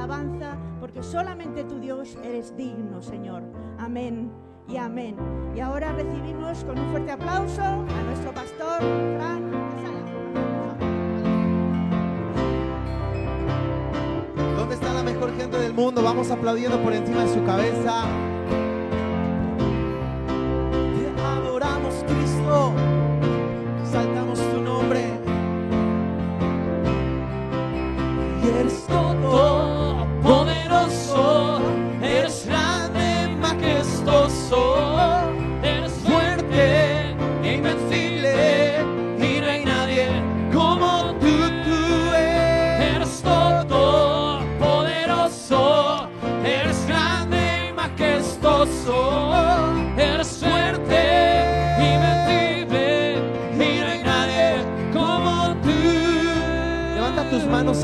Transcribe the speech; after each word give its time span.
alabanza, 0.00 0.56
porque 0.80 1.02
solamente 1.02 1.62
tu 1.64 1.78
Dios 1.78 2.16
eres 2.24 2.56
digno, 2.56 3.02
Señor. 3.02 3.42
Amén 3.78 4.32
y 4.66 4.76
amén. 4.76 5.14
Y 5.54 5.60
ahora 5.60 5.92
recibimos 5.92 6.64
con 6.64 6.78
un 6.78 6.90
fuerte 6.90 7.12
aplauso 7.12 7.62
a 7.62 8.02
nuestro 8.06 8.32
pastor, 8.32 8.78
Fran. 8.78 9.50
¿Dónde 14.56 14.74
está 14.74 14.94
la 14.94 15.02
mejor 15.02 15.36
gente 15.36 15.58
del 15.58 15.74
mundo? 15.74 16.02
Vamos 16.02 16.30
aplaudiendo 16.30 16.82
por 16.82 16.94
encima 16.94 17.24
de 17.24 17.34
su 17.34 17.44
cabeza. 17.44 18.04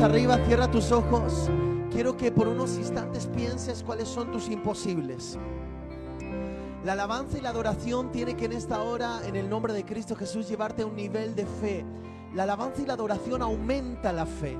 Arriba, 0.01 0.37
cierra 0.45 0.69
tus 0.69 0.91
ojos. 0.91 1.49
Quiero 1.91 2.15
que 2.15 2.31
por 2.31 2.47
unos 2.47 2.77
instantes 2.77 3.25
pienses 3.27 3.83
cuáles 3.83 4.07
son 4.07 4.31
tus 4.31 4.49
imposibles. 4.49 5.37
La 6.83 6.93
alabanza 6.93 7.37
y 7.37 7.41
la 7.41 7.49
adoración 7.49 8.11
tiene 8.11 8.35
que 8.35 8.45
en 8.45 8.53
esta 8.53 8.81
hora, 8.81 9.21
en 9.25 9.35
el 9.35 9.49
nombre 9.49 9.73
de 9.73 9.83
Cristo 9.83 10.15
Jesús, 10.15 10.47
llevarte 10.47 10.83
a 10.83 10.85
un 10.85 10.95
nivel 10.95 11.35
de 11.35 11.45
fe. 11.45 11.85
La 12.35 12.43
alabanza 12.43 12.81
y 12.81 12.85
la 12.85 12.93
adoración 12.93 13.41
aumenta 13.41 14.13
la 14.13 14.25
fe. 14.25 14.57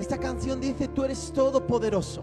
Esta 0.00 0.16
canción 0.18 0.60
dice, 0.60 0.88
tú 0.88 1.04
eres 1.04 1.32
todopoderoso, 1.32 2.22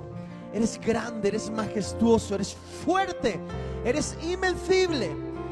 eres 0.53 0.79
grande, 0.79 1.27
eres 1.27 1.51
majestuoso, 1.51 2.35
eres 2.35 2.55
fuerte, 2.83 3.39
eres 3.83 4.17
invencible. 4.23 5.11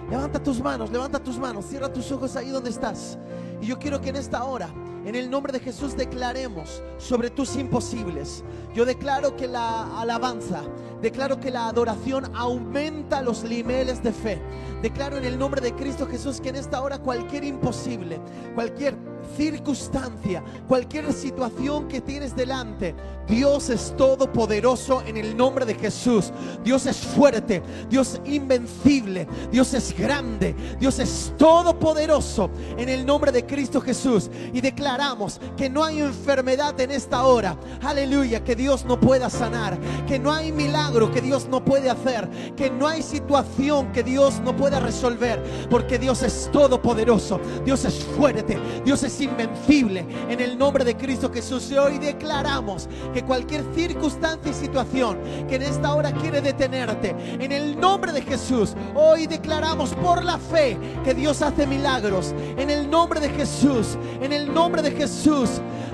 Levanta 0.09 0.41
tus 0.41 0.61
manos, 0.61 0.91
levanta 0.91 1.19
tus 1.19 1.37
manos, 1.37 1.65
cierra 1.65 1.91
tus 1.91 2.11
ojos 2.11 2.35
ahí 2.35 2.49
donde 2.49 2.69
estás. 2.69 3.17
Y 3.61 3.67
yo 3.67 3.77
quiero 3.77 4.01
que 4.01 4.09
en 4.09 4.15
esta 4.15 4.43
hora, 4.43 4.69
en 5.05 5.15
el 5.15 5.29
nombre 5.29 5.51
de 5.51 5.59
Jesús, 5.59 5.97
declaremos 5.97 6.81
sobre 6.97 7.29
tus 7.29 7.55
imposibles. 7.55 8.43
Yo 8.73 8.85
declaro 8.85 9.35
que 9.35 9.47
la 9.47 9.99
alabanza, 9.99 10.63
declaro 11.01 11.39
que 11.39 11.51
la 11.51 11.67
adoración 11.67 12.33
aumenta 12.35 13.21
los 13.21 13.43
niveles 13.43 14.01
de 14.01 14.13
fe. 14.13 14.41
Declaro 14.81 15.17
en 15.17 15.25
el 15.25 15.37
nombre 15.37 15.61
de 15.61 15.73
Cristo 15.73 16.07
Jesús 16.07 16.39
que 16.41 16.49
en 16.49 16.55
esta 16.55 16.81
hora 16.81 16.99
cualquier 16.99 17.43
imposible, 17.43 18.19
cualquier 18.55 18.95
circunstancia, 19.35 20.43
cualquier 20.67 21.11
situación 21.13 21.87
que 21.87 22.01
tienes 22.01 22.35
delante, 22.35 22.95
Dios 23.27 23.69
es 23.69 23.95
todopoderoso 23.95 25.01
en 25.05 25.17
el 25.17 25.35
nombre 25.35 25.65
de 25.65 25.75
Jesús. 25.75 26.31
Dios 26.63 26.85
es 26.85 26.97
fuerte, 26.97 27.63
Dios 27.89 28.19
invencible, 28.25 29.27
Dios 29.51 29.73
es 29.73 29.97
grande, 29.97 30.55
Dios 30.79 30.99
es 30.99 31.33
todopoderoso 31.37 32.49
en 32.77 32.89
el 32.89 33.05
nombre 33.05 33.31
de 33.31 33.45
Cristo 33.45 33.79
Jesús. 33.79 34.29
Y 34.53 34.61
declaramos 34.61 35.39
que 35.55 35.69
no 35.69 35.83
hay 35.83 36.01
enfermedad 36.01 36.79
en 36.81 36.91
esta 36.91 37.23
hora, 37.23 37.57
aleluya, 37.81 38.43
que 38.43 38.55
Dios 38.55 38.83
no 38.85 38.99
pueda 38.99 39.29
sanar, 39.29 39.77
que 40.07 40.19
no 40.19 40.31
hay 40.31 40.51
milagro 40.51 41.11
que 41.11 41.21
Dios 41.21 41.47
no 41.47 41.63
puede 41.63 41.89
hacer, 41.89 42.29
que 42.55 42.69
no 42.69 42.87
hay 42.87 43.01
situación 43.01 43.91
que 43.91 44.03
Dios 44.03 44.41
no 44.43 44.55
pueda 44.55 44.79
resolver, 44.79 45.41
porque 45.69 45.97
Dios 45.97 46.23
es 46.23 46.49
todopoderoso, 46.51 47.39
Dios 47.65 47.85
es 47.85 48.03
fuerte, 48.03 48.57
Dios 48.83 49.03
es 49.03 49.12
invencible 49.21 50.05
en 50.29 50.39
el 50.39 50.57
nombre 50.57 50.83
de 50.83 50.95
Cristo 50.95 51.31
Jesús. 51.31 51.69
Y 51.71 51.77
hoy 51.77 51.97
declaramos 51.97 52.87
que 53.13 53.23
cualquier 53.23 53.63
circunstancia 53.73 54.51
y 54.51 54.53
situación 54.53 55.17
que 55.47 55.55
en 55.55 55.63
esta 55.63 55.93
hora 55.93 56.11
quiere 56.11 56.41
detenerte, 56.41 57.15
en 57.39 57.51
el 57.51 57.79
nombre 57.79 58.11
de 58.11 58.21
Jesús, 58.21 58.75
hoy 58.95 59.27
declaramos 59.27 59.93
por 59.95 60.23
la 60.23 60.37
fe 60.37 60.77
que 61.03 61.13
Dios 61.13 61.41
hace 61.41 61.65
milagros. 61.67 62.33
En 62.57 62.69
el 62.69 62.89
nombre 62.89 63.19
de 63.19 63.29
Jesús, 63.29 63.97
en 64.21 64.33
el 64.33 64.53
nombre 64.53 64.81
de 64.81 64.91
Jesús, 64.91 65.49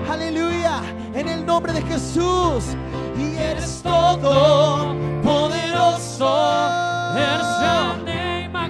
aleluya, 0.08 0.82
en 1.14 1.28
el 1.28 1.44
nombre 1.44 1.72
de 1.72 1.82
Jesús. 1.82 2.64
Y 3.18 3.36
eres 3.36 3.80
todo 3.82 4.94
poderoso. 5.22 6.26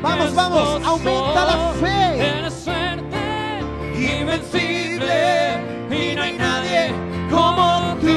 Vamos, 0.03 0.35
vamos, 0.35 0.87
aumenta 0.87 1.45
la 1.45 1.73
fe. 1.81 2.39
Invencible, 4.01 5.61
y 5.91 6.15
no 6.17 6.23
hay 6.23 6.39
nadie 6.39 6.93
como 7.31 7.95
tú. 8.01 8.09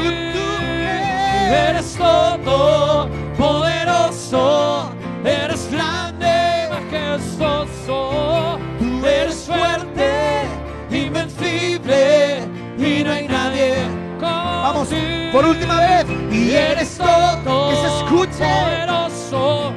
Eres 1.51 1.95
todo 1.97 3.09
poderoso, 3.37 4.89
eres 5.25 5.69
grande, 5.71 6.69
majestuoso. 6.71 8.57
Tú 8.79 9.05
eres 9.05 9.35
fuerte, 9.45 10.43
invencible, 10.89 12.47
y 12.77 13.03
no 13.03 13.11
hay 13.11 13.27
nadie 13.27 13.73
como 14.21 14.63
Vamos, 14.63 14.87
tú. 14.89 14.95
por 15.33 15.45
última 15.45 15.79
vez. 15.81 16.05
Y 16.31 16.51
eres 16.51 16.97
todo, 16.97 17.69
que 17.69 17.75
se 17.75 17.87
escuche. 17.97 18.45
poderoso, 18.45 19.73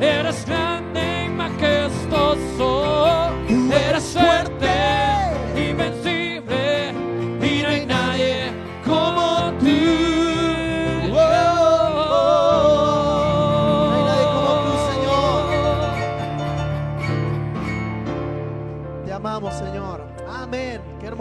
eres 0.00 0.46
grande 0.46 1.24
y 1.26 1.28
majestuoso, 1.28 3.30
eres 3.88 4.04
fuerte, 4.04 4.68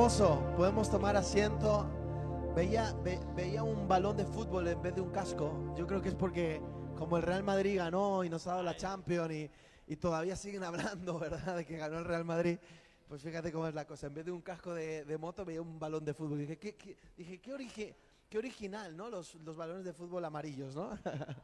hermoso. 0.09 0.41
Podemos 0.57 0.89
tomar 0.89 1.15
asiento. 1.15 1.85
Veía, 2.55 2.93
ve- 3.03 3.19
veía 3.35 3.61
un 3.63 3.87
balón 3.87 4.17
de 4.17 4.25
fútbol 4.25 4.67
en 4.67 4.81
vez 4.81 4.95
de 4.95 5.01
un 5.01 5.11
casco. 5.11 5.53
Yo 5.77 5.85
creo 5.85 6.01
que 6.01 6.09
es 6.09 6.15
porque 6.15 6.59
como 6.97 7.17
el 7.17 7.23
Real 7.23 7.43
Madrid 7.43 7.77
ganó 7.77 8.23
y 8.23 8.29
nos 8.29 8.47
ha 8.47 8.51
dado 8.51 8.63
la 8.63 8.75
Champions 8.75 9.31
y, 9.31 9.51
y 9.87 9.95
todavía 9.97 10.35
siguen 10.35 10.63
hablando, 11.03 11.19
¿verdad? 11.19 11.57
De 11.57 11.65
que 11.65 11.77
ganó 11.77 11.99
el 11.99 12.05
Real 12.05 12.25
Madrid. 12.25 12.57
Pues 13.07 13.21
fíjate 13.21 13.51
cómo 13.51 13.67
es 13.67 13.75
la 13.75 13.85
cosa. 13.85 14.07
En 14.07 14.15
vez 14.15 14.25
de 14.25 14.31
un 14.31 14.41
casco 14.41 14.73
de, 14.73 15.05
de 15.05 15.17
moto 15.19 15.45
veía 15.45 15.61
un 15.61 15.77
balón 15.79 16.03
de 16.03 16.13
fútbol. 16.15 16.39
Dije, 16.39 16.57
qué, 16.57 16.75
qué- 16.75 16.97
dije, 17.15 17.39
qué, 17.39 17.95
qué 18.29 18.37
original, 18.39 18.97
¿no? 18.97 19.09
Los, 19.09 19.35
los 19.35 19.55
balones 19.57 19.85
de 19.85 19.93
fútbol 19.93 20.25
amarillos, 20.25 20.75
¿no? 20.75 20.89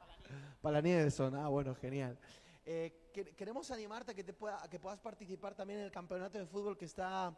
Para 0.61 0.73
la 0.77 0.81
nieve 0.81 1.11
son. 1.11 1.35
Ah, 1.35 1.49
bueno, 1.49 1.75
genial. 1.75 2.17
Eh, 2.65 3.11
que- 3.13 3.25
queremos 3.35 3.69
animarte 3.69 4.11
a 4.11 4.15
que, 4.15 4.23
te 4.23 4.33
pueda, 4.33 4.63
a 4.63 4.67
que 4.67 4.79
puedas 4.79 4.99
participar 4.99 5.53
también 5.53 5.79
en 5.81 5.85
el 5.85 5.91
campeonato 5.91 6.39
de 6.39 6.47
fútbol 6.47 6.75
que 6.75 6.85
está 6.85 7.31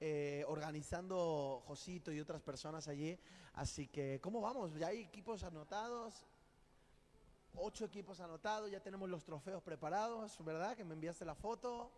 eh, 0.00 0.44
organizando 0.48 1.62
Josito 1.66 2.10
y 2.10 2.20
otras 2.20 2.40
personas 2.40 2.88
allí. 2.88 3.18
Así 3.52 3.86
que, 3.86 4.18
¿cómo 4.22 4.40
vamos? 4.40 4.74
Ya 4.74 4.88
hay 4.88 5.00
equipos 5.00 5.44
anotados. 5.44 6.26
Ocho 7.54 7.84
equipos 7.84 8.20
anotados, 8.20 8.70
ya 8.70 8.80
tenemos 8.80 9.08
los 9.10 9.24
trofeos 9.24 9.62
preparados, 9.62 10.42
¿verdad? 10.44 10.76
Que 10.76 10.84
me 10.84 10.94
enviaste 10.94 11.24
la 11.24 11.34
foto. 11.34 11.90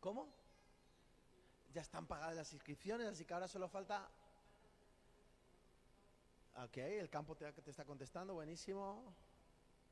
¿Cómo? 0.00 0.28
Ya 1.74 1.82
están 1.82 2.06
pagadas 2.06 2.36
las 2.36 2.52
inscripciones, 2.52 3.08
así 3.08 3.24
que 3.24 3.34
ahora 3.34 3.48
solo 3.48 3.68
falta... 3.68 4.08
Ok, 6.64 6.76
el 6.76 7.10
campo 7.10 7.34
te, 7.34 7.50
te 7.52 7.70
está 7.70 7.84
contestando, 7.84 8.34
buenísimo. 8.34 9.12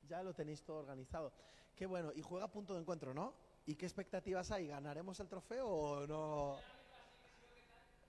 Ya 0.09 0.23
lo 0.23 0.33
tenéis 0.33 0.63
todo 0.63 0.79
organizado. 0.79 1.33
Qué 1.75 1.87
bueno, 1.87 2.13
y 2.15 2.23
juega 2.23 2.49
punto 2.49 2.75
de 2.75 2.81
encuentro, 2.81 3.13
¿no? 3.13 3.35
¿Y 3.67 3.75
qué 3.75 3.87
expectativas 3.87 4.51
hay? 4.51 4.67
¿Ganaremos 4.67 5.19
el 5.21 5.29
trofeo 5.29 5.69
o 5.69 6.07
no? 6.07 6.57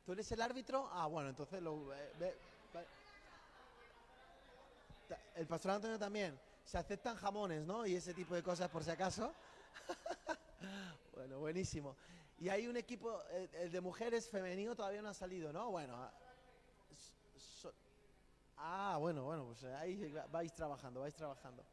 ¿Tú 0.06 0.14
eres 0.14 0.32
el 0.32 0.42
árbitro? 0.42 0.90
Ah, 0.92 1.06
bueno, 1.08 1.30
entonces 1.30 1.62
lo... 1.62 1.94
eh, 1.94 2.36
El 5.36 5.48
pastor 5.48 5.72
Antonio 5.72 6.00
también. 6.00 6.40
Se 6.66 6.78
aceptan 6.78 7.16
jamones, 7.16 7.66
¿no? 7.66 7.86
Y 7.86 7.96
ese 7.96 8.14
tipo 8.14 8.34
de 8.34 8.44
cosas 8.44 8.70
por 8.70 8.84
si 8.84 8.92
acaso. 8.92 9.34
bueno, 11.16 11.40
buenísimo. 11.40 11.96
Y 12.40 12.50
hay 12.50 12.68
un 12.68 12.78
equipo, 12.78 13.22
el 13.54 13.72
de 13.72 13.82
mujeres 13.82 14.30
femenino 14.30 14.76
todavía 14.76 15.02
no 15.02 15.10
ha 15.10 15.14
salido, 15.14 15.52
¿no? 15.54 15.70
Bueno. 15.70 15.96
ah, 15.96 16.12
ah, 18.58 18.98
bueno, 19.00 19.24
bueno, 19.24 19.46
pues 19.46 19.64
ahí 19.76 20.12
va- 20.12 20.28
vais 20.28 20.54
trabajando, 20.54 21.02
vais 21.02 21.14
trabajando. 21.16 21.64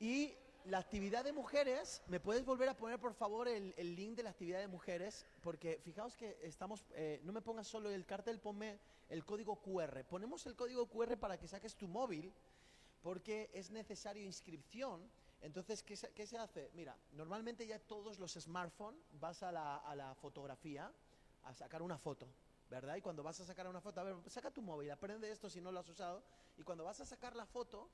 Y 0.00 0.34
la 0.68 0.78
actividad 0.78 1.24
de 1.24 1.32
mujeres, 1.32 2.02
¿me 2.08 2.20
puedes 2.20 2.44
volver 2.44 2.68
a 2.68 2.76
poner 2.76 2.98
por 2.98 3.14
favor 3.14 3.48
el, 3.48 3.74
link 3.96 4.16
de 4.16 4.22
la 4.22 4.30
actividad 4.30 4.60
de 4.60 4.68
mujeres? 4.68 5.24
Porque 5.40 5.80
fijaos 5.82 6.14
que 6.14 6.38
estamos, 6.42 6.84
eh, 6.94 7.20
no 7.24 7.32
me 7.32 7.40
pongas 7.40 7.66
solo 7.66 7.90
el 7.90 8.04
cartel, 8.04 8.38
ponme 8.38 8.78
el 9.08 9.24
código 9.24 9.56
QR. 9.56 10.04
Ponemos 10.04 10.44
el 10.46 10.54
código 10.54 10.86
QR 10.86 11.16
para 11.16 11.38
que 11.38 11.48
saques 11.48 11.74
tu 11.74 11.88
móvil, 11.88 12.34
porque 13.02 13.50
es 13.54 13.70
necesario 13.70 14.22
inscripción. 14.22 15.10
Entonces, 15.40 15.82
¿qué 15.82 15.96
se, 15.96 16.10
qué 16.12 16.26
se 16.26 16.36
hace? 16.36 16.70
Mira, 16.74 16.94
normalmente 17.12 17.66
ya 17.66 17.78
todos 17.78 18.18
los 18.18 18.34
smartphones 18.34 19.00
vas 19.12 19.42
a 19.42 19.50
la, 19.50 19.76
a 19.78 19.96
la 19.96 20.14
fotografía 20.16 20.92
a 21.44 21.54
sacar 21.54 21.80
una 21.80 21.96
foto, 21.96 22.28
¿verdad? 22.68 22.96
Y 22.96 23.00
cuando 23.00 23.22
vas 23.22 23.40
a 23.40 23.46
sacar 23.46 23.66
una 23.68 23.80
foto, 23.80 24.02
a 24.02 24.04
ver, 24.04 24.16
saca 24.26 24.50
tu 24.50 24.60
móvil, 24.60 24.90
aprende 24.90 25.30
esto 25.30 25.48
si 25.48 25.62
no 25.62 25.72
lo 25.72 25.80
has 25.80 25.88
usado, 25.88 26.22
y 26.58 26.62
cuando 26.62 26.84
vas 26.84 27.00
a 27.00 27.06
sacar 27.06 27.34
la 27.34 27.46
foto, 27.46 27.88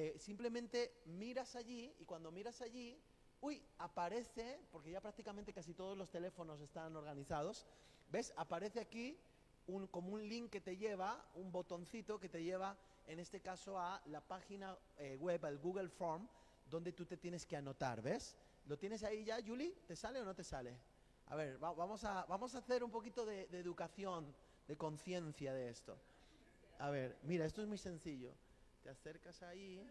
eh, 0.00 0.14
simplemente 0.16 1.02
miras 1.06 1.56
allí 1.56 1.92
y 1.98 2.04
cuando 2.04 2.30
miras 2.30 2.60
allí, 2.60 3.02
uy, 3.40 3.60
aparece, 3.78 4.60
porque 4.70 4.92
ya 4.92 5.00
prácticamente 5.00 5.52
casi 5.52 5.74
todos 5.74 5.98
los 5.98 6.08
teléfonos 6.08 6.60
están 6.60 6.94
organizados, 6.94 7.66
¿ves? 8.08 8.32
Aparece 8.36 8.78
aquí 8.78 9.18
un, 9.66 9.88
como 9.88 10.12
un 10.12 10.28
link 10.28 10.50
que 10.50 10.60
te 10.60 10.76
lleva, 10.76 11.28
un 11.34 11.50
botoncito 11.50 12.20
que 12.20 12.28
te 12.28 12.44
lleva, 12.44 12.78
en 13.08 13.18
este 13.18 13.40
caso, 13.40 13.76
a 13.76 14.00
la 14.06 14.20
página 14.20 14.78
eh, 14.98 15.16
web, 15.16 15.44
al 15.44 15.58
Google 15.58 15.88
Form, 15.88 16.28
donde 16.70 16.92
tú 16.92 17.04
te 17.04 17.16
tienes 17.16 17.44
que 17.44 17.56
anotar, 17.56 18.00
¿ves? 18.00 18.36
¿Lo 18.66 18.78
tienes 18.78 19.02
ahí 19.02 19.24
ya, 19.24 19.38
Julie? 19.44 19.74
¿Te 19.88 19.96
sale 19.96 20.20
o 20.20 20.24
no 20.24 20.32
te 20.36 20.44
sale? 20.44 20.78
A 21.26 21.34
ver, 21.34 21.60
va- 21.60 21.72
vamos, 21.72 22.04
a, 22.04 22.24
vamos 22.26 22.54
a 22.54 22.58
hacer 22.58 22.84
un 22.84 22.92
poquito 22.92 23.26
de 23.26 23.48
educación, 23.58 24.32
de 24.68 24.76
conciencia 24.76 25.52
de 25.52 25.70
esto. 25.70 25.98
A 26.78 26.90
ver, 26.90 27.18
mira, 27.24 27.44
esto 27.46 27.62
es 27.62 27.66
muy 27.66 27.78
sencillo. 27.78 28.32
Te 28.88 28.92
acercas 28.92 29.42
ahí. 29.42 29.86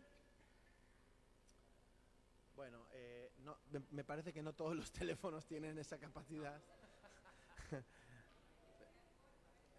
Bueno, 2.56 2.84
eh, 2.94 3.32
no, 3.44 3.56
me, 3.92 4.04
parece 4.04 4.34
que 4.34 4.42
no 4.42 4.56
todos 4.56 4.76
los 4.76 4.92
teléfonos 5.00 5.46
tienen 5.46 5.78
esa 5.78 6.00
capacidad. 6.00 6.60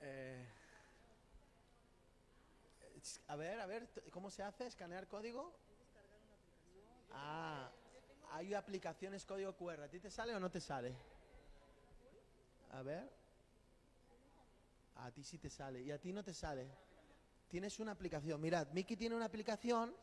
Eh, 0.00 0.46
a 3.26 3.34
ver, 3.34 3.58
a 3.58 3.66
ver, 3.66 3.88
¿cómo 4.12 4.30
se 4.30 4.44
hace? 4.44 4.68
¿Escanear 4.68 5.08
código? 5.08 5.52
Ah, 7.10 7.72
hay 8.30 8.54
aplicaciones 8.54 9.26
código 9.26 9.56
QR. 9.56 9.82
¿A 9.82 9.88
ti 9.88 9.98
te 9.98 10.12
sale 10.12 10.36
o 10.36 10.38
no 10.38 10.48
te 10.48 10.60
sale? 10.60 10.94
A 12.70 12.82
ver. 12.82 13.10
A 14.94 15.10
ti 15.10 15.24
sí 15.24 15.38
te 15.38 15.50
sale. 15.50 15.82
¿Y 15.82 15.90
a 15.90 15.98
ti 15.98 16.12
no 16.12 16.22
te 16.22 16.32
sale? 16.32 16.87
Tienes 17.48 17.80
una 17.80 17.92
aplicación. 17.92 18.40
Mirad, 18.40 18.68
Miki 18.72 18.96
tiene 18.96 19.16
una 19.16 19.24
aplicación. 19.24 19.94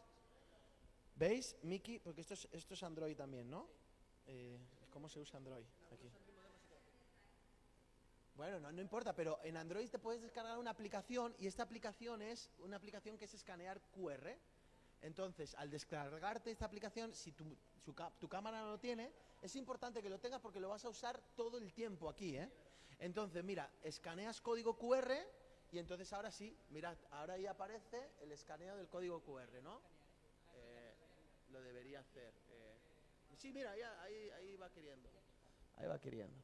¿Veis? 1.16 1.56
Miki, 1.62 2.00
porque 2.00 2.22
esto 2.22 2.34
es, 2.34 2.84
Android 2.84 3.16
también, 3.16 3.50
¿no? 3.50 3.68
Eh, 4.26 4.58
¿Cómo 4.90 5.08
se 5.08 5.20
usa 5.20 5.38
Android? 5.38 5.64
Aquí. 5.94 6.12
Bueno, 8.36 8.60
no, 8.60 8.72
no 8.72 8.82
importa, 8.82 9.16
pero 9.16 9.40
en 9.44 9.56
Android 9.56 9.90
te 9.90 10.00
puedes 10.00 10.22
descargar 10.22 10.58
una 10.58 10.72
aplicación 10.72 11.34
y 11.38 11.48
esta 11.48 11.64
aplicación 11.64 12.22
es 12.22 12.50
una 12.60 12.76
aplicación 12.76 13.18
que 13.18 13.26
es 13.26 13.34
escanear 13.34 13.80
QR. 13.94 14.36
Entonces, 15.02 15.54
al 15.56 15.70
descargarte 15.70 16.52
esta 16.52 16.66
aplicación, 16.66 17.14
si 17.14 17.32
tu, 17.32 17.46
tu 18.20 18.28
cámara 18.28 18.62
no 18.62 18.72
lo 18.72 18.80
tiene, 18.80 19.14
es 19.42 19.56
importante 19.56 20.02
que 20.02 20.10
lo 20.10 20.20
tengas 20.20 20.42
porque 20.42 20.60
lo 20.60 20.70
vas 20.70 20.84
a 20.84 20.90
usar 20.90 21.22
todo 21.36 21.60
el 21.60 21.72
tiempo 21.72 22.10
aquí, 22.10 22.36
¿eh? 22.36 22.50
Entonces, 23.00 23.44
mira, 23.44 23.70
escaneas 23.84 24.42
código 24.42 24.78
QR 24.78 25.14
y 25.76 25.80
entonces 25.80 26.14
ahora 26.14 26.32
sí, 26.32 26.58
mirad, 26.70 26.98
ahora 27.12 27.34
ahí 27.34 27.46
aparece 27.46 28.14
el 28.22 28.32
escaneo 28.32 28.78
del 28.78 28.88
código 28.88 29.22
QR, 29.22 29.62
¿no? 29.62 29.82
Eh, 30.54 30.96
lo 31.50 31.62
debería 31.62 32.00
hacer. 32.00 32.34
eh. 32.48 32.78
Sí, 33.36 33.52
mira, 33.52 33.76
ya, 33.76 34.02
ahí, 34.02 34.30
ahí 34.30 34.56
va 34.56 34.70
queriendo. 34.72 35.10
Ahí 35.76 35.88
va 35.88 36.00
queriendo. 36.00 36.42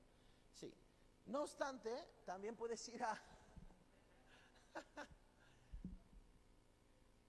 Sí. 0.54 0.74
No 1.28 1.44
obstante, 1.44 2.10
también 2.25 2.57
puedes 2.57 2.86
ir 2.89 3.01
a... 3.04 3.18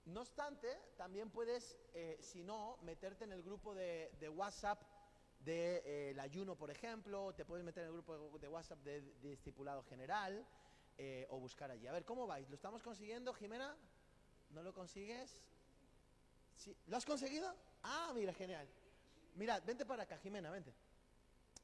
No 0.06 0.22
obstante, 0.22 0.76
también 0.96 1.30
puedes, 1.30 1.78
eh, 1.94 2.18
si 2.20 2.42
no, 2.42 2.78
meterte 2.82 3.22
en 3.22 3.30
el 3.32 3.44
grupo 3.44 3.76
de, 3.76 4.12
de 4.18 4.28
WhatsApp 4.28 4.82
del 5.38 6.18
ayuno, 6.18 6.56
por 6.56 6.72
ejemplo, 6.72 7.32
te 7.36 7.44
puedes 7.44 7.64
meter 7.64 7.84
en 7.84 7.90
el 7.90 7.92
grupo 7.92 8.18
de, 8.18 8.38
de 8.40 8.48
WhatsApp 8.48 8.80
de, 8.80 9.00
de 9.00 9.32
estipulado 9.32 9.84
general 9.84 10.44
eh, 10.98 11.26
o 11.30 11.38
buscar 11.38 11.70
allí. 11.70 11.86
A 11.86 11.92
ver, 11.92 12.04
¿cómo 12.04 12.26
vais? 12.26 12.48
¿Lo 12.48 12.54
estamos 12.54 12.82
consiguiendo, 12.82 13.32
Jimena? 13.34 13.76
¿No 14.50 14.62
lo 14.62 14.72
consigues? 14.72 15.42
Sí. 16.56 16.76
¿Lo 16.86 16.96
has 16.96 17.04
conseguido? 17.04 17.54
Ah, 17.82 18.12
mira, 18.14 18.32
genial. 18.32 18.68
Mirad, 19.34 19.62
vente 19.64 19.86
para 19.86 20.02
acá, 20.04 20.18
Jimena, 20.18 20.50
vente. 20.50 20.74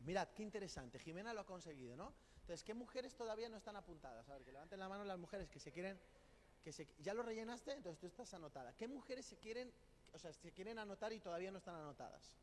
Mirad, 0.01 0.29
qué 0.29 0.43
interesante. 0.43 0.99
Jimena 0.99 1.35
lo 1.35 1.41
ha 1.41 1.47
conseguido, 1.47 1.97
¿no? 1.97 2.15
Entonces, 2.41 2.65
¿qué 2.65 2.73
mujeres 2.73 3.15
todavía 3.15 3.49
no 3.49 3.59
están 3.59 3.77
apuntadas? 3.77 4.29
A 4.29 4.35
ver, 4.35 4.45
que 4.45 4.53
levanten 4.53 4.81
la 4.81 4.89
mano 4.89 5.05
las 5.05 5.19
mujeres 5.19 5.51
que 5.51 5.61
se 5.61 5.71
quieren 5.71 6.01
que 6.63 6.73
se, 6.73 6.89
ya 6.99 7.15
lo 7.15 7.23
rellenaste, 7.23 7.73
entonces 7.73 7.99
tú 7.99 8.07
estás 8.07 8.33
anotada. 8.35 8.75
¿Qué 8.77 8.89
mujeres 8.89 9.27
se 9.27 9.39
quieren, 9.39 9.73
o 10.13 10.19
sea, 10.19 10.33
se 10.33 10.53
quieren 10.53 10.79
anotar 10.79 11.13
y 11.13 11.21
todavía 11.21 11.51
no 11.51 11.59
están 11.59 11.77
anotadas? 11.77 12.37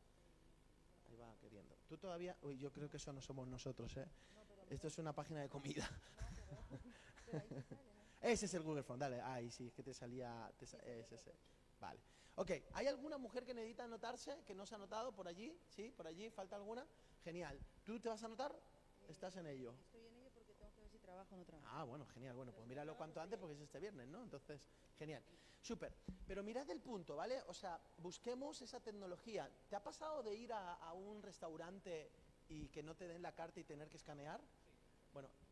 Ahí 1.08 1.16
va 1.16 1.36
queriendo. 1.40 1.76
Tú 1.88 1.98
todavía, 1.98 2.36
uy, 2.42 2.58
yo 2.58 2.72
creo 2.72 2.90
que 2.90 2.98
eso 2.98 3.14
no 3.14 3.22
somos 3.22 3.48
nosotros, 3.48 3.96
¿eh? 3.98 4.08
Esto 4.70 4.88
es 4.88 4.98
una 4.98 5.14
página 5.14 5.42
de 5.42 5.50
comida. 5.50 5.88
ese 8.22 8.46
es 8.46 8.54
el 8.54 8.64
Google 8.64 8.84
Form, 8.84 9.00
dale, 9.00 9.22
ahí 9.22 9.50
sí, 9.52 9.72
que 9.72 9.84
te 9.84 9.94
salía, 9.94 10.52
te 10.58 10.66
sa- 10.66 10.78
ese, 10.80 11.16
ese. 11.16 11.34
Vale. 11.80 12.00
Ok, 12.36 12.52
¿hay 12.74 12.88
alguna 12.88 13.18
mujer 13.18 13.46
que 13.46 13.54
necesita 13.54 13.86
anotarse, 13.86 14.44
que 14.46 14.54
no 14.54 14.66
se 14.66 14.76
ha 14.76 14.78
anotado 14.78 15.14
por 15.14 15.28
allí? 15.28 15.58
¿Sí? 15.70 15.92
¿Por 15.92 16.08
allí? 16.08 16.30
¿Falta 16.30 16.56
alguna? 16.56 16.86
Genial. 17.24 17.60
¿Tú 17.84 18.00
te 18.00 18.10
vas 18.10 18.22
a 18.24 18.26
anotar? 18.26 18.54
Estás 19.08 19.36
en 19.38 19.46
ello. 19.46 19.76
Estoy 19.80 20.06
en 20.06 20.16
ello 20.16 20.30
porque 20.34 20.54
tengo 20.54 20.74
que 20.74 20.82
ver 20.82 20.90
si 20.90 21.00
trabajo 21.00 21.36
o 21.36 21.38
no 21.38 21.46
trabajo. 21.46 21.70
Ah, 21.72 21.84
bueno, 21.84 22.06
genial. 22.08 22.36
Bueno, 22.36 22.52
pues 22.54 22.68
míralo 22.68 22.98
cuanto 22.98 23.22
antes 23.22 23.40
porque 23.40 23.54
es 23.56 23.62
este 23.62 23.80
viernes, 23.80 24.08
¿no? 24.08 24.22
Entonces, 24.24 24.68
genial. 24.98 25.24
Súper. 25.62 25.96
Pero 26.28 26.44
mirad 26.44 26.70
el 26.70 26.82
punto, 26.82 27.16
¿vale? 27.16 27.42
O 27.48 27.54
sea, 27.54 27.80
busquemos 28.00 28.62
esa 28.62 28.80
tecnología. 28.82 29.50
¿Te 29.70 29.76
ha 29.76 29.84
pasado 29.84 30.24
de 30.24 30.34
ir 30.36 30.52
a, 30.52 30.74
a 30.74 30.94
un 30.94 31.22
restaurante 31.24 32.12
y 32.50 32.68
que 32.70 32.84
no 32.84 32.96
te 32.96 33.08
den 33.08 33.22
la 33.22 33.34
carta 33.34 33.60
y 33.60 33.64
tener 33.64 33.90
que 33.90 33.98
escanear? 33.98 34.42
Bueno, 35.14 35.30
eh, 35.30 35.45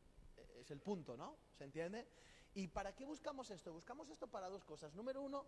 es 0.63 0.71
el 0.71 0.80
punto, 0.80 1.15
¿no? 1.15 1.38
¿Se 1.57 1.63
entiende? 1.63 2.07
¿Y 2.56 2.68
para 2.68 2.95
qué 2.95 3.06
buscamos 3.06 3.51
esto? 3.51 3.71
Buscamos 3.74 4.10
esto 4.10 4.27
para 4.27 4.50
dos 4.50 4.63
cosas. 4.63 4.94
Número 4.95 5.21
uno, 5.21 5.45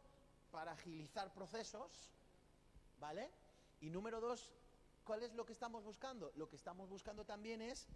para 0.51 0.73
agilizar 0.73 1.33
procesos, 1.33 2.11
¿vale? 2.99 3.31
Y 3.79 3.89
número 3.89 4.19
dos, 4.19 4.51
¿cuál 5.03 5.23
es 5.23 5.33
lo 5.33 5.45
que 5.45 5.53
estamos 5.53 5.83
buscando? 5.83 6.31
Lo 6.35 6.47
que 6.49 6.55
estamos 6.55 6.89
buscando 6.89 7.25
también 7.25 7.61
es 7.61 7.87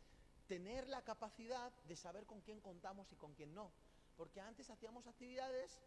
tener 0.48 0.88
la 0.88 1.04
capacidad 1.04 1.72
de 1.84 1.96
saber 1.96 2.26
con 2.26 2.42
quién 2.42 2.60
contamos 2.62 3.12
y 3.12 3.16
con 3.16 3.34
quién 3.34 3.54
no. 3.54 3.72
Porque 4.16 4.42
antes 4.42 4.70
hacíamos 4.70 5.08
actividades, 5.08 5.80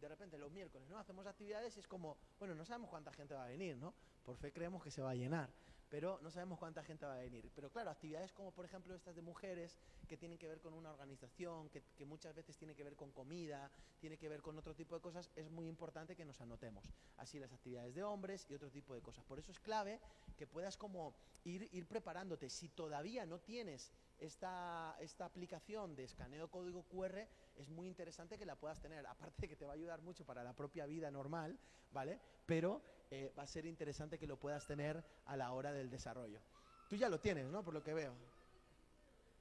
de 0.00 0.08
repente 0.08 0.38
los 0.38 0.52
miércoles, 0.52 0.88
¿no? 0.88 0.98
Hacemos 0.98 1.26
actividades 1.26 1.76
y 1.76 1.80
es 1.80 1.86
como, 1.86 2.16
bueno, 2.38 2.54
no 2.54 2.64
sabemos 2.64 2.90
cuánta 2.90 3.12
gente 3.12 3.34
va 3.34 3.44
a 3.44 3.48
venir, 3.48 3.76
¿no? 3.76 3.94
Por 4.24 4.36
fe 4.36 4.52
creemos 4.52 4.82
que 4.82 4.90
se 4.90 5.02
va 5.02 5.10
a 5.10 5.14
llenar, 5.14 5.50
pero 5.88 6.18
no 6.22 6.30
sabemos 6.30 6.58
cuánta 6.58 6.82
gente 6.82 7.06
va 7.06 7.14
a 7.14 7.18
venir. 7.18 7.50
Pero 7.54 7.70
claro, 7.70 7.90
actividades 7.90 8.32
como 8.32 8.52
por 8.52 8.64
ejemplo 8.64 8.94
estas 8.94 9.16
de 9.16 9.22
mujeres, 9.22 9.78
que 10.06 10.16
tienen 10.16 10.38
que 10.38 10.48
ver 10.48 10.60
con 10.60 10.74
una 10.74 10.90
organización, 10.90 11.68
que, 11.70 11.82
que 11.96 12.04
muchas 12.04 12.34
veces 12.34 12.56
tiene 12.56 12.74
que 12.74 12.84
ver 12.84 12.96
con 12.96 13.10
comida, 13.12 13.70
tiene 13.98 14.16
que 14.16 14.28
ver 14.28 14.42
con 14.42 14.58
otro 14.58 14.74
tipo 14.74 14.94
de 14.94 15.00
cosas, 15.00 15.30
es 15.36 15.50
muy 15.50 15.66
importante 15.68 16.14
que 16.14 16.24
nos 16.24 16.40
anotemos. 16.40 16.92
Así 17.16 17.38
las 17.38 17.52
actividades 17.52 17.94
de 17.94 18.02
hombres 18.02 18.46
y 18.48 18.54
otro 18.54 18.70
tipo 18.70 18.94
de 18.94 19.00
cosas. 19.00 19.24
Por 19.24 19.38
eso 19.38 19.52
es 19.52 19.60
clave 19.60 20.00
que 20.36 20.46
puedas 20.46 20.76
como 20.76 21.14
ir, 21.44 21.68
ir 21.72 21.86
preparándote. 21.86 22.50
Si 22.50 22.68
todavía 22.68 23.26
no 23.26 23.40
tienes 23.40 23.92
esta, 24.18 24.96
esta 25.00 25.24
aplicación 25.24 25.94
de 25.94 26.04
escaneo 26.04 26.50
código 26.50 26.84
QR, 26.84 27.26
es 27.56 27.68
muy 27.68 27.86
interesante 27.86 28.38
que 28.38 28.46
la 28.46 28.56
puedas 28.56 28.80
tener. 28.80 29.06
Aparte 29.06 29.42
de 29.42 29.48
que 29.48 29.56
te 29.56 29.64
va 29.64 29.72
a 29.72 29.74
ayudar 29.74 30.02
mucho 30.02 30.24
para 30.24 30.42
la 30.42 30.54
propia 30.54 30.86
vida 30.86 31.10
normal, 31.10 31.58
¿vale? 31.90 32.20
Pero 32.46 32.82
eh, 33.10 33.32
va 33.38 33.42
a 33.42 33.46
ser 33.46 33.66
interesante 33.66 34.18
que 34.18 34.26
lo 34.26 34.38
puedas 34.38 34.66
tener 34.66 35.02
a 35.26 35.36
la 35.36 35.52
hora 35.52 35.72
del 35.72 35.90
desarrollo. 35.90 36.40
Tú 36.88 36.96
ya 36.96 37.08
lo 37.08 37.20
tienes, 37.20 37.46
¿no? 37.46 37.62
Por 37.62 37.74
lo 37.74 37.82
que 37.82 37.94
veo. 37.94 38.14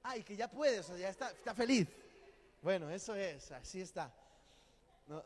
Ay, 0.03 0.23
que 0.23 0.35
ya 0.35 0.49
puedes, 0.49 0.89
o 0.89 0.97
ya 0.97 1.09
está, 1.09 1.31
está 1.31 1.53
feliz. 1.53 1.87
Bueno, 2.61 2.89
eso 2.89 3.15
es, 3.15 3.51
así 3.51 3.81
está. 3.81 4.13
No, 5.07 5.23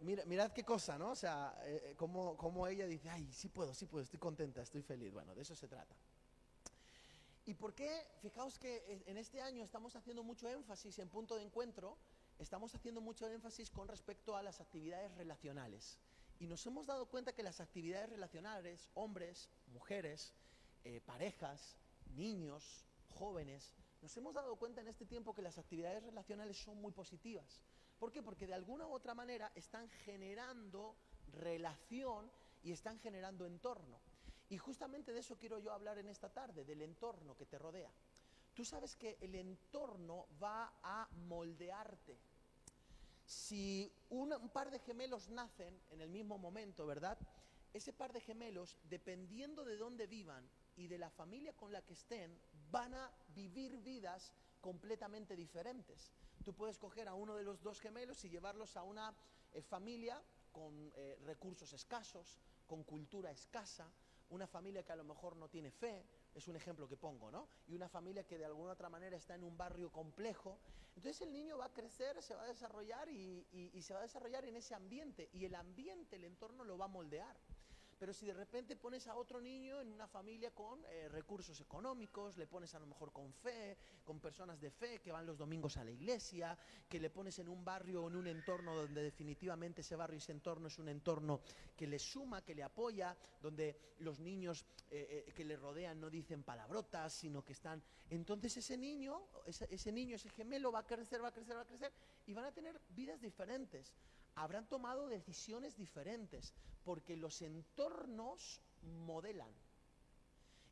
mira, 0.00 0.24
mirad 0.24 0.52
qué 0.52 0.64
cosa, 0.64 0.98
¿no? 0.98 1.10
O 1.10 1.16
sea, 1.16 1.58
eh, 1.64 1.90
eh, 1.90 1.94
como, 1.96 2.66
ella 2.66 2.86
dice, 2.86 3.08
ay, 3.10 3.30
sí 3.32 3.48
puedo, 3.48 3.74
sí 3.74 3.86
puedo, 3.86 4.02
estoy 4.02 4.18
contenta, 4.18 4.62
estoy 4.62 4.82
feliz. 4.82 5.12
Bueno, 5.12 5.34
de 5.34 5.42
eso 5.42 5.54
se 5.54 5.68
trata. 5.68 5.94
¿Y 7.46 7.54
por 7.54 7.74
qué? 7.74 8.06
Fijaos 8.20 8.58
que 8.58 8.76
eh, 8.76 9.02
en 9.06 9.16
este 9.16 9.40
año 9.40 9.64
estamos 9.64 9.96
haciendo 9.96 10.22
mucho 10.22 10.48
énfasis 10.48 10.98
en 10.98 11.08
punto 11.08 11.36
de 11.36 11.42
encuentro, 11.42 11.96
estamos 12.38 12.74
haciendo 12.74 13.00
mucho 13.00 13.28
énfasis 13.28 13.70
con 13.70 13.88
respecto 13.88 14.36
a 14.36 14.42
las 14.42 14.60
actividades 14.60 15.14
relacionales. 15.14 15.98
Y 16.40 16.46
nos 16.46 16.64
hemos 16.64 16.86
dado 16.86 17.04
cuenta 17.04 17.34
que 17.34 17.42
las 17.42 17.60
actividades 17.60 18.08
relacionales, 18.08 18.88
hombres, 18.94 19.50
mujeres, 19.66 20.34
eh, 20.84 21.02
parejas, 21.02 21.76
niños, 22.16 22.86
jóvenes, 23.08 23.74
nos 24.00 24.16
hemos 24.16 24.32
dado 24.32 24.56
cuenta 24.56 24.80
en 24.80 24.88
este 24.88 25.04
tiempo 25.04 25.34
que 25.34 25.42
las 25.42 25.58
actividades 25.58 26.02
relacionales 26.02 26.56
son 26.56 26.80
muy 26.80 26.92
positivas. 26.92 27.62
¿Por 27.98 28.10
qué? 28.10 28.22
Porque 28.22 28.46
de 28.46 28.54
alguna 28.54 28.86
u 28.86 28.92
otra 28.92 29.14
manera 29.14 29.52
están 29.54 29.90
generando 29.90 30.96
relación 31.26 32.32
y 32.62 32.72
están 32.72 32.98
generando 33.00 33.44
entorno. 33.44 34.00
Y 34.48 34.56
justamente 34.56 35.12
de 35.12 35.20
eso 35.20 35.36
quiero 35.36 35.58
yo 35.58 35.72
hablar 35.72 35.98
en 35.98 36.08
esta 36.08 36.32
tarde, 36.32 36.64
del 36.64 36.80
entorno 36.80 37.36
que 37.36 37.44
te 37.44 37.58
rodea. 37.58 37.92
Tú 38.54 38.64
sabes 38.64 38.96
que 38.96 39.18
el 39.20 39.34
entorno 39.34 40.26
va 40.42 40.72
a 40.82 41.06
moldearte. 41.12 42.18
Si 43.30 43.94
un, 44.08 44.34
par 44.52 44.72
de 44.72 44.80
gemelos 44.80 45.28
nacen 45.28 45.80
en 45.90 46.00
el 46.00 46.10
mismo 46.10 46.36
momento, 46.36 46.84
¿verdad? 46.84 47.16
Ese 47.72 47.92
par 47.92 48.12
de 48.12 48.20
gemelos, 48.20 48.76
dependiendo 48.82 49.64
de 49.64 49.76
dónde 49.76 50.08
vivan 50.08 50.50
y 50.74 50.88
de 50.88 50.98
la 50.98 51.10
familia 51.10 51.52
con 51.52 51.72
la 51.72 51.80
que 51.82 51.92
estén, 51.92 52.36
van 52.72 52.92
a 52.92 53.08
vivir 53.28 53.78
vidas 53.82 54.34
completamente 54.60 55.36
diferentes. 55.36 56.10
Tú 56.44 56.54
puedes 56.54 56.76
coger 56.76 57.06
a 57.06 57.14
uno 57.14 57.36
de 57.36 57.44
los 57.44 57.62
dos 57.62 57.78
gemelos 57.78 58.24
y 58.24 58.30
llevarlos 58.30 58.76
a 58.76 58.82
una 58.82 59.14
eh, 59.52 59.62
familia 59.62 60.20
con 60.50 60.92
eh, 60.96 61.16
recursos 61.24 61.72
escasos, 61.72 62.40
con 62.66 62.82
cultura 62.82 63.30
escasa, 63.30 63.92
una 64.30 64.48
familia 64.48 64.82
que 64.82 64.90
a 64.90 64.96
lo 64.96 65.04
mejor 65.04 65.36
no 65.36 65.48
tiene 65.48 65.70
fe, 65.70 66.04
es 66.34 66.46
un 66.48 66.56
ejemplo 66.56 66.88
que 66.88 66.96
pongo, 66.96 67.30
¿no? 67.30 67.48
Y 67.66 67.74
una 67.74 67.88
familia 67.88 68.24
que 68.24 68.38
de 68.38 68.44
alguna 68.44 68.72
otra 68.72 68.88
manera 68.88 69.16
está 69.16 69.34
en 69.34 69.42
un 69.44 69.56
barrio 69.56 69.90
complejo. 69.90 70.58
Entonces 70.96 71.20
el 71.22 71.32
niño 71.32 71.58
va 71.58 71.66
a 71.66 71.72
crecer, 71.72 72.22
se 72.22 72.34
va 72.34 72.42
a 72.42 72.46
desarrollar 72.46 73.08
y, 73.08 73.46
y- 73.52 73.82
se 73.82 73.94
va 73.94 74.00
a 74.00 74.02
desarrollar 74.02 74.44
en 74.44 74.56
ese 74.56 74.74
ambiente. 74.74 75.28
Y 75.32 75.44
el 75.44 75.54
ambiente, 75.54 76.16
el 76.16 76.24
entorno 76.24 76.64
lo 76.64 76.78
va 76.78 76.86
a 76.86 76.88
moldear. 76.88 77.36
Pero 78.00 78.14
si 78.14 78.24
de 78.24 78.32
repente 78.32 78.76
pones 78.76 79.06
a 79.08 79.14
otro 79.14 79.42
niño 79.42 79.78
en 79.78 79.92
una 79.92 80.08
familia 80.08 80.52
con 80.52 80.82
eh, 80.86 81.06
recursos 81.10 81.60
económicos, 81.60 82.38
le 82.38 82.46
pones 82.46 82.74
a 82.74 82.78
lo 82.78 82.86
mejor 82.86 83.12
con 83.12 83.30
fe, 83.30 83.76
con 84.02 84.18
personas 84.18 84.58
de 84.58 84.70
fe 84.70 85.00
que 85.02 85.12
van 85.12 85.26
los 85.26 85.36
domingos 85.36 85.76
a 85.76 85.84
la 85.84 85.90
iglesia, 85.90 86.58
que 86.88 86.98
le 86.98 87.10
pones 87.10 87.38
en 87.40 87.50
un 87.50 87.62
barrio 87.62 88.02
o 88.02 88.08
en 88.08 88.16
un 88.16 88.26
entorno 88.26 88.74
donde 88.74 89.02
definitivamente 89.02 89.82
ese 89.82 89.96
barrio 89.96 90.14
y 90.14 90.16
ese 90.16 90.32
entorno 90.32 90.68
es 90.68 90.78
un 90.78 90.88
entorno 90.88 91.42
que 91.76 91.86
le 91.86 91.98
suma, 91.98 92.42
que 92.42 92.54
le 92.54 92.62
apoya, 92.62 93.14
donde 93.42 93.94
los 93.98 94.18
niños 94.18 94.64
eh, 94.90 95.26
eh, 95.28 95.32
que 95.34 95.44
le 95.44 95.58
rodean 95.58 96.00
no 96.00 96.08
dicen 96.08 96.42
palabrotas, 96.42 97.12
sino 97.12 97.44
que 97.44 97.52
están... 97.52 97.82
Entonces 98.08 98.56
ese 98.56 98.78
niño, 98.78 99.20
ese, 99.44 99.68
ese 99.70 99.92
niño, 99.92 100.16
ese 100.16 100.30
gemelo 100.30 100.72
va 100.72 100.78
a 100.78 100.86
crecer, 100.86 101.22
va 101.22 101.28
a 101.28 101.32
crecer, 101.32 101.54
va 101.54 101.60
a 101.60 101.66
crecer 101.66 101.92
y 102.26 102.32
van 102.32 102.46
a 102.46 102.52
tener 102.52 102.80
vidas 102.88 103.20
diferentes 103.20 103.92
habrán 104.34 104.68
tomado 104.68 105.08
decisiones 105.08 105.76
diferentes, 105.76 106.54
porque 106.84 107.16
los 107.16 107.42
entornos 107.42 108.60
modelan. 108.82 109.52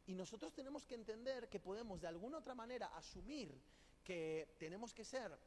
Y 0.07 0.15
nosotros 0.15 0.55
tenemos 0.55 0.87
que 0.87 0.95
entender 0.95 1.49
que 1.49 1.61
podemos 1.61 2.01
de 2.01 2.07
alguna 2.07 2.39
otra 2.39 2.55
manera 2.55 2.87
asumir 2.97 3.61
que 4.03 4.57
tenemos 4.59 4.95
que 4.95 5.05
ser 5.05 5.39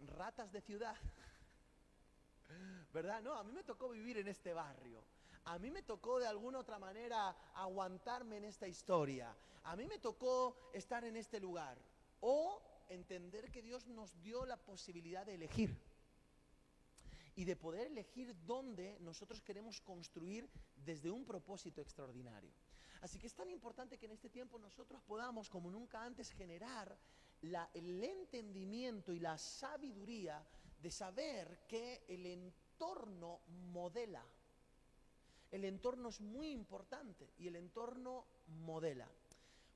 ratas 0.00 0.52
de 0.52 0.60
ciudad. 0.60 0.94
¿Verdad? 2.92 3.22
No, 3.22 3.34
a 3.34 3.44
mí 3.44 3.52
me 3.52 3.64
tocó 3.64 3.88
vivir 3.88 4.18
en 4.18 4.28
este 4.28 4.52
barrio. 4.52 5.02
A 5.44 5.58
mí 5.58 5.70
me 5.70 5.82
tocó 5.82 6.18
de 6.18 6.26
alguna 6.26 6.58
otra 6.58 6.78
manera 6.78 7.30
aguantarme 7.54 8.36
en 8.36 8.44
esta 8.44 8.68
historia. 8.68 9.34
A 9.64 9.74
mí 9.74 9.86
me 9.86 9.98
tocó 9.98 10.70
estar 10.74 11.04
en 11.04 11.16
este 11.16 11.40
lugar. 11.40 11.78
O 12.20 12.62
entender 12.90 13.50
que 13.50 13.62
Dios 13.62 13.86
nos 13.86 14.20
dio 14.20 14.44
la 14.44 14.58
posibilidad 14.58 15.24
de 15.24 15.34
elegir 15.34 15.89
y 17.40 17.44
de 17.46 17.56
poder 17.56 17.86
elegir 17.86 18.36
dónde 18.44 18.98
nosotros 19.00 19.40
queremos 19.40 19.80
construir 19.80 20.46
desde 20.76 21.10
un 21.10 21.24
propósito 21.24 21.80
extraordinario. 21.80 22.52
Así 23.00 23.18
que 23.18 23.26
es 23.28 23.34
tan 23.34 23.48
importante 23.48 23.96
que 23.96 24.04
en 24.04 24.12
este 24.12 24.28
tiempo 24.28 24.58
nosotros 24.58 25.00
podamos, 25.00 25.48
como 25.48 25.70
nunca 25.70 26.04
antes, 26.04 26.30
generar 26.32 26.98
la- 27.40 27.70
el 27.72 28.04
entendimiento 28.04 29.14
y 29.14 29.20
la 29.20 29.38
sabiduría 29.38 30.46
de 30.82 30.90
saber 30.90 31.64
que 31.66 32.04
el 32.08 32.26
entorno 32.26 33.40
modela. 33.72 34.22
El 35.50 35.64
entorno 35.64 36.10
es 36.10 36.20
muy 36.20 36.50
importante 36.50 37.32
y 37.38 37.48
el 37.48 37.56
entorno 37.56 38.26
modela. 38.48 39.10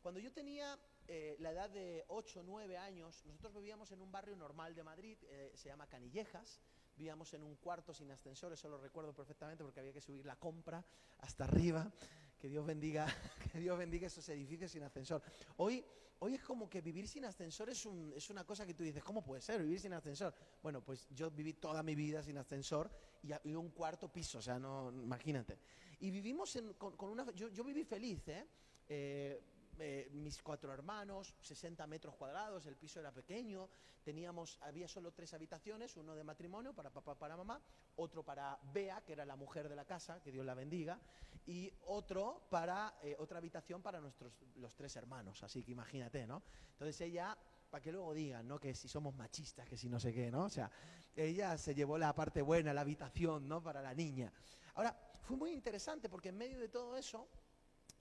Cuando 0.02 0.20
yo 0.20 0.30
tenía 0.34 0.78
eh, 1.06 1.36
la 1.38 1.52
edad 1.52 1.68
de 1.70 2.04
8 2.08 2.40
o 2.40 2.42
9 2.42 2.76
años, 2.78 3.24
nosotros 3.26 3.54
vivíamos 3.54 3.90
en 3.92 4.00
un 4.02 4.10
barrio 4.12 4.36
normal 4.36 4.74
de 4.74 4.82
Madrid, 4.82 5.16
eh, 5.24 5.52
se 5.54 5.68
llama 5.68 5.86
Canillejas, 5.86 6.60
vivíamos 6.96 7.32
en 7.34 7.42
un 7.42 7.56
cuarto 7.56 7.92
sin 7.92 8.10
ascensor, 8.10 8.52
eso 8.52 8.68
lo 8.68 8.78
recuerdo 8.78 9.12
perfectamente 9.14 9.64
porque 9.64 9.80
había 9.80 9.92
que 9.92 10.00
subir 10.00 10.24
la 10.26 10.36
compra 10.36 10.84
hasta 11.18 11.44
arriba. 11.44 11.92
Que 12.38 12.48
Dios 12.48 12.66
bendiga, 12.66 13.06
que 13.52 13.58
Dios 13.58 13.78
bendiga 13.78 14.06
esos 14.06 14.28
edificios 14.28 14.70
sin 14.70 14.82
ascensor. 14.82 15.22
Hoy, 15.56 15.82
hoy 16.18 16.34
es 16.34 16.42
como 16.42 16.68
que 16.68 16.80
vivir 16.82 17.08
sin 17.08 17.24
ascensor 17.24 17.70
es, 17.70 17.86
un- 17.86 18.12
es 18.14 18.28
una 18.28 18.44
cosa 18.44 18.66
que 18.66 18.74
tú 18.74 18.82
dices, 18.84 19.02
¿cómo 19.02 19.22
puede 19.24 19.40
ser 19.40 19.62
vivir 19.62 19.80
sin 19.80 19.92
ascensor? 19.94 20.34
Bueno, 20.62 20.82
pues 20.84 21.08
yo 21.10 21.30
viví 21.30 21.54
toda 21.54 21.82
mi 21.82 21.94
vida 21.94 22.22
sin 22.22 22.36
ascensor 22.36 22.90
y, 23.22 23.30
y 23.48 23.54
un 23.54 23.70
cuarto 23.70 24.12
piso, 24.12 24.38
o 24.38 24.42
sea, 24.42 24.58
no, 24.58 24.90
imagínate. 24.92 25.58
Y 26.00 26.10
vivimos 26.10 26.54
en- 26.56 26.74
con, 26.74 26.96
con 26.96 27.08
una... 27.10 27.30
Yo, 27.32 27.48
yo 27.48 27.64
viví 27.64 27.84
feliz, 27.84 28.28
¿eh? 28.28 28.46
Eh, 28.88 29.42
eh, 29.78 30.08
mis 30.12 30.42
cuatro 30.42 30.72
hermanos, 30.72 31.34
60 31.40 31.86
metros 31.86 32.14
cuadrados, 32.14 32.66
el 32.66 32.76
piso 32.76 33.00
era 33.00 33.12
pequeño, 33.12 33.68
teníamos, 34.02 34.58
había 34.62 34.86
solo 34.86 35.12
tres 35.12 35.34
habitaciones, 35.34 35.96
uno 35.96 36.14
de 36.14 36.24
matrimonio 36.24 36.72
para 36.74 36.90
papá, 36.90 37.14
para 37.14 37.36
mamá, 37.36 37.60
otro 37.96 38.22
para 38.22 38.58
Bea, 38.72 39.00
que 39.02 39.12
era 39.12 39.24
la 39.24 39.36
mujer 39.36 39.68
de 39.68 39.76
la 39.76 39.84
casa, 39.84 40.20
que 40.20 40.30
Dios 40.30 40.44
la 40.44 40.54
bendiga, 40.54 41.00
y 41.46 41.72
otro 41.86 42.46
para, 42.50 42.98
eh, 43.02 43.16
otra 43.18 43.38
habitación 43.38 43.82
para 43.82 44.00
nuestros, 44.00 44.32
los 44.56 44.74
tres 44.74 44.94
hermanos, 44.96 45.42
así 45.42 45.62
que 45.62 45.72
imagínate, 45.72 46.26
¿no? 46.26 46.42
Entonces 46.72 47.00
ella, 47.00 47.36
para 47.70 47.82
que 47.82 47.92
luego 47.92 48.14
digan, 48.14 48.46
¿no? 48.46 48.58
Que 48.58 48.74
si 48.74 48.88
somos 48.88 49.14
machistas, 49.14 49.66
que 49.68 49.76
si 49.76 49.88
no 49.88 49.98
sé 49.98 50.12
qué, 50.12 50.30
¿no? 50.30 50.44
O 50.44 50.50
sea, 50.50 50.70
ella 51.16 51.58
se 51.58 51.74
llevó 51.74 51.98
la 51.98 52.14
parte 52.14 52.42
buena, 52.42 52.72
la 52.72 52.82
habitación, 52.82 53.48
¿no? 53.48 53.62
Para 53.62 53.82
la 53.82 53.94
niña. 53.94 54.32
Ahora, 54.74 54.96
fue 55.22 55.36
muy 55.36 55.52
interesante 55.52 56.08
porque 56.08 56.28
en 56.28 56.36
medio 56.36 56.58
de 56.58 56.68
todo 56.68 56.96
eso, 56.96 57.28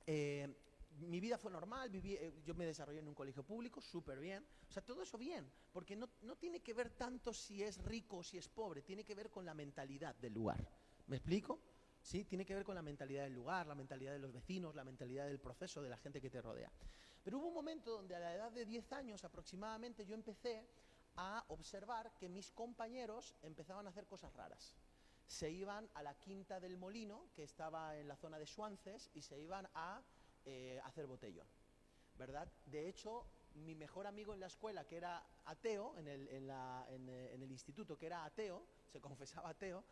eh, 0.05 0.53
mi 0.99 1.19
vida 1.19 1.37
fue 1.37 1.51
normal, 1.51 1.89
viví, 1.89 2.13
eh, 2.13 2.41
yo 2.43 2.53
me 2.55 2.65
desarrollé 2.65 2.99
en 2.99 3.07
un 3.07 3.13
colegio 3.13 3.43
público, 3.43 3.81
súper 3.81 4.19
bien. 4.19 4.45
O 4.69 4.71
sea, 4.71 4.83
todo 4.83 5.01
eso 5.01 5.17
bien, 5.17 5.51
porque 5.71 5.95
no, 5.95 6.09
no 6.21 6.35
tiene 6.35 6.61
que 6.61 6.73
ver 6.73 6.91
tanto 6.91 7.33
si 7.33 7.63
es 7.63 7.83
rico 7.83 8.17
o 8.17 8.23
si 8.23 8.37
es 8.37 8.47
pobre, 8.47 8.81
tiene 8.81 9.03
que 9.03 9.15
ver 9.15 9.29
con 9.29 9.45
la 9.45 9.53
mentalidad 9.53 10.15
del 10.15 10.33
lugar. 10.33 10.67
¿Me 11.07 11.17
explico? 11.17 11.59
Sí, 12.01 12.25
tiene 12.25 12.45
que 12.45 12.53
ver 12.53 12.65
con 12.65 12.75
la 12.75 12.81
mentalidad 12.81 13.23
del 13.23 13.33
lugar, 13.33 13.65
la 13.65 13.75
mentalidad 13.75 14.11
de 14.11 14.19
los 14.19 14.33
vecinos, 14.33 14.75
la 14.75 14.83
mentalidad 14.83 15.25
del 15.25 15.39
proceso, 15.39 15.81
de 15.81 15.89
la 15.89 15.97
gente 15.97 16.19
que 16.19 16.29
te 16.29 16.41
rodea. 16.41 16.71
Pero 17.23 17.37
hubo 17.37 17.47
un 17.47 17.53
momento 17.53 17.91
donde 17.91 18.15
a 18.15 18.19
la 18.19 18.35
edad 18.35 18.51
de 18.51 18.65
10 18.65 18.91
años 18.91 19.23
aproximadamente 19.23 20.05
yo 20.05 20.13
empecé 20.13 20.67
a 21.15 21.45
observar 21.47 22.13
que 22.17 22.27
mis 22.27 22.51
compañeros 22.51 23.35
empezaban 23.41 23.85
a 23.87 23.89
hacer 23.89 24.05
cosas 24.05 24.33
raras. 24.33 24.75
Se 25.25 25.49
iban 25.49 25.89
a 25.93 26.03
la 26.03 26.15
quinta 26.19 26.59
del 26.59 26.77
molino, 26.77 27.29
que 27.33 27.43
estaba 27.43 27.97
en 27.97 28.09
la 28.09 28.17
zona 28.17 28.37
de 28.37 28.45
Suances, 28.45 29.09
y 29.13 29.21
se 29.21 29.39
iban 29.39 29.69
a 29.73 30.03
eh, 30.45 30.79
hacer 30.83 31.07
botellón, 31.07 31.47
¿verdad? 32.15 32.51
De 32.65 32.87
hecho, 32.87 33.25
mi 33.55 33.75
mejor 33.75 34.07
amigo 34.07 34.33
en 34.33 34.39
la 34.39 34.47
escuela, 34.47 34.85
que 34.85 34.97
era 34.97 35.23
ateo, 35.45 35.97
en 35.97 36.07
el, 36.07 36.27
eh, 36.29 37.47
instituto, 37.49 37.97
que 37.97 38.07
era 38.07 38.25
ateo, 38.25 38.65
se 38.91 38.99
confesaba 38.99 39.49
ateo, 39.49 39.83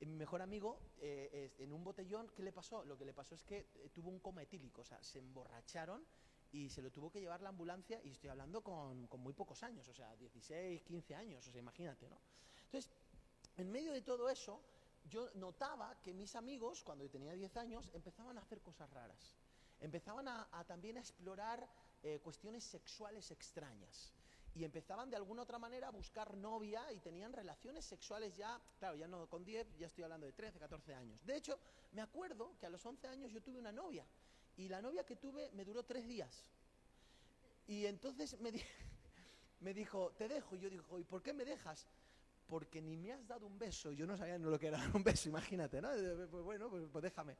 eh, 0.00 0.06
mi 0.06 0.14
mejor 0.14 0.42
amigo, 0.42 0.80
eh, 1.00 1.52
en 1.58 1.72
un 1.72 1.82
botellón, 1.82 2.30
¿qué 2.34 2.42
le 2.42 2.52
pasó? 2.52 2.84
Lo 2.84 2.96
que 2.96 3.04
le 3.04 3.12
pasó 3.12 3.34
es 3.34 3.44
que 3.44 3.90
tuvo 3.92 4.10
un 4.10 4.20
coma 4.20 4.42
etílico, 4.42 4.82
o 4.82 4.84
sea, 4.84 5.02
se 5.02 5.18
emborracharon 5.18 6.06
y 6.52 6.70
se 6.70 6.80
lo 6.80 6.90
tuvo 6.90 7.10
que 7.10 7.20
llevar 7.20 7.42
la 7.42 7.50
ambulancia, 7.50 8.00
y 8.02 8.10
estoy 8.10 8.30
hablando 8.30 8.62
con, 8.62 9.06
con 9.06 9.20
muy 9.20 9.34
pocos 9.34 9.62
años, 9.62 9.86
o 9.88 9.94
sea, 9.94 10.16
16, 10.16 10.82
15 10.82 11.14
años, 11.14 11.46
o 11.46 11.50
sea, 11.50 11.60
imagínate, 11.60 12.08
¿no? 12.08 12.18
Entonces, 12.64 12.90
en 13.56 13.70
medio 13.70 13.92
de 13.92 14.00
todo 14.02 14.30
eso, 14.30 14.62
yo 15.04 15.30
notaba 15.34 16.00
que 16.02 16.14
mis 16.14 16.34
amigos, 16.36 16.82
cuando 16.82 17.04
yo 17.04 17.10
tenía 17.10 17.32
10 17.32 17.56
años, 17.56 17.90
empezaban 17.92 18.38
a 18.38 18.40
hacer 18.40 18.62
cosas 18.62 18.88
raras. 18.90 19.34
Empezaban 19.80 20.28
a, 20.28 20.48
a 20.52 20.64
también 20.64 20.96
a 20.96 21.00
explorar 21.00 21.68
eh, 22.02 22.20
cuestiones 22.22 22.64
sexuales 22.64 23.30
extrañas. 23.30 24.12
Y 24.54 24.64
empezaban 24.64 25.08
de 25.10 25.16
alguna 25.16 25.42
otra 25.42 25.58
manera 25.58 25.88
a 25.88 25.90
buscar 25.90 26.36
novia 26.36 26.90
y 26.92 26.98
tenían 27.00 27.32
relaciones 27.32 27.84
sexuales 27.84 28.34
ya, 28.36 28.60
claro, 28.78 28.96
ya 28.96 29.06
no 29.06 29.28
con 29.28 29.44
10, 29.44 29.66
ya 29.78 29.86
estoy 29.86 30.02
hablando 30.04 30.26
de 30.26 30.32
13, 30.32 30.58
14 30.58 30.94
años. 30.94 31.24
De 31.24 31.36
hecho, 31.36 31.58
me 31.92 32.02
acuerdo 32.02 32.56
que 32.58 32.66
a 32.66 32.70
los 32.70 32.84
11 32.84 33.06
años 33.06 33.30
yo 33.30 33.40
tuve 33.42 33.58
una 33.58 33.70
novia. 33.70 34.04
Y 34.56 34.68
la 34.68 34.82
novia 34.82 35.04
que 35.04 35.14
tuve 35.16 35.50
me 35.52 35.64
duró 35.64 35.84
tres 35.84 36.08
días. 36.08 36.44
Y 37.68 37.86
entonces 37.86 38.40
me, 38.40 38.50
di- 38.50 38.62
me 39.60 39.74
dijo, 39.74 40.12
te 40.18 40.26
dejo. 40.26 40.56
Y 40.56 40.60
yo 40.60 40.70
digo, 40.70 40.98
¿y 40.98 41.04
por 41.04 41.22
qué 41.22 41.32
me 41.32 41.44
dejas? 41.44 41.86
Porque 42.48 42.80
ni 42.80 42.96
me 42.96 43.12
has 43.12 43.26
dado 43.28 43.46
un 43.46 43.58
beso. 43.58 43.92
Yo 43.92 44.06
no 44.06 44.16
sabía 44.16 44.38
lo 44.38 44.58
que 44.58 44.68
era 44.68 44.80
un 44.94 45.04
beso, 45.04 45.28
imagínate, 45.28 45.80
¿no? 45.80 45.90
Pues 46.30 46.42
bueno, 46.42 46.68
pues, 46.70 46.84
pues 46.90 47.02
déjame. 47.04 47.36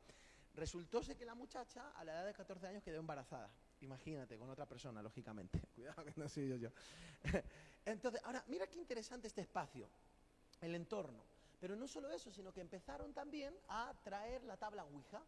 Resultó 0.59 1.01
que 1.01 1.25
la 1.25 1.37
muchacha 1.37 1.93
a 1.95 2.05
la 2.05 2.13
edad 2.13 2.27
de 2.27 2.35
14 2.35 2.67
años 2.67 2.83
quedó 2.83 2.99
embarazada. 2.99 3.49
Imagínate, 3.81 4.37
con 4.37 4.51
otra 4.51 4.67
persona, 4.67 5.01
lógicamente. 5.01 5.61
Cuidado 5.75 6.05
que 6.05 6.13
no 6.17 6.29
soy 6.29 6.49
yo. 6.49 6.57
yo. 6.57 6.71
Entonces, 7.85 8.21
ahora, 8.25 8.45
mira 8.49 8.67
qué 8.67 8.77
interesante 8.77 9.29
este 9.29 9.43
espacio, 9.43 9.89
el 10.61 10.75
entorno. 10.75 11.23
Pero 11.61 11.77
no 11.77 11.87
solo 11.87 12.11
eso, 12.11 12.33
sino 12.33 12.53
que 12.53 12.61
empezaron 12.61 13.15
también 13.15 13.55
a 13.69 13.95
traer 14.03 14.43
la 14.43 14.57
tabla 14.57 14.85
Ouija 14.85 15.23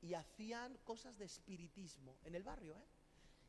y 0.00 0.14
hacían 0.14 0.76
cosas 0.84 1.18
de 1.18 1.24
espiritismo 1.24 2.16
en 2.24 2.36
el 2.36 2.44
barrio, 2.44 2.76
¿eh? 2.76 2.84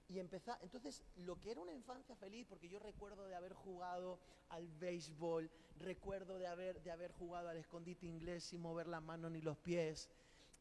Y 0.08 0.18
empezó, 0.18 0.58
entonces, 0.62 1.04
lo 1.18 1.40
que 1.40 1.52
era 1.52 1.62
una 1.62 1.72
infancia 1.72 2.16
feliz, 2.16 2.48
porque 2.50 2.68
yo 2.68 2.80
recuerdo 2.80 3.28
de 3.28 3.36
haber 3.36 3.54
jugado 3.54 4.20
al 4.50 4.68
béisbol, 4.68 5.52
recuerdo 5.78 6.40
de 6.40 6.48
haber, 6.48 6.82
de 6.82 6.90
haber 6.90 7.12
jugado 7.12 7.48
al 7.48 7.58
escondite 7.58 8.08
inglés 8.08 8.44
sin 8.46 8.60
mover 8.60 8.88
la 8.88 9.02
mano 9.02 9.30
ni 9.30 9.40
los 9.40 9.60
pies, 9.60 10.10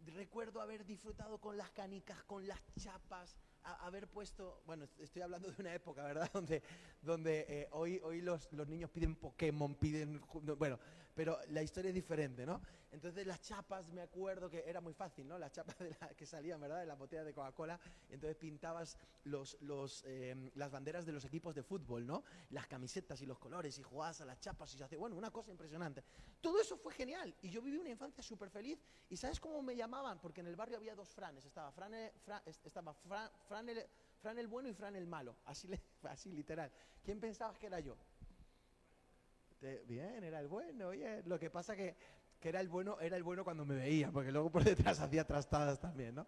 recuerdo 0.07 0.61
haber 0.61 0.85
disfrutado 0.85 1.39
con 1.39 1.57
las 1.57 1.71
canicas, 1.71 2.23
con 2.25 2.47
las 2.47 2.61
chapas, 2.79 3.37
haber 3.63 4.09
puesto, 4.09 4.63
bueno, 4.67 4.85
est- 4.85 4.99
estoy 5.01 5.23
hablando 5.23 5.51
de 5.51 5.61
una 5.61 5.75
época, 5.75 6.03
¿verdad? 6.05 6.31
Donde, 6.33 6.63
donde 7.03 7.45
eh, 7.49 7.69
hoy, 7.73 8.01
hoy 8.03 8.21
los, 8.23 8.51
los 8.53 8.67
niños 8.69 8.91
piden 8.91 9.15
Pokémon, 9.17 9.75
piden, 9.75 10.21
bueno, 10.57 10.79
pero 11.19 11.37
la 11.49 11.65
historia 11.65 11.89
es 11.89 11.97
diferente, 11.97 12.47
¿no? 12.47 12.63
Entonces 12.93 13.27
las 13.27 13.41
chapas, 13.41 13.89
me 13.91 14.03
acuerdo 14.03 14.49
que 14.49 14.63
era 14.65 14.81
muy 14.81 14.95
fácil, 14.95 15.27
¿no? 15.27 15.37
Las 15.37 15.51
chapas 15.51 15.77
de 15.81 15.91
la- 16.01 16.15
que 16.15 16.25
salían, 16.25 16.61
¿verdad? 16.61 16.79
De 16.79 16.87
la 16.87 16.95
botella 16.95 17.25
de 17.25 17.33
Coca-Cola, 17.35 17.81
entonces 18.09 18.37
pintabas 18.37 18.97
eh, 20.05 20.51
las 20.55 20.71
banderas 20.71 21.05
de 21.05 21.11
los 21.11 21.25
equipos 21.25 21.57
de 21.57 21.65
fútbol, 21.65 22.07
¿no? 22.07 22.23
Las 22.51 22.69
camisetas 22.69 23.21
y 23.21 23.27
los 23.27 23.37
colores 23.41 23.77
y 23.81 23.83
jugabas 23.83 24.21
a 24.21 24.27
las 24.27 24.39
chapas 24.41 24.73
y 24.75 24.79
se 24.79 24.85
hace, 24.85 24.97
bueno, 24.97 25.17
una 25.17 25.33
cosa 25.33 25.51
impresionante. 25.51 26.05
Todo 26.41 26.61
eso 26.61 26.77
fue 26.77 26.93
genial 26.95 27.35
y 27.43 27.51
yo 27.51 27.61
viví 27.63 27.79
una 27.79 27.91
infancia 27.91 28.23
súper 28.23 28.49
feliz 28.49 28.79
y 29.09 29.17
¿sabes 29.17 29.41
cómo 29.41 29.61
me 29.61 29.75
llamaban? 29.75 30.21
Porque 30.21 30.41
en 30.41 30.47
el 30.47 30.55
barrio 30.55 30.77
había 30.77 30.95
dos 30.95 31.09
Franes, 31.09 31.45
estaba 31.45 31.73
Fran, 31.73 31.95
el- 31.95 32.13
Fra- 32.21 32.45
es- 32.47 32.61
estaba 32.63 32.95
Fran, 32.95 33.29
Fran 33.49 33.69
el, 33.69 33.85
Fran 34.23 34.49
bueno 34.49 34.69
y 34.69 34.73
Fran 34.73 34.95
el 34.95 35.09
malo, 35.09 35.35
así, 35.47 35.69
así 36.03 36.31
literal. 36.31 36.71
¿Quién 37.03 37.19
pensabas 37.19 37.59
que 37.59 37.67
era 37.67 37.81
yo? 37.81 37.97
Te- 39.59 39.83
bien, 39.85 40.23
era 40.23 40.41
el 40.41 40.49
bueno, 40.49 40.89
oye, 40.89 41.23
lo 41.25 41.39
que 41.39 41.51
pasa 41.51 41.75
que, 41.75 41.97
que 42.39 42.49
era 42.49 42.61
el 42.61 42.69
bueno, 42.69 42.99
era 43.01 43.17
el 43.17 43.23
bueno 43.25 43.43
cuando 43.45 43.65
me 43.65 43.75
veía, 43.75 44.11
porque 44.13 44.31
luego 44.31 44.51
por 44.51 44.63
detrás 44.65 45.01
hacía 45.01 45.27
trastadas 45.27 45.81
también, 45.81 46.15
¿no? 46.15 46.27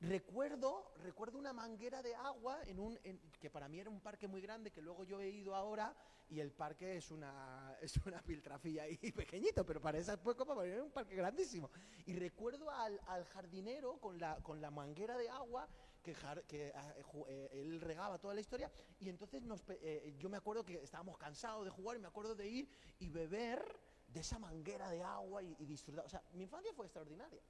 Recuerdo, 0.00 0.92
recuerdo 1.02 1.38
una 1.38 1.52
manguera 1.52 2.02
de 2.02 2.14
agua 2.16 2.58
en 2.66 2.78
un, 2.80 2.98
en- 3.04 3.20
que 3.40 3.48
para 3.48 3.68
mí 3.68 3.78
era 3.78 3.88
un 3.88 4.00
parque 4.00 4.26
muy 4.26 4.40
grande, 4.42 4.70
que 4.72 4.82
luego 4.82 5.04
yo 5.04 5.20
he 5.20 5.30
ido 5.30 5.54
ahora 5.54 5.94
y 6.28 6.40
el 6.40 6.50
parque 6.52 6.96
es 6.96 7.10
una, 7.10 7.76
es 7.80 7.96
una 8.04 8.20
piltrafilla 8.20 8.82
ahí 8.82 8.96
pequeñito, 9.16 9.64
pero 9.64 9.80
para 9.80 9.98
esa 9.98 10.20
mí 10.20 10.54
era 10.74 10.82
un 10.82 10.90
parque 10.90 11.14
grandísimo. 11.14 11.70
Y 12.06 12.14
recuerdo 12.14 12.70
al, 12.70 13.00
al 13.06 13.24
jardinero 13.26 13.98
con 14.00 14.18
la, 14.18 14.36
con 14.42 14.60
la 14.60 14.70
manguera 14.70 15.16
de 15.16 15.28
agua 15.30 15.68
que, 16.04 16.72
ah, 16.76 16.94
eh, 17.28 17.48
él 17.52 17.80
regaba 17.80 18.18
toda 18.18 18.34
la 18.34 18.40
historia 18.40 18.70
y 19.00 19.08
entonces 19.08 19.42
pe- 19.66 19.80
eh, 19.82 20.14
yo 20.18 20.28
me 20.28 20.36
acuerdo 20.36 20.64
que 20.64 20.74
estábamos 20.82 21.18
cansados 21.18 21.64
de 21.64 21.70
jugar 21.70 21.96
y 21.96 22.00
me 22.00 22.06
acuerdo 22.08 22.34
de 22.36 22.46
ir 22.46 22.68
y 23.00 23.08
beber 23.08 23.64
de 24.06 24.20
esa 24.20 24.38
manguera 24.38 24.88
de 24.90 25.02
agua 25.02 25.42
y, 25.42 25.56
y 25.58 25.64
disfrutar. 25.66 26.04
O 26.04 26.08
sea, 26.08 26.22
mi 26.34 26.44
infancia 26.44 26.72
fue 26.74 26.86
extraordinaria. 26.86 27.42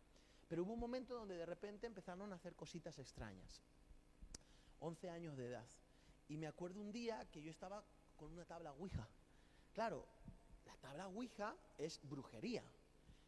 Pero 0.48 0.62
hubo 0.62 0.74
un 0.74 0.80
momento 0.80 1.14
donde 1.14 1.36
de 1.36 1.46
repente 1.46 1.86
empezaron 1.86 2.32
a 2.32 2.36
hacer 2.36 2.54
cositas 2.54 2.98
extrañas. 2.98 3.62
11 4.78 5.10
años 5.10 5.36
de 5.36 5.46
edad. 5.48 5.66
Y 6.28 6.36
me 6.36 6.46
acuerdo 6.46 6.80
un 6.80 6.92
día 6.92 7.26
que 7.30 7.42
yo 7.42 7.50
estaba 7.50 7.84
con 8.16 8.30
una 8.32 8.44
tabla 8.44 8.72
Ouija. 8.72 9.08
Claro, 9.72 10.06
la 10.64 10.76
tabla 10.76 11.08
Ouija 11.08 11.56
es 11.78 12.00
brujería. 12.02 12.62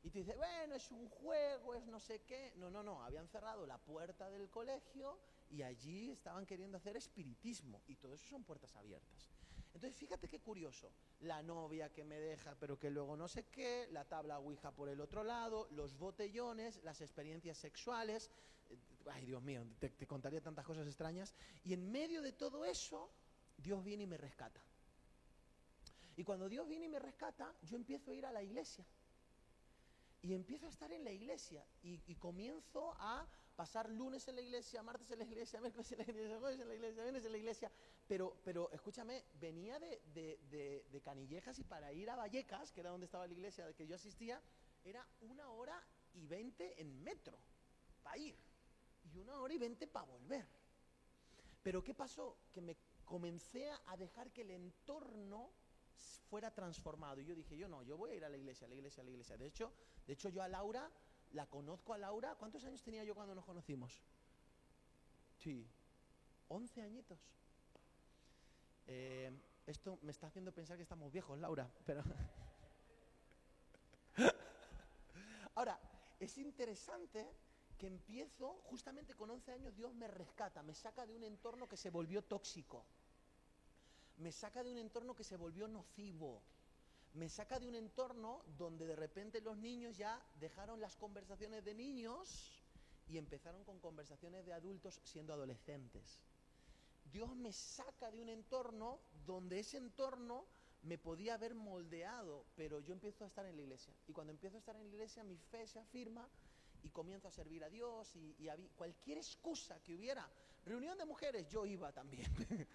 Y 0.07 0.11
tú 0.11 0.21
dices, 0.21 0.37
bueno, 0.37 0.77
es 0.77 0.93
un 0.93 1.09
juego, 1.09 1.75
es 1.75 1.85
no 1.87 1.99
sé 1.99 2.21
qué. 2.21 2.53
No, 2.59 2.71
no, 2.71 2.81
no, 2.85 3.03
habían 3.03 3.27
cerrado 3.27 3.67
la 3.67 3.77
puerta 3.77 4.31
del 4.31 4.49
colegio 4.49 5.19
y 5.51 5.63
allí 5.63 6.13
estaban 6.13 6.47
queriendo 6.47 6.77
hacer 6.77 6.97
espiritismo. 6.97 7.83
Y 7.89 7.97
todo 7.97 8.15
eso 8.15 8.25
son 8.29 8.45
puertas 8.45 8.77
abiertas. 8.77 9.33
Entonces, 9.75 9.97
fíjate 9.97 10.29
qué 10.29 10.39
curioso. 10.39 10.93
La 11.23 11.43
novia 11.43 11.93
que 11.93 12.05
me 12.05 12.21
deja, 12.21 12.55
pero 12.55 12.79
que 12.79 12.89
luego 12.89 13.17
no 13.17 13.27
sé 13.27 13.47
qué, 13.49 13.89
la 13.91 14.05
tabla 14.05 14.39
Ouija 14.39 14.71
por 14.71 14.89
el 14.89 15.01
otro 15.01 15.25
lado, 15.25 15.67
los 15.73 15.99
botellones, 15.99 16.81
las 16.85 17.01
experiencias 17.01 17.59
sexuales. 17.59 18.31
Eh, 18.71 18.79
Ay, 19.07 19.27
Dios 19.27 19.43
mío, 19.43 19.67
te, 19.81 19.89
te 19.89 20.07
contaría 20.07 20.41
tantas 20.41 20.65
cosas 20.65 20.87
extrañas. 20.87 21.35
Y 21.65 21.75
en 21.75 21.91
medio 21.91 22.23
de 22.23 22.31
todo 22.31 22.65
eso, 22.65 23.11
Dios 23.57 23.83
viene 23.83 24.05
y 24.05 24.07
me 24.07 24.19
rescata. 24.19 24.63
Y 26.15 26.23
cuando 26.23 26.49
Dios 26.49 26.69
viene 26.69 26.87
y 26.87 26.91
me 26.91 27.01
rescata, 27.01 27.53
yo 27.63 27.75
empiezo 27.75 28.13
a 28.13 28.15
ir 28.15 28.25
a 28.25 28.31
la 28.31 28.45
iglesia. 28.45 28.87
Y 30.27 30.35
empiezo 30.35 30.67
a 30.67 30.71
estar 30.71 30.91
en 30.93 31.05
la 31.05 31.13
iglesia 31.13 31.65
y, 31.85 32.17
comienzo 32.17 32.97
a 32.99 33.25
pasar 33.55 33.89
lunes 33.89 34.27
en 34.27 34.35
la 34.35 34.41
iglesia, 34.41 34.83
martes 34.83 35.09
en 35.13 35.21
la 35.21 35.25
iglesia, 35.25 35.61
miércoles 35.61 35.93
en 35.93 35.99
la 35.99 36.05
iglesia, 36.05 36.39
jueves 36.41 36.59
en 36.61 36.69
la 36.69 36.75
iglesia, 36.75 37.03
viernes 37.05 37.25
en 37.25 37.31
la 37.33 37.39
iglesia. 37.39 37.71
Pero, 38.09 38.37
pero 38.45 38.69
escúchame, 38.73 39.25
venía 39.41 39.79
de, 39.79 40.03
de- 40.13 40.85
de- 40.91 41.01
Canillejas 41.01 41.57
y 41.61 41.63
para 41.63 41.93
ir 41.93 42.11
a 42.11 42.17
Vallecas, 42.17 42.73
que 42.73 42.81
era 42.81 42.91
donde 42.91 43.05
estaba 43.07 43.25
la 43.29 43.35
iglesia 43.35 43.73
que 43.75 43.87
yo 43.87 43.95
asistía, 43.95 44.43
era 44.83 45.07
una 45.21 45.49
hora 45.53 45.81
y 46.15 46.27
veinte 46.27 46.81
en 46.81 47.05
metro 47.05 47.39
para 48.03 48.19
ir 48.19 48.37
y 49.15 49.19
una 49.19 49.39
hora 49.41 49.55
y 49.55 49.59
veinte 49.59 49.87
para 49.87 50.07
volver. 50.07 50.45
Pero 51.63 51.85
¿qué 51.85 51.95
pasó? 51.95 52.37
Que 52.53 52.61
me 52.61 52.77
comencé 53.05 53.71
a 53.87 53.97
dejar 53.97 54.33
que 54.33 54.41
el 54.43 54.51
entorno 54.51 55.53
fuera 56.29 56.53
transformado. 56.53 57.21
Y 57.21 57.25
yo 57.25 57.35
dije, 57.35 57.57
yo 57.57 57.69
no, 57.69 57.83
yo 57.83 57.97
voy 57.97 58.11
a 58.11 58.15
ir 58.15 58.25
a 58.25 58.29
la 58.29 58.37
iglesia, 58.37 58.67
a 58.67 58.69
la 58.69 58.75
iglesia, 58.75 59.01
a 59.01 59.05
la 59.05 59.11
iglesia. 59.11 59.37
De 59.37 59.47
hecho, 59.47 59.73
de 60.07 60.13
hecho 60.13 60.29
yo 60.29 60.43
a 60.43 60.49
Laura, 60.49 60.91
la 61.33 61.47
conozco 61.47 61.95
a 61.95 61.99
Laura. 61.99 62.35
¿Cuántos 62.37 62.65
años 62.65 62.83
tenía 62.83 63.05
yo 63.05 63.15
cuando 63.15 63.35
nos 63.35 63.45
conocimos? 63.45 64.03
Sí, 65.39 65.69
11 66.49 66.83
añitos. 66.83 67.19
Eh, 68.87 69.33
esto 69.67 69.99
me 70.03 70.13
está 70.13 70.29
haciendo 70.29 70.53
pensar 70.53 70.77
que 70.77 70.83
estamos 70.83 71.13
viejos, 71.13 71.39
Laura, 71.39 71.71
pero... 71.85 72.03
Ahora, 75.55 75.81
es 76.21 76.39
interesante 76.39 77.29
que 77.79 77.87
empiezo, 77.87 78.61
justamente 78.65 79.15
con 79.15 79.31
11 79.31 79.53
años, 79.53 79.77
Dios 79.77 79.95
me 79.95 80.09
rescata, 80.09 80.63
me 80.63 80.75
saca 80.75 81.07
de 81.07 81.15
un 81.15 81.25
entorno 81.25 81.69
que 81.69 81.77
se 81.77 81.91
volvió 81.91 82.23
tóxico, 82.23 82.85
me 84.19 84.33
saca 84.33 84.63
de 84.63 84.71
un 84.71 84.79
entorno 84.79 85.15
que 85.15 85.25
se 85.25 85.37
volvió 85.37 85.69
nocivo, 85.69 86.43
me 87.15 87.29
saca 87.29 87.59
de 87.59 87.67
un 87.69 87.75
entorno 87.75 88.43
donde 88.59 88.87
de 88.87 88.97
repente 88.97 89.41
los 89.41 89.57
niños 89.57 89.97
ya 89.97 90.23
dejaron 90.39 90.81
las 90.81 90.97
conversaciones 90.97 91.65
de 91.65 91.75
niños 91.75 92.63
y 93.09 93.19
empezaron 93.19 93.65
con 93.65 93.79
conversaciones 93.81 94.45
de 94.45 94.53
adultos 94.53 95.01
siendo 95.05 95.33
adolescentes. 95.33 96.21
Dios 97.13 97.35
me 97.37 97.53
saca 97.53 98.11
de 98.11 98.21
un 98.21 98.29
entorno 98.29 98.99
donde 99.25 99.61
ese 99.61 99.79
entorno 99.79 100.45
me 100.83 100.99
podía 100.99 101.35
haber 101.35 101.55
moldeado, 101.55 102.45
pero 102.55 102.81
yo 102.81 102.93
empiezo 102.93 103.25
a 103.25 103.29
estar 103.29 103.47
en 103.47 103.57
la 103.57 103.63
iglesia. 103.63 103.95
Y 104.07 104.13
cuando 104.13 104.33
empiezo 104.33 104.57
a 104.57 104.59
estar 104.61 104.77
en 104.77 104.83
la 104.83 104.89
iglesia, 104.89 105.25
mi 105.25 105.37
fe 105.37 105.67
se 105.67 105.79
afirma 105.79 106.29
y 106.83 106.91
comienzo 106.91 107.29
a 107.29 107.31
servir 107.33 107.65
a 107.65 107.71
Dios 107.71 108.15
y, 108.17 108.35
y 108.39 108.49
habí- 108.49 108.69
cualquier 108.77 109.19
excusa 109.19 109.81
que 109.83 109.95
hubiera, 109.95 110.29
reunión 110.65 110.99
de 110.99 111.05
mujeres, 111.07 111.49
yo 111.49 111.65
iba 111.65 111.93
también. 111.93 112.27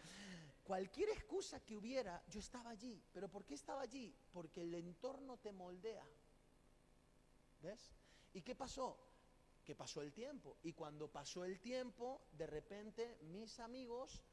cualquier 0.72 1.10
excusa 1.10 1.60
que 1.66 1.76
hubiera, 1.76 2.24
yo 2.30 2.40
estaba 2.40 2.70
allí. 2.70 3.04
¿Pero 3.12 3.28
por 3.28 3.44
qué 3.46 3.56
estaba 3.56 3.82
allí? 3.82 4.16
Porque 4.32 4.62
el 4.62 4.74
entorno 4.74 5.38
te 5.38 5.52
moldea. 5.52 6.08
¿Ves? 7.62 7.94
¿Y 8.32 8.42
qué 8.42 8.56
pasó? 8.56 8.98
Que 9.66 9.76
pasó 9.76 10.02
el 10.02 10.14
tiempo. 10.14 10.60
Y 10.64 10.72
cuando 10.72 11.12
pasó 11.12 11.44
el 11.44 11.60
tiempo, 11.60 12.22
de 12.32 12.48
repente 12.48 13.20
mis 13.24 13.60
amigos, 13.60 14.24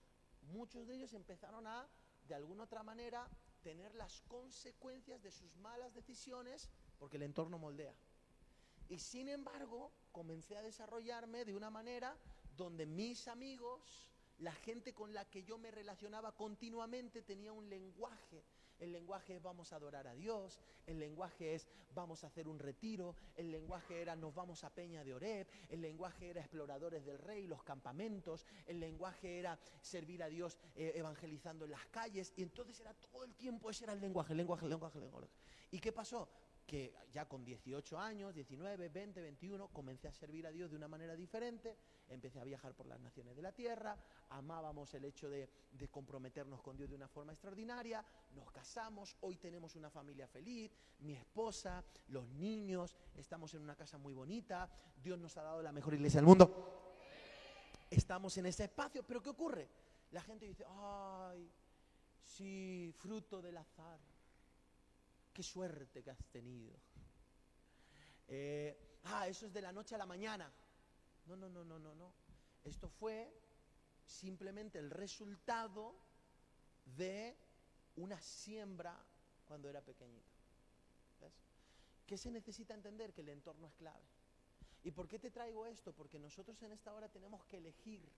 muchos 0.42 0.87
de 0.87 0.94
ellos 0.94 1.12
empezaron 1.12 1.66
a, 1.66 1.88
de 2.29 2.37
alguna 2.37 2.62
otra 2.62 2.85
manera, 2.85 3.29
tener 3.64 3.92
las 3.96 4.20
consecuencias 4.20 5.20
de 5.20 5.33
sus 5.33 5.57
malas 5.57 5.92
decisiones 5.92 6.70
porque 7.01 7.16
el 7.16 7.24
entorno 7.24 7.59
moldea. 7.59 7.96
Y 8.88 9.01
sin 9.01 9.29
embargo, 9.29 9.90
comencé 10.12 10.57
a 10.57 10.62
desarrollarme 10.62 11.44
de 11.44 11.57
una 11.57 11.68
manera 11.68 12.16
donde 12.57 12.87
mis 12.87 13.27
amigos, 13.27 14.09
la 14.38 14.53
gente 14.53 14.94
con 14.94 15.12
la 15.12 15.24
que 15.24 15.44
yo 15.44 15.59
me 15.59 15.70
relacionaba 15.70 16.33
continuamente, 16.33 17.22
tenía 17.22 17.53
un 17.53 17.68
lenguaje. 17.68 18.44
El 18.79 18.92
lenguaje 18.92 19.35
es 19.37 19.42
vamos 19.42 19.72
a 19.72 19.77
adorar 19.77 20.07
a 20.07 20.14
Dios, 20.14 20.61
el 20.87 21.01
lenguaje 21.01 21.55
es 21.55 21.66
vamos 21.94 22.22
a 22.22 22.29
hacer 22.29 22.46
un 22.46 22.61
retiro, 22.61 23.16
el 23.35 23.51
lenguaje 23.51 24.01
era 24.01 24.14
nos 24.14 24.33
vamos 24.33 24.62
a 24.62 24.70
Peña 24.70 25.03
de 25.03 25.14
Oreb, 25.14 25.48
el 25.68 25.81
lenguaje 25.81 26.31
era 26.31 26.40
exploradores 26.40 27.05
del 27.05 27.18
rey, 27.18 27.48
los 27.48 27.64
campamentos, 27.64 28.46
el 28.66 28.79
lenguaje 28.79 29.40
era 29.40 29.59
servir 29.81 30.22
a 30.22 30.29
Dios 30.29 30.59
eh, 30.77 30.92
evangelizando 30.94 31.64
en 31.64 31.72
las 31.72 31.87
calles, 31.87 32.33
y 32.37 32.42
entonces 32.42 32.79
era 32.79 32.94
todo 32.94 33.24
el 33.24 33.35
tiempo, 33.35 33.68
ese 33.68 33.83
era 33.83 33.94
el 33.94 34.01
lenguaje, 34.01 34.33
el 34.33 34.38
lenguaje, 34.38 34.64
el 34.64 34.70
lenguaje, 34.70 34.98
el 34.98 35.05
lenguaje. 35.05 35.29
¿Y 35.72 35.81
qué 35.81 35.90
pasó? 35.90 36.29
Que 36.68 36.94
ya 37.11 37.26
con 37.26 37.42
18 37.46 37.98
años, 37.98 38.35
19, 38.35 38.90
20, 38.90 39.22
21, 39.22 39.68
comencé 39.68 40.07
a 40.07 40.12
servir 40.12 40.46
a 40.46 40.52
Dios 40.52 40.70
de 40.70 40.76
una 40.76 40.87
manera 40.87 41.16
diferente, 41.16 41.78
empecé 42.11 42.40
a 42.40 42.44
viajar 42.44 42.74
por 42.74 42.87
las 42.87 43.00
naciones 43.00 43.35
de 43.35 43.40
la 43.40 43.52
tierra, 43.52 43.96
amábamos 44.28 44.92
el 44.92 45.07
hecho 45.07 45.31
de, 45.31 45.48
de 45.72 45.88
comprometernos 45.88 46.61
con 46.61 46.76
Dios 46.76 46.90
de 46.90 46.96
una 46.96 47.09
forma 47.09 47.33
extraordinaria, 47.33 48.04
nos 48.35 48.52
casamos, 48.52 49.16
hoy 49.22 49.38
tenemos 49.38 49.76
una 49.76 49.88
familia 49.88 50.28
feliz, 50.28 50.70
mi 50.98 51.14
esposa, 51.14 51.83
los 52.09 52.28
niños, 52.28 52.94
estamos 53.16 53.54
en 53.54 53.62
una 53.62 53.74
casa 53.74 53.96
muy 53.96 54.12
bonita, 54.12 54.68
Dios 55.02 55.18
nos 55.18 55.38
ha 55.38 55.44
dado 55.44 55.62
la 55.62 55.72
mejor 55.72 55.94
iglesia 55.94 56.20
del 56.20 56.26
mundo, 56.26 56.94
estamos 57.88 58.37
en 58.37 58.44
ese 58.44 58.64
espacio, 58.64 59.02
pero 59.04 59.22
¿qué 59.22 59.31
ocurre? 59.31 59.70
La 60.11 60.20
gente 60.20 60.44
dice, 60.44 60.66
ay, 60.68 61.50
sí, 62.22 62.94
fruto 62.98 63.40
del 63.40 63.57
azar 63.57 63.98
qué 65.38 65.44
suerte 65.44 66.03
que 66.03 66.11
has 66.11 66.24
tenido. 66.33 66.74
Eh, 68.27 68.98
ah, 69.05 69.29
eso 69.29 69.46
es 69.46 69.53
de 69.53 69.62
la 69.62 69.70
noche 69.70 69.94
a 69.94 69.98
la 69.98 70.05
mañana. 70.05 70.53
No, 71.27 71.37
no, 71.37 71.48
no, 71.48 71.64
no, 71.64 71.79
no, 71.79 71.94
no. 71.94 72.12
Esto 72.64 72.88
fue 72.88 73.33
simplemente 74.05 74.81
el 74.81 74.90
resultado 74.90 75.94
de 76.96 77.37
una 77.94 78.20
siembra 78.20 78.98
cuando 79.46 79.68
era 79.68 79.81
pequeñito. 79.81 80.35
¿Ves? 81.20 81.33
¿Qué 82.05 82.18
se 82.18 82.33
necesita 82.33 82.74
entender? 82.74 83.14
Que 83.14 83.20
el 83.20 83.29
entorno 83.29 83.68
es 83.68 83.74
clave. 83.74 84.09
¿Y 84.83 84.90
por 84.90 85.07
qué 85.07 85.20
te 85.20 85.31
traigo 85.31 85.66
esto? 85.66 85.92
Porque 85.92 86.18
nosotros 86.18 86.61
en 86.64 86.72
esta 86.72 86.92
hora 86.92 87.09
tenemos 87.09 87.44
que 87.44 87.59
elegir. 87.59 88.11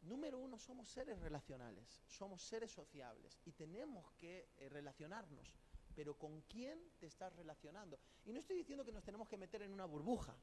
Número 0.00 0.40
uno, 0.40 0.58
somos 0.58 0.88
seres 0.88 1.20
relacionales, 1.20 2.02
somos 2.08 2.42
seres 2.42 2.72
sociables 2.72 3.38
y 3.44 3.52
tenemos 3.52 4.10
que 4.14 4.48
eh, 4.56 4.68
relacionarnos. 4.68 5.62
Pero 5.94 6.14
¿con 6.14 6.40
quién 6.42 6.78
te 6.98 7.06
estás 7.06 7.34
relacionando? 7.34 7.98
Y 8.24 8.32
no 8.32 8.40
estoy 8.40 8.56
diciendo 8.56 8.84
que 8.84 8.92
nos 8.92 9.04
tenemos 9.04 9.28
que 9.28 9.36
meter 9.36 9.62
en 9.62 9.72
una 9.72 9.84
burbuja. 9.84 10.34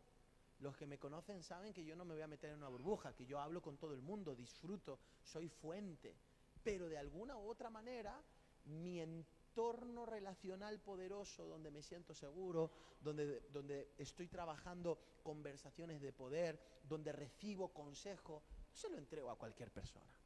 Los 0.60 0.76
que 0.76 0.86
me 0.86 1.00
conocen 1.00 1.42
saben 1.42 1.74
que 1.74 1.86
yo 1.86 1.96
no 1.96 2.06
me 2.06 2.14
voy 2.14 2.22
a 2.22 2.28
meter 2.28 2.50
en 2.52 2.58
una 2.58 2.68
burbuja, 2.68 3.16
que 3.16 3.26
yo 3.26 3.40
hablo 3.40 3.62
con 3.62 3.78
todo 3.78 3.94
el 3.94 4.02
mundo, 4.02 4.36
disfruto, 4.36 5.00
soy 5.24 5.48
fuente. 5.48 6.16
Pero 6.64 6.90
de 6.90 6.98
alguna 6.98 7.38
u 7.38 7.48
otra 7.48 7.70
manera, 7.70 8.22
mi 8.66 9.00
entorno 9.00 10.06
relacional 10.06 10.80
poderoso, 10.80 11.48
donde 11.48 11.72
me 11.72 11.82
siento 11.82 12.14
seguro, 12.14 12.72
donde, 13.00 13.42
donde 13.52 13.94
estoy 13.98 14.28
trabajando 14.28 15.00
conversaciones 15.24 16.02
de 16.02 16.12
poder, 16.12 16.60
donde 16.84 17.14
recibo 17.14 17.70
consejo, 17.70 18.44
no 18.70 18.76
se 18.76 18.90
lo 18.90 18.98
entrego 18.98 19.32
a 19.32 19.38
cualquier 19.38 19.72
persona. 19.72 20.20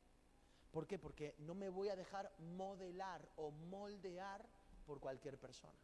¿Por 0.72 0.88
qué? 0.88 0.98
Porque 0.98 1.36
no 1.38 1.54
me 1.54 1.70
voy 1.70 1.90
a 1.90 1.96
dejar 1.96 2.34
modelar 2.40 3.30
o 3.36 3.52
moldear 3.52 4.50
por 4.86 5.00
cualquier 5.00 5.40
persona. 5.40 5.80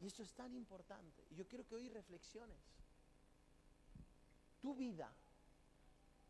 Y 0.00 0.06
esto 0.06 0.22
es 0.22 0.32
tan 0.34 0.54
importante. 0.54 1.26
Y 1.30 1.36
yo 1.36 1.46
quiero 1.46 1.66
que 1.66 1.74
hoy 1.74 1.88
reflexiones. 1.88 2.58
Tu 4.60 4.74
vida 4.74 5.12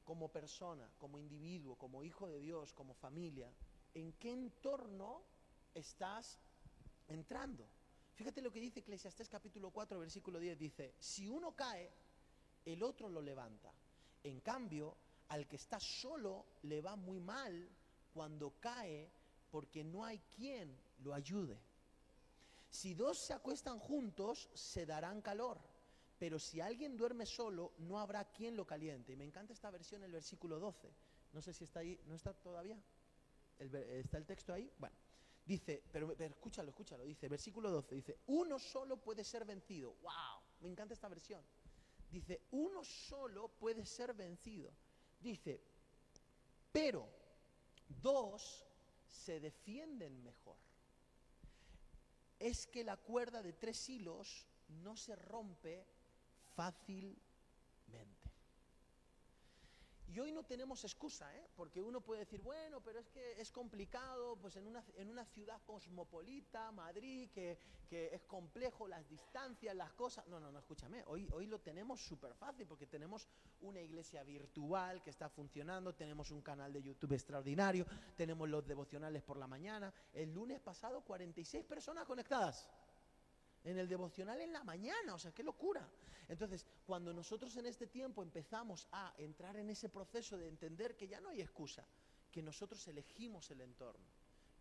como 0.04 0.28
persona, 0.28 0.90
como 0.98 1.18
individuo, 1.18 1.76
como 1.76 2.02
hijo 2.02 2.26
de 2.26 2.40
Dios, 2.40 2.72
como 2.72 2.94
familia, 2.94 3.52
¿en 3.94 4.12
qué 4.14 4.32
entorno 4.32 5.22
estás 5.74 6.38
entrando? 7.08 7.68
Fíjate 8.14 8.42
lo 8.42 8.50
que 8.50 8.60
dice 8.60 8.80
Eclesiastés 8.80 9.28
capítulo 9.28 9.70
4, 9.70 9.98
versículo 9.98 10.38
10. 10.38 10.58
Dice, 10.58 10.94
si 10.98 11.28
uno 11.28 11.54
cae, 11.54 11.92
el 12.64 12.82
otro 12.82 13.08
lo 13.08 13.22
levanta. 13.22 13.72
En 14.22 14.40
cambio, 14.40 14.96
al 15.28 15.46
que 15.46 15.56
está 15.56 15.78
solo 15.80 16.44
le 16.62 16.80
va 16.80 16.96
muy 16.96 17.20
mal 17.20 17.70
cuando 18.12 18.54
cae 18.60 19.10
porque 19.50 19.84
no 19.84 20.04
hay 20.04 20.18
quien 20.36 20.76
lo 21.02 21.14
ayude. 21.14 21.58
Si 22.68 22.94
dos 22.94 23.18
se 23.18 23.32
acuestan 23.32 23.78
juntos, 23.78 24.48
se 24.54 24.86
darán 24.86 25.20
calor, 25.22 25.60
pero 26.18 26.38
si 26.38 26.60
alguien 26.60 26.96
duerme 26.96 27.26
solo, 27.26 27.72
no 27.78 27.98
habrá 27.98 28.24
quien 28.30 28.56
lo 28.56 28.66
caliente. 28.66 29.12
Y 29.12 29.16
me 29.16 29.24
encanta 29.24 29.52
esta 29.52 29.70
versión, 29.70 30.04
el 30.04 30.12
versículo 30.12 30.60
12. 30.60 30.92
No 31.32 31.42
sé 31.42 31.52
si 31.52 31.64
está 31.64 31.80
ahí, 31.80 32.00
¿no 32.06 32.14
está 32.14 32.32
todavía? 32.32 32.80
¿Está 33.58 34.18
el 34.18 34.26
texto 34.26 34.52
ahí? 34.52 34.70
Bueno, 34.78 34.96
dice, 35.44 35.82
pero, 35.92 36.14
pero 36.16 36.34
escúchalo, 36.34 36.70
escúchalo, 36.70 37.04
dice, 37.04 37.28
versículo 37.28 37.70
12, 37.70 37.94
dice, 37.94 38.18
uno 38.26 38.58
solo 38.58 38.96
puede 38.98 39.24
ser 39.24 39.44
vencido. 39.44 39.94
¡Wow! 40.02 40.42
Me 40.60 40.68
encanta 40.68 40.94
esta 40.94 41.08
versión. 41.08 41.42
Dice, 42.10 42.42
uno 42.50 42.84
solo 42.84 43.48
puede 43.48 43.86
ser 43.86 44.14
vencido. 44.14 44.72
Dice, 45.20 45.60
pero 46.72 47.08
dos 47.88 48.66
se 49.06 49.40
defienden 49.40 50.22
mejor. 50.22 50.56
Es 52.40 52.66
que 52.66 52.82
la 52.82 52.96
cuerda 52.96 53.42
de 53.42 53.52
tres 53.52 53.88
hilos 53.88 54.48
no 54.66 54.96
se 54.96 55.14
rompe 55.14 55.86
fácilmente. 56.56 57.29
Y 60.12 60.18
hoy 60.18 60.32
no 60.32 60.42
tenemos 60.42 60.82
excusa, 60.82 61.32
¿eh? 61.36 61.46
porque 61.54 61.80
uno 61.80 62.00
puede 62.00 62.20
decir, 62.20 62.40
bueno, 62.42 62.80
pero 62.80 62.98
es 62.98 63.08
que 63.10 63.40
es 63.40 63.52
complicado, 63.52 64.36
pues 64.36 64.56
en 64.56 64.66
una, 64.66 64.84
en 64.96 65.08
una 65.08 65.24
ciudad 65.24 65.62
cosmopolita, 65.64 66.72
Madrid, 66.72 67.30
que, 67.30 67.56
que, 67.88 68.12
es 68.12 68.24
complejo, 68.24 68.88
las 68.88 69.08
distancias, 69.08 69.72
las 69.76 69.92
cosas. 69.92 70.26
No, 70.26 70.40
no, 70.40 70.50
no, 70.50 70.58
escúchame, 70.58 71.04
hoy, 71.06 71.28
hoy 71.30 71.46
lo 71.46 71.60
tenemos 71.60 72.00
súper 72.00 72.34
fácil, 72.34 72.66
porque 72.66 72.88
tenemos 72.88 73.28
una 73.60 73.80
iglesia 73.80 74.24
virtual 74.24 75.00
que 75.00 75.10
está 75.10 75.28
funcionando, 75.28 75.94
tenemos 75.94 76.32
un 76.32 76.42
canal 76.42 76.72
de 76.72 76.82
YouTube 76.82 77.12
extraordinario, 77.12 77.86
tenemos 78.16 78.48
los 78.48 78.66
devocionales 78.66 79.22
por 79.22 79.36
la 79.36 79.46
mañana. 79.46 79.94
El 80.12 80.34
lunes 80.34 80.58
pasado, 80.58 81.02
46 81.04 81.64
personas 81.66 82.04
conectadas 82.04 82.68
en 83.64 83.78
el 83.78 83.88
devocional 83.88 84.40
en 84.40 84.52
la 84.52 84.64
mañana, 84.64 85.14
o 85.14 85.18
sea, 85.18 85.32
qué 85.32 85.42
locura. 85.42 85.88
Entonces, 86.28 86.66
cuando 86.86 87.12
nosotros 87.12 87.56
en 87.56 87.66
este 87.66 87.86
tiempo 87.86 88.22
empezamos 88.22 88.88
a 88.92 89.12
entrar 89.18 89.56
en 89.56 89.70
ese 89.70 89.88
proceso 89.88 90.38
de 90.38 90.48
entender 90.48 90.96
que 90.96 91.08
ya 91.08 91.20
no 91.20 91.28
hay 91.28 91.40
excusa, 91.40 91.86
que 92.30 92.42
nosotros 92.42 92.86
elegimos 92.88 93.50
el 93.50 93.60
entorno. 93.60 94.06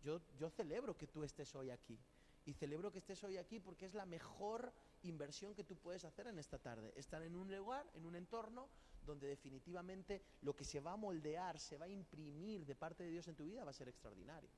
Yo, 0.02 0.20
yo 0.38 0.50
celebro 0.50 0.96
que 0.96 1.06
tú 1.06 1.22
estés 1.22 1.54
hoy 1.54 1.70
aquí. 1.70 1.98
Y 2.46 2.54
celebro 2.54 2.90
que 2.90 2.98
estés 2.98 3.22
hoy 3.22 3.36
aquí 3.36 3.60
porque 3.60 3.86
es 3.86 3.94
la 3.94 4.06
mejor 4.06 4.72
inversión 5.02 5.54
que 5.54 5.62
tú 5.62 5.76
puedes 5.76 6.04
hacer 6.04 6.26
en 6.26 6.38
esta 6.38 6.58
tarde. 6.58 6.92
Estar 6.96 7.22
en 7.22 7.36
un 7.36 7.54
lugar, 7.54 7.88
en 7.94 8.06
un 8.06 8.16
entorno 8.16 8.68
donde 9.04 9.28
definitivamente 9.28 10.22
lo 10.42 10.54
que 10.54 10.64
se 10.64 10.80
va 10.80 10.92
a 10.92 10.96
moldear, 10.96 11.58
se 11.58 11.76
va 11.76 11.86
a 11.86 11.88
imprimir 11.88 12.64
de 12.64 12.74
parte 12.74 13.04
de 13.04 13.10
Dios 13.10 13.28
en 13.28 13.36
tu 13.36 13.44
vida 13.44 13.64
va 13.64 13.70
a 13.70 13.74
ser 13.74 13.88
extraordinario. 13.88 14.50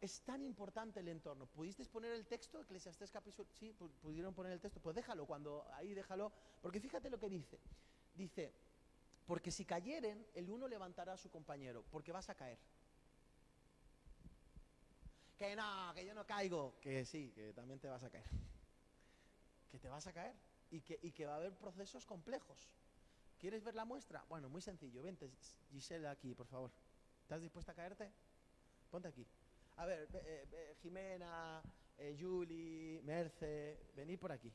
Es 0.00 0.22
tan 0.22 0.42
importante 0.42 1.00
el 1.00 1.08
entorno. 1.08 1.46
¿Pudisteis 1.46 1.88
poner 1.88 2.12
el 2.12 2.26
texto? 2.26 2.60
Eclesiastés 2.60 3.10
capítulo... 3.10 3.48
Sí, 3.52 3.72
pudieron 3.72 4.32
poner 4.32 4.52
el 4.52 4.60
texto. 4.60 4.80
Pues 4.80 4.94
déjalo, 4.94 5.26
cuando 5.26 5.66
ahí 5.74 5.92
déjalo. 5.92 6.32
Porque 6.62 6.80
fíjate 6.80 7.10
lo 7.10 7.18
que 7.18 7.28
dice. 7.28 7.58
Dice, 8.14 8.52
porque 9.26 9.50
si 9.50 9.64
cayeren, 9.64 10.26
el 10.34 10.48
uno 10.48 10.68
levantará 10.68 11.12
a 11.12 11.16
su 11.16 11.30
compañero, 11.30 11.84
porque 11.90 12.12
vas 12.12 12.30
a 12.30 12.34
caer. 12.34 12.58
Que 15.36 15.54
no, 15.54 15.92
que 15.94 16.06
yo 16.06 16.14
no 16.14 16.26
caigo. 16.26 16.78
Que 16.80 17.04
sí, 17.04 17.30
que 17.34 17.52
también 17.52 17.78
te 17.78 17.88
vas 17.88 18.02
a 18.02 18.10
caer. 18.10 18.24
Que 19.70 19.78
te 19.78 19.88
vas 19.90 20.06
a 20.06 20.14
caer. 20.14 20.34
Y 20.70 20.80
que, 20.80 20.98
y 21.02 21.12
que 21.12 21.26
va 21.26 21.34
a 21.34 21.36
haber 21.36 21.54
procesos 21.54 22.06
complejos. 22.06 22.70
¿Quieres 23.38 23.62
ver 23.62 23.74
la 23.74 23.84
muestra? 23.84 24.24
Bueno, 24.30 24.48
muy 24.48 24.62
sencillo. 24.62 25.02
Vente, 25.02 25.30
Gisela, 25.70 26.10
aquí, 26.10 26.34
por 26.34 26.46
favor. 26.46 26.72
¿Estás 27.20 27.42
dispuesta 27.42 27.72
a 27.72 27.74
caerte? 27.74 28.10
Ponte 28.90 29.08
aquí. 29.08 29.26
A 29.78 29.86
ver, 29.86 30.08
eh, 30.12 30.76
Jimena, 30.82 31.62
eh, 31.96 32.16
Julie, 32.18 33.00
Merce, 33.02 33.92
venid 33.94 34.18
por 34.18 34.32
aquí. 34.32 34.52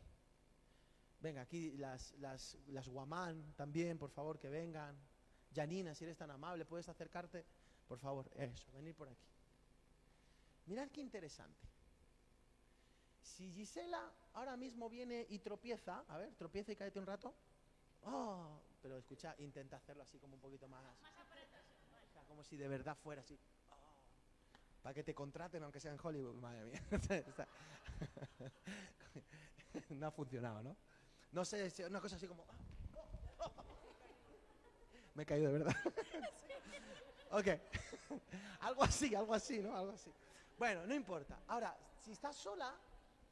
Venga, 1.22 1.42
aquí 1.42 1.72
las, 1.78 2.12
las, 2.20 2.58
las 2.68 2.90
Guamán 2.90 3.54
también, 3.56 3.98
por 3.98 4.12
favor, 4.12 4.38
que 4.38 4.50
vengan. 4.50 4.98
Janina, 5.56 5.96
si 5.96 6.04
eres 6.04 6.18
tan 6.18 6.30
amable, 6.30 6.66
puedes 6.66 6.90
acercarte. 6.90 7.46
Por 7.88 8.00
favor, 8.00 8.30
eso, 8.36 8.70
venid 8.74 8.94
por 8.96 9.08
aquí. 9.08 9.26
Mirad 10.66 10.90
qué 10.90 11.00
interesante. 11.00 11.70
Si 13.22 13.50
Gisela 13.50 14.12
ahora 14.34 14.58
mismo 14.58 14.90
viene 14.90 15.26
y 15.30 15.40
tropieza, 15.40 16.04
a 16.10 16.18
ver, 16.18 16.36
tropieza 16.36 16.74
y 16.74 16.76
cáete 16.76 17.00
un 17.00 17.06
rato. 17.06 17.34
Oh, 18.02 18.60
pero 18.82 18.98
escucha, 18.98 19.36
intenta 19.40 19.78
hacerlo 19.78 20.04
así 20.04 20.20
como 20.20 20.36
un 20.36 20.42
poquito 20.42 20.68
más. 20.68 20.84
Más 20.84 22.26
como 22.28 22.44
si 22.44 22.58
de 22.58 22.68
verdad 22.68 22.98
fuera 22.98 23.22
así 23.22 23.40
para 24.84 24.94
que 24.94 25.04
te 25.04 25.16
contraten 25.16 25.64
aunque 25.64 25.80
sea 25.80 25.94
en 25.94 26.00
Hollywood, 26.04 26.36
madre 26.36 26.66
mía. 26.66 26.84
no 29.90 30.08
ha 30.08 30.12
funcionado, 30.12 30.62
¿no? 30.62 30.76
No 31.32 31.46
sé, 31.46 31.72
una 31.88 32.02
cosa 32.02 32.18
así 32.18 32.28
como... 32.28 32.46
Me 35.16 35.24
he 35.24 35.26
caído 35.26 35.52
de 35.52 35.60
verdad. 35.60 35.76
ok. 37.32 37.48
algo 38.60 38.84
así, 38.84 39.16
algo 39.16 39.34
así, 39.34 39.62
¿no? 39.62 39.76
Algo 39.76 39.94
así. 39.94 40.14
Bueno, 40.58 40.86
no 40.86 40.94
importa. 40.94 41.40
Ahora, 41.48 41.76
si 41.98 42.12
estás 42.12 42.36
sola, 42.36 42.76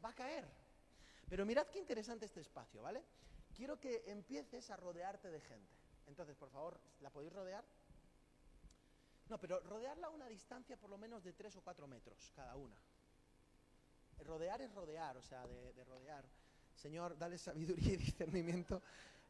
va 0.04 0.10
a 0.10 0.16
caer. 0.16 0.48
Pero 1.30 1.46
mirad 1.46 1.68
qué 1.68 1.80
interesante 1.80 2.26
este 2.26 2.40
espacio, 2.40 2.82
¿vale? 2.82 3.04
Quiero 3.54 3.80
que 3.80 4.04
empieces 4.08 4.70
a 4.70 4.78
rodearte 4.78 5.30
de 5.30 5.42
gente. 5.42 5.76
Entonces, 6.08 6.38
por 6.38 6.50
favor, 6.50 6.80
¿la 7.02 7.10
podéis 7.10 7.34
rodear? 7.34 7.66
No, 9.32 9.40
pero 9.40 9.62
rodearla 9.62 10.08
a 10.08 10.10
una 10.10 10.28
distancia 10.28 10.76
por 10.76 10.90
lo 10.90 10.98
menos 10.98 11.24
de 11.24 11.32
tres 11.32 11.56
o 11.56 11.62
cuatro 11.62 11.88
metros 11.88 12.34
cada 12.36 12.58
una. 12.58 12.76
Rodear 14.26 14.62
es 14.62 14.74
rodear, 14.74 15.16
o 15.16 15.22
sea, 15.22 15.48
de, 15.48 15.86
rodear. 15.86 16.26
Señor, 16.76 17.18
dale 17.18 17.38
sabiduría 17.38 17.94
y 17.94 17.96
discernimiento. 18.12 18.82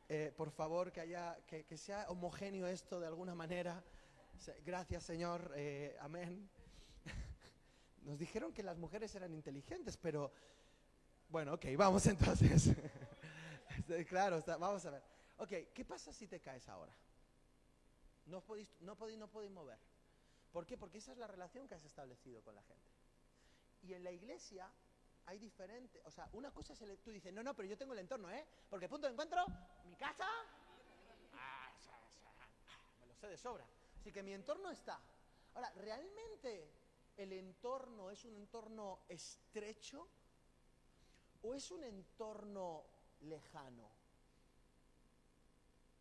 Eh, 0.10 0.34
por 0.36 0.50
favor, 0.50 0.92
que, 0.92 1.02
haya, 1.02 1.38
que, 1.46 1.78
sea 1.78 2.08
homogéneo 2.10 2.66
esto 2.66 3.00
de 3.00 3.06
alguna 3.06 3.36
manera. 3.36 3.84
Gracias, 4.66 5.04
Señor. 5.04 5.54
Eh, 5.56 5.96
amén. 6.00 6.50
Nos 8.02 8.18
dijeron 8.18 8.54
que 8.54 8.64
las 8.64 8.80
mujeres 8.80 9.14
eran 9.14 9.32
inteligentes, 9.36 9.98
pero 9.98 10.34
bueno, 11.30 11.54
ok, 11.54 11.66
vamos 11.78 12.04
entonces. 12.08 12.72
claro, 14.10 14.44
vamos 14.48 14.84
a 14.84 14.90
ver. 14.90 15.04
Ok, 15.38 15.52
¿qué 15.76 15.86
pasa 15.86 16.12
si 16.12 16.26
te 16.26 16.40
caes 16.40 16.68
ahora? 16.70 16.92
No 18.32 18.39
podéis, 18.39 18.70
no 18.80 18.96
podéis, 18.96 19.20
no 19.20 19.28
podéis 19.28 19.52
mover. 19.52 19.78
¿Por 20.54 20.65
qué? 20.65 20.78
Porque 20.78 21.00
esa 21.00 21.12
es 21.12 21.17
la 21.17 21.28
relación 21.28 21.67
que 21.67 21.76
has 21.76 21.84
establecido 21.84 22.41
con 22.41 22.56
la 22.56 22.63
gente. 22.63 22.89
Y 23.82 23.94
en 23.94 24.06
la 24.06 24.12
iglesia 24.12 24.72
hay 25.26 25.38
diferentes, 25.38 26.02
o 26.06 26.12
sea, 26.12 26.30
una 26.32 26.50
cosa 26.52 26.72
es 26.72 26.82
el, 26.82 26.98
tú 27.00 27.12
dices, 27.12 27.34
no, 27.34 27.44
no, 27.44 27.54
pero 27.54 27.67
yo 27.67 27.78
tengo 27.78 27.91
el 27.91 28.00
entorno, 28.00 28.32
¿eh? 28.32 28.48
Porque 28.70 28.88
punto 28.88 29.08
de 29.08 29.13
encuentro, 29.13 29.46
mi 29.84 29.98
casa, 29.98 30.26
ah, 31.34 31.74
me 33.02 33.08
lo 33.08 33.15
sé 33.15 33.28
de 33.28 33.38
sobra. 33.38 33.67
Así 34.00 34.13
que 34.13 34.24
mi 34.24 34.34
entorno 34.34 34.72
está. 34.72 34.98
Ahora, 35.54 35.70
¿realmente 35.74 36.72
el 37.17 37.34
entorno 37.34 38.12
es 38.12 38.24
un 38.24 38.36
entorno 38.38 39.02
estrecho 39.10 40.08
o 41.41 41.54
es 41.54 41.70
un 41.70 41.84
entorno 41.84 42.86
lejano? 43.20 43.89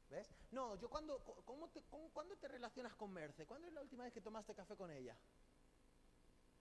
¿Ves? 0.09 0.40
No, 0.51 0.75
yo 0.77 0.89
cuando, 0.91 1.21
¿cómo 1.45 1.69
te, 1.69 1.83
cómo- 1.85 2.11
¿cuándo 2.11 2.37
te 2.37 2.49
relacionas 2.49 2.95
con 2.95 3.13
Merce? 3.13 3.47
¿Cuándo 3.47 3.69
es 3.69 3.73
la 3.75 3.81
última 3.83 4.05
vez 4.05 4.13
que 4.13 4.21
tomaste 4.21 4.55
café 4.55 4.77
con 4.77 4.91
ella? 4.91 5.17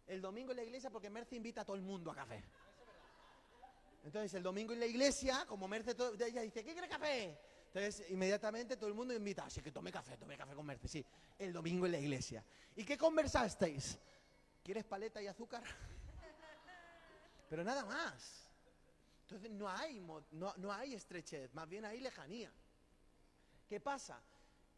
El 0.06 0.22
domingo 0.22 0.52
en 0.52 0.58
la 0.58 0.64
iglesia 0.64 0.90
porque 0.90 1.10
Merce 1.10 1.36
invita 1.36 1.62
a 1.62 1.66
todo 1.66 1.76
el 1.76 1.82
mundo 1.82 2.12
a 2.12 2.16
café. 2.16 2.44
Entonces 4.04 4.34
el 4.36 4.44
domingo 4.44 4.74
en 4.74 4.80
la 4.80 4.86
iglesia, 4.86 5.46
como 5.48 5.68
Merce, 5.68 5.96
todo- 5.96 6.14
ella 6.14 6.42
dice, 6.42 6.64
¿qué 6.64 6.72
quiere 6.74 6.88
café? 6.88 7.38
Entonces 7.68 8.10
inmediatamente 8.10 8.78
todo 8.78 8.88
el 8.88 8.96
mundo 8.96 9.14
invita, 9.14 9.46
así 9.46 9.62
que 9.62 9.72
tome 9.72 9.92
café, 9.92 10.18
tome 10.18 10.38
café 10.38 10.56
con 10.56 10.66
Merce, 10.66 10.88
sí, 10.88 11.06
el 11.38 11.52
domingo 11.54 11.86
en 11.86 11.92
la 11.92 12.00
iglesia. 12.00 12.44
¿Y 12.76 12.84
qué 12.86 12.98
conversasteis? 12.98 14.00
¿Quieres 14.64 14.86
paleta 14.86 15.22
y 15.22 15.28
azúcar? 15.28 15.64
Pero 17.50 17.64
nada 17.64 17.84
más. 17.86 18.48
Entonces 19.22 19.52
no 19.52 19.68
hay, 19.70 20.00
no, 20.32 20.54
no 20.58 20.72
hay 20.74 20.94
estrechez, 20.96 21.54
más 21.54 21.68
bien 21.68 21.86
hay 21.86 22.00
lejanía. 22.00 22.52
¿Qué 23.70 23.80
pasa? 23.80 24.20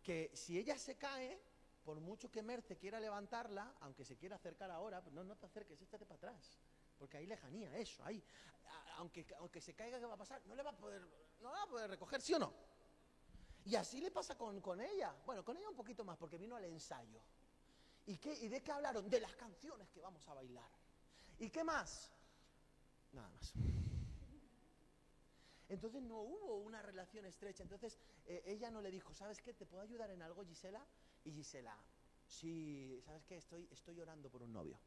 Que 0.04 0.32
si 0.36 0.60
ella 0.60 0.78
se 0.78 0.98
cae, 0.98 1.42
por 1.86 2.02
mucho 2.02 2.30
que 2.30 2.44
Merce 2.44 2.78
quiera 2.78 3.00
levantarla, 3.00 3.74
aunque 3.80 4.04
se 4.04 4.18
quiera 4.18 4.36
acercar 4.36 4.70
ahora, 4.70 5.02
pues 5.02 5.16
no, 5.16 5.24
no 5.24 5.38
te 5.38 5.46
acerques, 5.46 5.82
échate 5.82 6.06
para 6.06 6.18
atrás. 6.18 6.60
Porque 7.00 7.16
hay 7.18 7.26
lejanía, 7.26 7.76
eso, 7.78 8.04
hay, 8.04 8.22
a- 8.66 8.96
aunque, 8.98 9.26
aunque 9.38 9.62
se 9.62 9.74
caiga, 9.74 9.98
¿qué 9.98 10.06
va 10.06 10.16
a 10.16 10.18
pasar? 10.18 10.46
No 10.46 10.56
le 10.56 10.62
va 10.62 10.72
a 10.72 10.78
poder, 10.78 11.02
no 11.40 11.50
va 11.52 11.64
a 11.64 11.68
poder 11.68 11.90
recoger, 11.90 12.22
¿sí 12.22 12.34
o 12.34 12.40
no? 12.40 12.54
Y 13.64 13.76
así 13.76 14.02
le 14.02 14.12
pasa 14.12 14.38
con, 14.38 14.60
con 14.60 14.82
ella. 14.82 15.16
Bueno, 15.26 15.46
con 15.46 15.56
ella 15.56 15.70
un 15.70 15.76
poquito 15.76 16.04
más, 16.04 16.18
porque 16.18 16.38
vino 16.38 16.58
al 16.58 16.66
ensayo. 16.66 17.22
¿Y, 18.08 18.18
qué, 18.18 18.34
¿Y 18.34 18.50
de 18.50 18.62
qué 18.62 18.72
hablaron? 18.74 19.10
De 19.10 19.22
las 19.22 19.36
canciones 19.36 19.90
que 19.90 20.02
vamos 20.02 20.28
a 20.28 20.34
bailar. 20.34 20.70
¿Y 21.40 21.50
qué 21.50 21.64
más? 21.64 22.12
Nada 23.14 23.30
más. 23.30 23.54
Entonces 25.72 26.02
no 26.04 26.20
hubo 26.22 26.58
una 26.58 26.82
relación 26.82 27.26
estrecha. 27.26 27.64
Entonces 27.64 27.98
eh, 28.26 28.44
ella 28.46 28.70
no 28.70 28.82
le 28.82 28.92
dijo, 28.92 29.14
¿sabes 29.14 29.42
qué? 29.42 29.54
¿Te 29.54 29.66
puedo 29.66 29.82
ayudar 29.82 30.12
en 30.12 30.22
algo, 30.22 30.44
Gisela? 30.44 30.86
Y 31.24 31.32
Gisela, 31.32 31.78
sí, 32.28 33.02
¿sabes 33.06 33.24
qué? 33.26 33.38
Estoy, 33.38 33.70
estoy 33.72 34.00
orando 34.02 34.30
por 34.30 34.44
un 34.44 34.52
novio. 34.52 34.78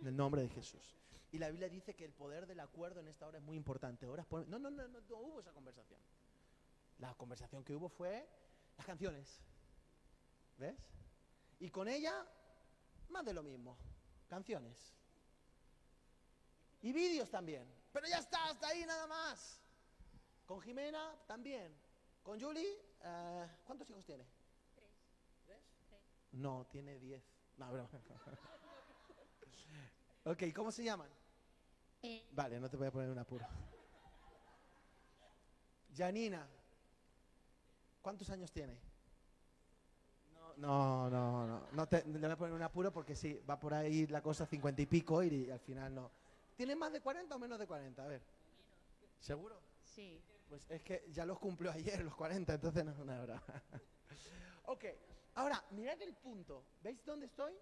En 0.00 0.06
el 0.08 0.16
nombre 0.16 0.42
de 0.42 0.48
Jesús. 0.48 0.96
Y 1.30 1.38
la 1.38 1.50
Biblia 1.50 1.68
dice 1.68 1.94
que 1.94 2.04
el 2.04 2.12
poder 2.12 2.46
del 2.46 2.58
acuerdo 2.58 2.98
en 3.00 3.06
esta 3.08 3.28
hora 3.28 3.38
es 3.38 3.44
muy 3.44 3.56
importante. 3.56 4.06
Oras 4.08 4.26
por- 4.26 4.48
No, 4.48 4.58
no, 4.58 4.70
no, 4.70 4.88
no, 4.88 5.00
no 5.00 5.16
hubo 5.18 5.38
esa 5.40 5.52
conversación. 5.52 6.00
La 6.98 7.14
conversación 7.14 7.62
que 7.62 7.76
hubo 7.76 7.88
fue 7.88 8.28
las 8.76 8.86
canciones. 8.86 9.40
¿Ves? 10.56 10.76
Y 11.60 11.70
con 11.70 11.86
ella, 11.86 12.26
más 13.08 13.24
de 13.24 13.34
lo 13.34 13.44
mismo. 13.44 13.76
Canciones. 14.28 14.94
Y 16.82 16.92
vídeos 16.92 17.30
también. 17.30 17.77
Pero 17.92 18.06
ya 18.06 18.18
está, 18.18 18.50
hasta 18.50 18.68
ahí 18.68 18.84
nada 18.84 19.06
más. 19.06 19.60
Con 20.46 20.60
Jimena 20.60 21.14
también. 21.26 21.74
Con 22.22 22.40
Julie, 22.40 22.66
eh, 23.02 23.48
¿cuántos 23.64 23.88
hijos 23.90 24.04
tiene? 24.04 24.24
Tres. 24.74 24.90
¿Tres? 25.46 25.58
Tres. 25.88 26.00
No, 26.32 26.66
tiene 26.70 26.98
diez. 26.98 27.22
No, 27.56 27.72
broma. 27.72 27.88
ok, 30.24 30.42
¿cómo 30.54 30.70
se 30.70 30.84
llaman? 30.84 31.08
Eh, 32.02 32.28
Vale, 32.32 32.60
no 32.60 32.68
te 32.68 32.76
voy 32.76 32.86
a 32.86 32.92
poner 32.92 33.10
un 33.10 33.18
apuro. 33.18 33.46
Janina, 35.96 36.46
¿cuántos 38.00 38.30
años 38.30 38.52
tiene? 38.52 38.78
No, 40.58 41.08
no, 41.08 41.46
no, 41.46 41.62
no, 41.72 41.88
te, 41.88 42.04
le 42.04 42.18
voy 42.18 42.30
a 42.30 42.36
poner 42.36 42.54
un 42.54 42.62
apuro 42.62 42.92
porque 42.92 43.14
sí, 43.14 43.40
va 43.48 43.58
por 43.58 43.74
ahí 43.74 44.06
la 44.08 44.22
cosa 44.22 44.44
cincuenta 44.44 44.82
y 44.82 44.86
pico 44.86 45.22
y, 45.22 45.28
y 45.28 45.50
al 45.50 45.60
final 45.60 45.94
no. 45.94 46.10
¿Tiene 46.58 46.74
más 46.74 46.92
de 46.92 47.00
40 47.00 47.36
o 47.36 47.38
menos 47.38 47.56
de 47.56 47.68
40? 47.68 48.02
A 48.02 48.08
ver. 48.08 48.20
¿Seguro? 49.20 49.62
sí. 49.84 50.20
Pues 50.48 50.68
es 50.70 50.82
que 50.82 51.04
ya 51.12 51.24
los 51.26 51.38
cumplió 51.38 51.70
ayer, 51.70 52.02
los 52.02 52.16
40, 52.16 52.54
entonces 52.54 52.82
no 52.82 52.90
es 52.90 52.98
una 52.98 53.20
hora. 53.20 53.42
ok, 54.64 54.84
ahora, 55.34 55.62
mirad 55.72 56.00
el 56.00 56.14
punto. 56.14 56.64
¿Veis 56.82 57.04
dónde 57.04 57.26
estoy? 57.26 57.52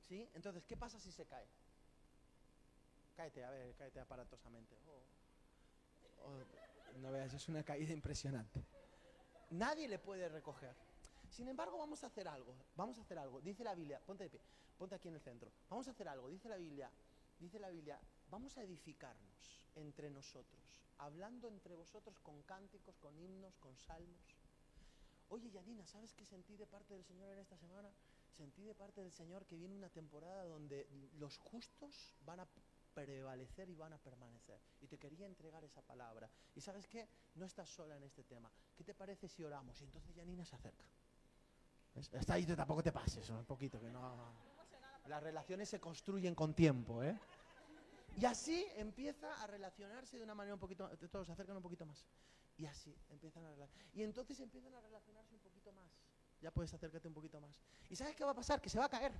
¿Sí? 0.00 0.26
Entonces, 0.34 0.64
¿qué 0.64 0.78
pasa 0.78 0.98
si 0.98 1.12
se 1.12 1.26
cae? 1.26 1.46
Cáete, 3.14 3.44
a 3.44 3.50
ver, 3.50 3.74
cáete 3.76 4.00
aparatosamente. 4.00 4.74
Oh. 4.88 6.30
Oh, 6.30 6.98
no 6.98 7.12
veas, 7.12 7.34
es 7.34 7.46
una 7.48 7.62
caída 7.62 7.92
impresionante. 7.92 8.64
Nadie 9.50 9.86
le 9.86 9.98
puede 9.98 10.28
recoger. 10.30 10.74
Sin 11.28 11.46
embargo, 11.46 11.76
vamos 11.78 12.02
a 12.02 12.06
hacer 12.06 12.26
algo. 12.26 12.54
Vamos 12.74 12.98
a 12.98 13.02
hacer 13.02 13.18
algo. 13.18 13.40
Dice 13.42 13.62
la 13.62 13.74
Biblia, 13.74 14.00
ponte 14.04 14.24
de 14.24 14.30
pie, 14.30 14.40
ponte 14.78 14.94
aquí 14.94 15.08
en 15.08 15.14
el 15.14 15.20
centro. 15.20 15.52
Vamos 15.68 15.86
a 15.88 15.90
hacer 15.90 16.08
algo. 16.08 16.30
Dice 16.30 16.48
la 16.48 16.56
Biblia, 16.56 16.90
dice 17.40 17.58
la 17.58 17.70
Biblia, 17.70 18.00
vamos 18.28 18.56
a 18.58 18.62
edificarnos 18.62 19.64
entre 19.74 20.10
nosotros, 20.10 20.84
hablando 20.98 21.48
entre 21.48 21.74
vosotros 21.74 22.20
con 22.20 22.42
cánticos, 22.42 22.98
con 22.98 23.18
himnos, 23.18 23.56
con 23.58 23.76
salmos. 23.76 24.36
Oye, 25.28 25.50
Yanina, 25.50 25.86
¿sabes 25.86 26.12
qué 26.14 26.24
sentí 26.26 26.56
de 26.56 26.66
parte 26.66 26.94
del 26.94 27.04
Señor 27.04 27.30
en 27.30 27.38
esta 27.38 27.56
semana? 27.56 27.92
Sentí 28.36 28.64
de 28.64 28.74
parte 28.74 29.00
del 29.00 29.12
Señor 29.12 29.46
que 29.46 29.56
viene 29.56 29.76
una 29.76 29.88
temporada 29.88 30.44
donde 30.44 30.88
los 31.18 31.38
justos 31.38 32.14
van 32.24 32.40
a 32.40 32.48
prevalecer 32.94 33.70
y 33.70 33.76
van 33.76 33.92
a 33.92 33.98
permanecer. 33.98 34.60
Y 34.80 34.88
te 34.88 34.98
quería 34.98 35.26
entregar 35.26 35.64
esa 35.64 35.82
palabra. 35.82 36.28
Y 36.54 36.60
sabes 36.60 36.86
qué? 36.88 37.08
No 37.34 37.46
estás 37.46 37.68
sola 37.68 37.96
en 37.96 38.02
este 38.02 38.24
tema. 38.24 38.50
¿Qué 38.76 38.84
te 38.84 38.94
parece 38.94 39.28
si 39.28 39.44
oramos? 39.44 39.80
Y 39.80 39.84
entonces 39.84 40.14
Yanina 40.14 40.44
se 40.44 40.56
acerca. 40.56 40.84
Está 41.94 42.34
ahí, 42.34 42.46
tampoco 42.46 42.82
te 42.82 42.92
pases, 42.92 43.28
un 43.30 43.44
poquito, 43.44 43.80
que 43.80 43.90
no... 43.90 44.49
Las 45.10 45.24
relaciones 45.24 45.68
se 45.68 45.80
construyen 45.80 46.36
con 46.36 46.54
tiempo, 46.54 47.02
¿eh? 47.02 47.18
Y 48.16 48.24
así 48.26 48.64
empieza 48.76 49.42
a 49.42 49.46
relacionarse 49.48 50.16
de 50.16 50.22
una 50.22 50.36
manera 50.36 50.54
un 50.54 50.60
poquito, 50.60 50.88
todos 51.10 51.26
se 51.26 51.32
acercan 51.32 51.56
un 51.56 51.62
poquito 51.64 51.84
más. 51.84 52.06
Y 52.56 52.64
así 52.64 52.96
empiezan 53.08 53.44
a. 53.44 53.52
Y 53.92 54.04
entonces 54.04 54.38
empiezan 54.38 54.72
a 54.72 54.80
relacionarse 54.80 55.34
un 55.34 55.40
poquito 55.40 55.72
más. 55.72 55.90
Ya 56.40 56.52
puedes 56.52 56.72
acercarte 56.72 57.08
un 57.08 57.14
poquito 57.14 57.40
más. 57.40 57.60
¿Y 57.88 57.96
sabes 57.96 58.14
qué 58.14 58.22
va 58.24 58.30
a 58.30 58.34
pasar? 58.34 58.60
Que 58.60 58.70
se 58.70 58.78
va 58.78 58.84
a 58.84 58.88
caer. 58.88 59.12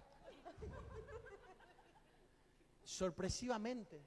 Sorpresivamente. 2.85 4.01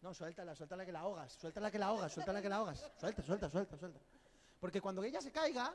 No, 0.00 0.12
suéltala, 0.12 0.56
suéltala 0.56 0.84
que 0.84 0.90
la 0.90 1.00
ahogas, 1.00 1.34
suéltala 1.34 1.70
que 1.70 1.78
la 1.78 1.86
ahogas, 1.86 2.12
suéltala 2.12 2.42
que 2.42 2.48
la 2.48 2.56
ahogas. 2.56 2.92
Suelta, 2.98 3.22
suelta, 3.22 3.48
suelta, 3.48 3.76
suelta. 3.76 4.00
Porque 4.58 4.80
cuando 4.80 5.04
ella 5.04 5.20
se 5.20 5.30
caiga, 5.30 5.72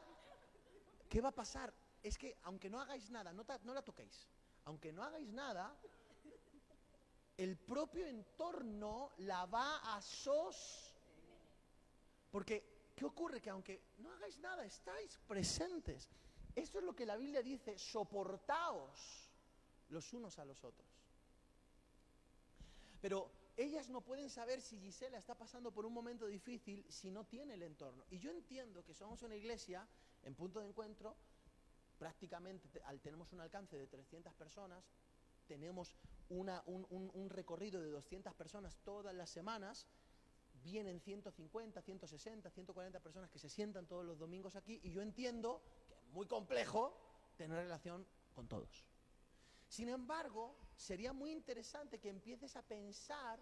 ¿qué 1.08 1.22
va 1.22 1.30
a 1.30 1.36
pasar? 1.36 1.74
Es 2.04 2.18
que 2.18 2.38
aunque 2.44 2.70
no 2.70 2.82
hagáis 2.82 3.10
nada, 3.10 3.32
no 3.32 3.74
la 3.74 3.82
toquéis, 3.82 4.28
aunque 4.68 4.92
no 4.92 5.02
hagáis 5.02 5.32
nada, 5.32 5.74
el 7.38 7.56
propio 7.56 8.06
entorno 8.06 9.14
la 9.20 9.46
va 9.46 9.96
a 9.96 10.02
sos. 10.02 10.94
Porque, 12.30 12.92
¿qué 12.94 13.06
ocurre? 13.06 13.42
Que 13.42 13.50
aunque 13.50 13.82
no 14.00 14.12
hagáis 14.12 14.38
nada, 14.40 14.66
estáis 14.66 15.18
presentes. 15.26 16.10
Esto 16.54 16.80
es 16.80 16.84
lo 16.84 16.94
que 16.94 17.06
la 17.06 17.16
Biblia 17.16 17.42
dice, 17.42 17.78
soportaos 17.78 19.32
los 19.88 20.12
unos 20.12 20.38
a 20.38 20.44
los 20.44 20.62
otros. 20.66 20.90
Pero 23.00 23.32
ellas 23.56 23.88
no 23.88 24.02
pueden 24.02 24.30
saber 24.30 24.60
si 24.60 24.78
Gisela 24.82 25.18
está 25.18 25.34
pasando 25.34 25.72
por 25.72 25.86
un 25.86 25.94
momento 25.94 26.28
difícil 26.28 26.86
si 26.90 27.10
no 27.10 27.24
tiene 27.24 27.54
el 27.54 27.64
entorno. 27.64 28.04
Y 28.10 28.20
yo 28.20 28.32
entiendo 28.32 28.84
que 28.84 28.94
somos 28.94 29.22
una 29.24 29.38
iglesia 29.38 29.88
en 30.24 30.36
punto 30.36 30.60
de 30.60 30.68
encuentro, 30.68 31.16
prácticamente 31.98 32.70
tenemos 33.02 33.32
un 33.34 33.42
alcance 33.42 33.78
de 33.78 33.88
300 33.88 34.34
personas, 34.34 34.84
tenemos 35.48 35.96
un- 36.30 36.86
un 37.14 37.30
recorrido 37.30 37.82
de 37.82 37.90
200 37.90 38.34
personas 38.36 38.78
todas 38.84 39.14
las 39.16 39.30
semanas, 39.30 39.88
vienen 40.64 41.00
150, 41.00 41.82
160, 41.82 42.50
140 42.50 43.00
personas 43.00 43.30
que 43.30 43.40
se 43.40 43.50
sientan 43.50 43.88
todos 43.88 44.06
los 44.06 44.18
domingos 44.18 44.56
aquí 44.56 44.80
y 44.84 44.92
yo 44.92 45.02
entiendo 45.02 45.62
que 45.88 45.94
es 45.94 46.04
muy 46.10 46.26
complejo 46.28 46.98
tener 47.38 47.58
relación 47.58 48.06
con 48.34 48.48
todos. 48.48 48.86
Sin 49.68 49.90
embargo, 49.90 50.56
sería 50.76 51.14
muy 51.14 51.32
interesante 51.32 52.00
que 52.00 52.10
empieces 52.10 52.56
a 52.56 52.62
pensar 52.62 53.40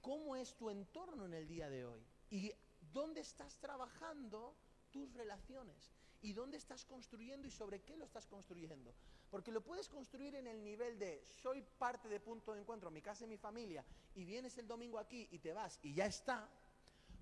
cómo 0.00 0.36
es 0.36 0.54
tu 0.56 0.70
entorno 0.70 1.24
en 1.26 1.34
el 1.34 1.46
día 1.46 1.68
de 1.68 1.84
hoy 1.84 2.06
y 2.30 2.52
dónde 2.92 3.20
estás 3.20 3.58
trabajando 3.58 4.56
tus 4.90 5.12
relaciones 5.14 5.95
y 6.22 6.32
dónde 6.32 6.56
estás 6.56 6.84
construyendo 6.84 7.46
y 7.46 7.50
sobre 7.50 7.82
qué 7.82 7.96
lo 7.96 8.04
estás 8.04 8.26
construyendo. 8.26 8.94
Porque 9.30 9.52
lo 9.52 9.60
puedes 9.60 9.88
construir 9.88 10.34
en 10.34 10.46
el 10.46 10.62
nivel 10.62 10.98
de 10.98 11.24
soy 11.42 11.62
parte 11.78 12.08
de 12.08 12.20
punto 12.20 12.52
de 12.52 12.60
encuentro, 12.60 12.90
mi 12.90 13.02
casa 13.02 13.24
y 13.24 13.28
mi 13.28 13.36
familia, 13.36 13.84
y 14.14 14.24
vienes 14.24 14.56
el 14.58 14.66
domingo 14.66 14.98
aquí 14.98 15.28
y 15.30 15.38
te 15.38 15.52
vas 15.52 15.78
y 15.82 15.94
ya 15.94 16.06
está. 16.06 16.48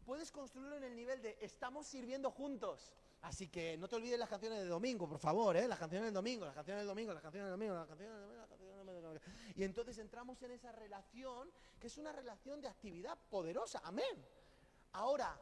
Puedes 0.05 0.31
construirlo 0.31 0.77
en 0.77 0.85
el 0.85 0.95
nivel 0.95 1.23
de 1.23 1.39
estamos 1.41 1.87
sirviendo 1.87 2.31
juntos. 2.31 2.93
Así 3.23 3.49
que 3.49 3.79
no 3.79 3.89
te 3.89 3.97
olvides 3.97 4.19
las 4.19 4.29
canciones 4.29 4.59
de 4.59 4.67
domingo, 4.67 5.09
por 5.09 5.19
favor, 5.19 5.57
¿eh? 5.57 5.67
Las 5.67 5.79
canciones 5.79 6.09
del 6.09 6.15
domingo, 6.15 6.45
las 6.45 6.55
canciones 6.55 6.83
del 6.83 6.89
domingo, 6.89 7.15
las 7.15 7.23
canciones 7.23 7.47
del 7.47 7.59
domingo, 7.59 7.75
las 7.75 7.89
canciones 7.89 8.15
del 8.15 8.23
domingo, 8.23 8.41
las 8.41 8.49
canciones 8.51 8.87
del 8.87 9.03
domingo. 9.03 9.21
Y 9.57 9.65
entonces 9.65 9.97
entramos 9.97 10.43
en 10.43 10.51
esa 10.51 10.73
relación 10.73 11.51
que 11.81 11.87
es 11.87 11.97
una 11.97 12.13
relación 12.13 12.61
de 12.61 12.69
actividad 12.69 13.17
poderosa. 13.31 13.81
Amén. 13.83 14.27
Ahora, 14.93 15.41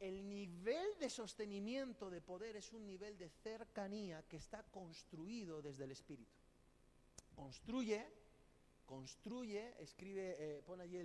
el 0.00 0.28
nivel 0.28 0.86
de 0.98 1.10
sostenimiento 1.10 2.10
de 2.10 2.20
poder 2.20 2.56
es 2.56 2.72
un 2.72 2.86
nivel 2.86 3.16
de 3.16 3.28
cercanía 3.28 4.22
que 4.28 4.36
está 4.36 4.62
construido 4.64 5.62
desde 5.62 5.84
el 5.84 5.92
Espíritu. 5.92 6.38
Construye, 7.34 8.06
construye, 8.84 9.74
escribe, 9.82 10.36
eh, 10.38 10.62
pon 10.64 10.80
allí 10.80 11.02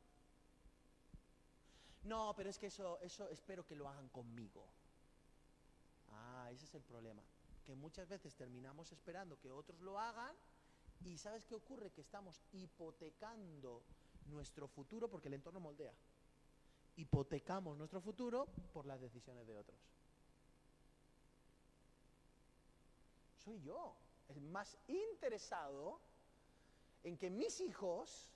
No, 2.04 2.34
pero 2.36 2.49
es 2.49 2.58
que 2.58 2.67
eso, 2.67 2.99
eso 2.99 3.30
espero 3.30 3.65
que 3.65 3.75
lo 3.75 3.88
hagan 3.88 4.10
conmigo. 4.10 4.67
Ese 6.51 6.65
es 6.65 6.73
el 6.75 6.83
problema. 6.83 7.23
Que 7.65 7.75
muchas 7.75 8.07
veces 8.09 8.35
terminamos 8.35 8.91
esperando 8.91 9.39
que 9.39 9.51
otros 9.51 9.79
lo 9.81 9.99
hagan 9.99 10.35
y 11.03 11.17
¿sabes 11.17 11.45
qué 11.45 11.55
ocurre? 11.55 11.91
Que 11.91 12.01
estamos 12.01 12.41
hipotecando 12.51 13.83
nuestro 14.25 14.67
futuro 14.67 15.09
porque 15.09 15.29
el 15.29 15.35
entorno 15.35 15.59
moldea. 15.59 15.93
Hipotecamos 16.97 17.77
nuestro 17.77 18.01
futuro 18.01 18.47
por 18.73 18.85
las 18.85 18.99
decisiones 18.99 19.47
de 19.47 19.57
otros. 19.57 19.79
Soy 23.37 23.61
yo 23.61 23.95
el 24.27 24.41
más 24.41 24.77
interesado 24.87 25.99
en 27.03 27.17
que 27.17 27.29
mis 27.29 27.59
hijos, 27.61 28.31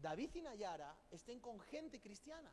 David 0.00 0.34
y 0.34 0.42
Nayara, 0.42 0.96
estén 1.10 1.40
con 1.40 1.58
gente 1.58 2.00
cristiana. 2.00 2.52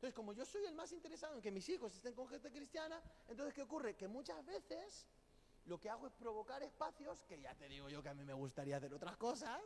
Entonces, 0.00 0.14
como 0.14 0.32
yo 0.32 0.46
soy 0.46 0.64
el 0.64 0.74
más 0.74 0.92
interesado 0.92 1.34
en 1.34 1.42
que 1.42 1.50
mis 1.50 1.68
hijos 1.68 1.94
estén 1.94 2.14
con 2.14 2.26
gente 2.26 2.50
cristiana, 2.50 3.02
entonces, 3.28 3.52
¿qué 3.52 3.60
ocurre? 3.60 3.96
Que 3.96 4.08
muchas 4.08 4.42
veces 4.46 5.06
lo 5.66 5.78
que 5.78 5.90
hago 5.90 6.06
es 6.06 6.14
provocar 6.14 6.62
espacios, 6.62 7.22
que 7.24 7.38
ya 7.38 7.54
te 7.54 7.68
digo 7.68 7.86
yo 7.90 8.02
que 8.02 8.08
a 8.08 8.14
mí 8.14 8.24
me 8.24 8.32
gustaría 8.32 8.78
hacer 8.78 8.94
otras 8.94 9.18
cosas, 9.18 9.60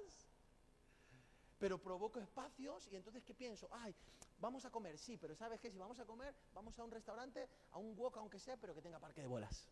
pero 1.56 1.80
provoco 1.80 2.18
espacios 2.18 2.88
y 2.88 2.96
entonces, 2.96 3.22
¿qué 3.22 3.32
pienso? 3.32 3.68
Ay, 3.70 3.94
vamos 4.40 4.64
a 4.64 4.72
comer, 4.72 4.98
sí, 4.98 5.16
pero 5.16 5.36
¿sabes 5.36 5.60
qué? 5.60 5.70
Si 5.70 5.78
vamos 5.78 6.00
a 6.00 6.04
comer, 6.04 6.34
vamos 6.52 6.76
a 6.80 6.82
un 6.82 6.90
restaurante, 6.90 7.48
a 7.70 7.78
un 7.78 7.96
wok, 7.96 8.16
aunque 8.16 8.40
sea, 8.40 8.56
pero 8.56 8.74
que 8.74 8.82
tenga 8.82 8.98
parque 8.98 9.20
de 9.20 9.28
bolas. 9.28 9.68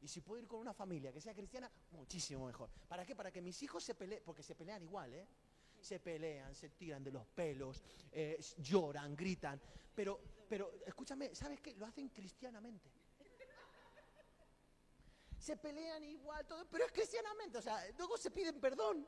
Y 0.00 0.06
si 0.06 0.20
puedo 0.20 0.40
ir 0.40 0.46
con 0.46 0.60
una 0.60 0.72
familia 0.72 1.12
que 1.12 1.20
sea 1.20 1.34
cristiana, 1.34 1.68
muchísimo 1.90 2.46
mejor. 2.46 2.70
¿Para 2.86 3.04
qué? 3.04 3.16
Para 3.16 3.32
que 3.32 3.42
mis 3.42 3.60
hijos 3.64 3.82
se 3.82 3.96
peleen, 3.96 4.22
porque 4.24 4.44
se 4.44 4.54
pelean 4.54 4.80
igual, 4.80 5.12
¿eh? 5.12 5.26
Se 5.84 6.00
pelean, 6.00 6.54
se 6.54 6.70
tiran 6.70 7.04
de 7.04 7.12
los 7.12 7.26
pelos, 7.26 7.82
eh, 8.10 8.40
lloran, 8.58 9.14
gritan. 9.14 9.60
Pero, 9.94 10.18
pero, 10.48 10.72
escúchame, 10.86 11.34
¿sabes 11.34 11.60
qué? 11.60 11.74
Lo 11.76 11.86
hacen 11.86 12.08
cristianamente. 12.08 12.90
Se 15.38 15.58
pelean 15.58 16.02
igual, 16.04 16.46
todo, 16.46 16.66
pero 16.70 16.86
es 16.86 16.92
cristianamente. 16.92 17.58
O 17.58 17.62
sea, 17.62 17.84
luego 17.98 18.16
se 18.16 18.30
piden 18.30 18.58
perdón. 18.60 19.06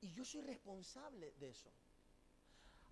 Y 0.00 0.12
yo 0.12 0.24
soy 0.24 0.40
responsable 0.40 1.32
de 1.38 1.50
eso. 1.50 1.70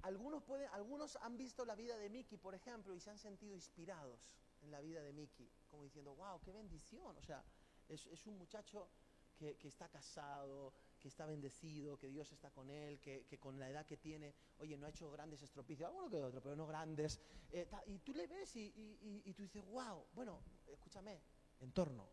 Algunos, 0.03 0.45
pueden, 0.45 0.69
algunos 0.71 1.17
han 1.17 1.37
visto 1.37 1.65
la 1.65 1.75
vida 1.75 1.97
de 1.97 2.09
Mickey, 2.09 2.39
por 2.39 2.55
ejemplo, 2.55 2.95
y 2.95 3.01
se 3.01 3.11
han 3.11 3.19
sentido 3.19 3.55
inspirados 3.55 4.21
en 4.63 4.71
la 4.71 4.81
vida 4.81 5.03
de 5.03 5.13
Mickey, 5.13 5.51
como 5.71 5.83
diciendo, 5.83 6.15
wow, 6.15 6.41
qué 6.41 6.53
bendición. 6.53 7.17
O 7.17 7.23
sea, 7.23 7.43
es, 7.89 8.07
es 8.07 8.27
un 8.27 8.39
muchacho 8.39 8.89
que, 9.35 9.57
que, 9.57 9.69
está 9.69 9.89
casado, 9.89 10.73
que 10.99 11.09
está 11.09 11.27
bendecido, 11.27 11.99
que 11.99 12.09
Dios 12.09 12.33
está 12.33 12.51
con 12.51 12.71
él, 12.71 13.01
que, 13.01 13.27
que, 13.27 13.39
con 13.39 13.59
la 13.59 13.69
edad 13.69 13.85
que 13.87 13.97
tiene, 13.97 14.35
oye, 14.59 14.77
no 14.77 14.87
ha 14.87 14.91
hecho 14.91 15.11
grandes 15.11 15.43
estropicios, 15.43 15.89
alguno 15.89 16.09
que 16.09 16.23
otro, 16.23 16.41
pero 16.41 16.57
no 16.57 16.67
grandes. 16.67 17.21
Eh, 17.53 17.67
ta, 17.67 17.83
y 17.87 17.99
tú 17.99 18.15
le 18.15 18.27
ves 18.27 18.57
y, 18.57 18.67
y, 18.67 19.23
y, 19.25 19.35
tú 19.35 19.43
dices, 19.43 19.65
wow, 19.67 20.07
bueno, 20.15 20.41
escúchame, 20.67 21.21
entorno. 21.61 22.09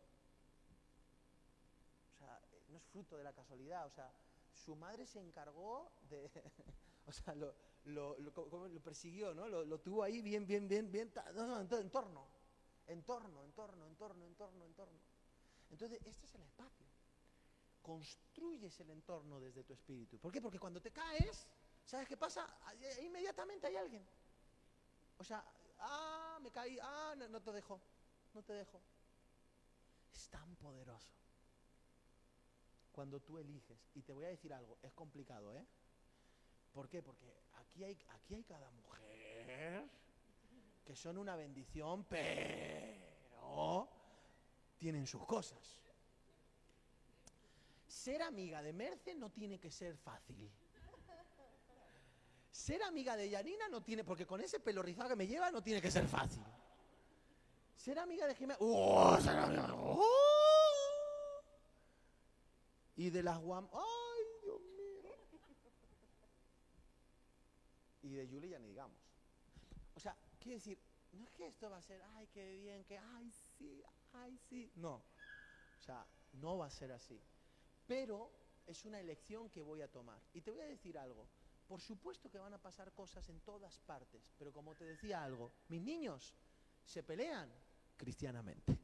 O 2.14 2.18
sea, 2.18 2.42
no 2.70 2.78
es 2.78 2.84
fruto 2.84 3.18
de 3.18 3.24
la 3.24 3.34
casualidad, 3.34 3.86
o 3.86 3.92
sea, 3.92 4.14
su 4.54 4.76
madre 4.76 5.06
se 5.06 5.20
encargó 5.20 5.92
de, 6.10 6.30
o 7.06 7.12
sea, 7.12 7.34
lo, 7.36 7.56
lo, 7.86 8.18
lo, 8.20 8.68
lo 8.68 8.82
persiguió, 8.82 9.34
¿no? 9.34 9.48
Lo, 9.48 9.80
tuvo 9.80 10.04
ahí 10.04 10.22
bien, 10.22 10.46
bien, 10.46 10.68
bien, 10.68 10.92
bien, 10.92 11.12
no, 11.34 11.48
no, 11.48 11.60
entorno, 11.62 12.28
entorno, 12.88 13.44
entorno, 13.46 13.86
entorno, 13.88 14.26
entorno, 14.26 14.66
entorno. 14.66 15.00
Entonces, 15.70 16.02
este 16.06 16.26
es 16.26 16.36
el 16.36 16.42
espacio 16.42 16.91
construyes 17.82 18.80
el 18.80 18.90
entorno 18.92 19.40
desde 19.40 19.64
tu 19.64 19.74
espíritu. 19.74 20.20
¿Por 20.20 20.32
qué? 20.32 20.42
Porque 20.42 20.60
cuando 20.60 20.82
te 20.82 20.92
caes, 20.92 21.48
¿sabes 21.86 22.08
qué 22.08 22.18
pasa? 22.18 22.48
Inmediatamente 23.02 23.68
hay 23.68 23.76
alguien. 23.76 24.06
O 25.18 25.24
sea, 25.24 25.44
ah, 25.80 26.40
me 26.42 26.52
caí, 26.52 26.78
ah, 26.82 27.14
no, 27.18 27.28
no 27.28 27.42
te 27.42 27.52
dejo, 27.52 27.82
no 28.34 28.44
te 28.44 28.54
dejo. 28.54 28.82
Es 30.14 30.30
tan 30.30 30.56
poderoso. 30.56 31.12
Cuando 32.92 33.20
tú 33.22 33.38
eliges, 33.38 33.90
y 33.96 34.02
te 34.02 34.14
voy 34.14 34.26
a 34.26 34.30
decir 34.30 34.54
algo, 34.54 34.78
es 34.82 34.94
complicado, 34.94 35.56
¿eh? 35.56 35.66
¿Por 36.74 36.90
qué? 36.90 37.02
Porque 37.02 37.34
aquí 37.54 37.84
hay, 37.84 37.98
aquí 38.10 38.36
hay 38.36 38.44
cada 38.44 38.70
mujer 38.72 39.90
que 40.86 40.96
son 40.96 41.18
una 41.18 41.36
bendición, 41.36 42.06
pero 42.06 43.90
tienen 44.78 45.06
sus 45.06 45.26
cosas. 45.26 45.80
Ser 48.02 48.24
amiga 48.24 48.64
de 48.64 48.74
Merce 48.74 49.14
no 49.14 49.30
tiene 49.30 49.60
que 49.60 49.70
ser 49.70 49.96
fácil. 49.96 50.52
Ser 52.50 52.82
amiga 52.82 53.16
de 53.16 53.30
Yanina 53.30 53.70
no 53.70 53.84
tiene, 53.84 54.04
porque 54.04 54.26
con 54.26 54.42
ese 54.42 54.60
pelo 54.60 54.82
rizado 54.82 55.10
que 55.10 55.16
me 55.16 55.28
lleva 55.28 55.52
no 55.52 55.62
tiene 55.62 55.80
que 55.80 55.92
ser 55.92 56.08
fácil. 56.08 56.44
Ser 57.76 58.00
amiga 58.00 58.26
de 58.26 58.34
Jimena. 58.34 58.58
¡Oh! 58.60 59.20
¡Oh! 59.84 61.44
Y 62.96 63.12
de 63.12 63.22
las 63.22 63.38
Guam. 63.40 63.70
¡Ay, 63.72 64.24
Dios 64.42 64.62
mío! 64.62 65.16
Y 68.02 68.10
de 68.16 68.28
Julia 68.28 68.50
ya 68.50 68.60
ni 68.60 68.70
digamos. 68.70 68.98
O 69.94 70.00
sea, 70.00 70.18
quiere 70.40 70.56
decir, 70.56 70.80
no 71.12 71.24
es 71.24 71.32
que 71.34 71.46
esto 71.46 71.70
va 71.70 71.78
a 71.78 71.84
ser, 71.84 72.02
ay, 72.16 72.28
qué 72.34 72.52
bien, 72.52 72.84
que, 72.84 72.98
ay, 72.98 73.32
sí, 73.60 73.84
ay, 74.14 74.40
sí. 74.50 74.72
No. 74.76 75.04
O 75.78 75.82
sea, 75.86 76.04
no 76.34 76.58
va 76.58 76.66
a 76.66 76.72
ser 76.72 76.92
así 76.94 77.22
pero 77.92 78.32
es 78.66 78.86
una 78.86 79.02
elección 79.02 79.50
que 79.50 79.62
voy 79.62 79.82
a 79.82 79.92
tomar. 79.92 80.18
Y 80.34 80.40
te 80.40 80.50
voy 80.50 80.62
a 80.62 80.66
decir 80.66 80.98
algo, 80.98 81.28
por 81.68 81.82
supuesto 81.82 82.32
que 82.32 82.38
van 82.38 82.54
a 82.54 82.58
pasar 82.58 82.94
cosas 82.94 83.28
en 83.28 83.42
todas 83.42 83.82
partes, 83.82 84.32
pero 84.38 84.54
como 84.54 84.74
te 84.76 84.86
decía 84.86 85.22
algo, 85.22 85.52
mis 85.68 85.82
niños 85.82 86.34
se 86.86 87.04
pelean 87.04 87.52
cristianamente. 87.98 88.80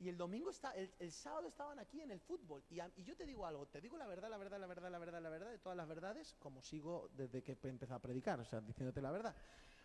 Y 0.00 0.08
el 0.08 0.16
domingo 0.16 0.50
está, 0.50 0.74
el, 0.74 1.12
sábado 1.12 1.46
estaban 1.46 1.78
aquí 1.78 2.00
en 2.00 2.10
el 2.10 2.18
fútbol. 2.18 2.64
Y, 2.70 2.80
y 2.96 3.04
yo 3.04 3.14
te 3.14 3.24
digo 3.24 3.46
algo, 3.46 3.68
te 3.68 3.80
digo 3.80 3.96
la 3.96 4.08
verdad, 4.08 4.28
la 4.30 4.36
verdad, 4.36 4.58
la 4.58 4.66
verdad, 4.66 4.90
la 4.90 4.98
verdad, 4.98 5.22
la 5.22 5.30
verdad, 5.30 5.50
de 5.52 5.58
todas 5.60 5.76
las 5.76 5.86
verdades, 5.86 6.34
como 6.40 6.60
sigo 6.60 7.08
desde 7.12 7.44
que 7.44 7.56
empezado 7.62 7.98
a 7.98 8.02
predicar, 8.02 8.40
o 8.40 8.44
sea, 8.44 8.60
diciéndote 8.60 9.00
la 9.00 9.12
verdad. 9.12 9.36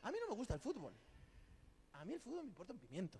A 0.01 0.11
mí 0.11 0.17
no 0.19 0.29
me 0.29 0.35
gusta 0.35 0.55
el 0.55 0.59
fútbol. 0.59 0.95
A 1.91 2.03
mí 2.03 2.13
el 2.13 2.19
fútbol 2.19 2.41
me 2.41 2.49
importa 2.49 2.73
un 2.73 2.79
pimiento. 2.79 3.19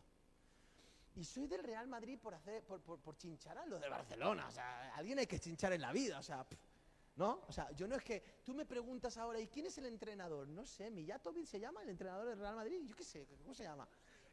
Y 1.16 1.24
soy 1.26 1.48
del 1.48 1.64
Real 1.64 1.88
Madrid 1.88 2.18
por 2.20 2.34
hacer, 2.34 2.64
por, 2.64 2.82
por, 2.82 3.00
por 3.00 3.16
chinchar 3.18 3.58
a 3.58 3.66
lo 3.66 3.80
de 3.80 3.88
Barcelona. 3.90 4.48
O 4.48 4.52
sea, 4.52 4.96
alguien 4.96 5.20
hay 5.20 5.28
que 5.28 5.40
chinchar 5.40 5.72
en 5.74 5.82
la 5.82 5.92
vida. 5.92 6.18
O 6.20 6.24
sea, 6.24 6.44
pff, 6.44 6.58
¿no? 7.18 7.42
O 7.48 7.52
sea, 7.52 7.72
yo 7.72 7.88
no 7.88 7.96
es 7.96 8.04
que 8.04 8.22
tú 8.44 8.54
me 8.56 8.66
preguntas 8.66 9.18
ahora, 9.18 9.40
¿y 9.40 9.48
quién 9.48 9.68
es 9.68 9.78
el 9.78 9.86
entrenador? 9.86 10.48
No 10.48 10.66
sé, 10.66 10.90
Mijatovic 10.90 11.46
se 11.46 11.60
llama 11.60 11.84
el 11.84 11.90
entrenador 11.90 12.28
del 12.28 12.40
Real 12.40 12.56
Madrid. 12.56 12.82
Yo 12.86 12.96
qué 12.96 13.04
sé, 13.04 13.28
¿cómo 13.42 13.54
se 13.54 13.64
llama? 13.64 13.88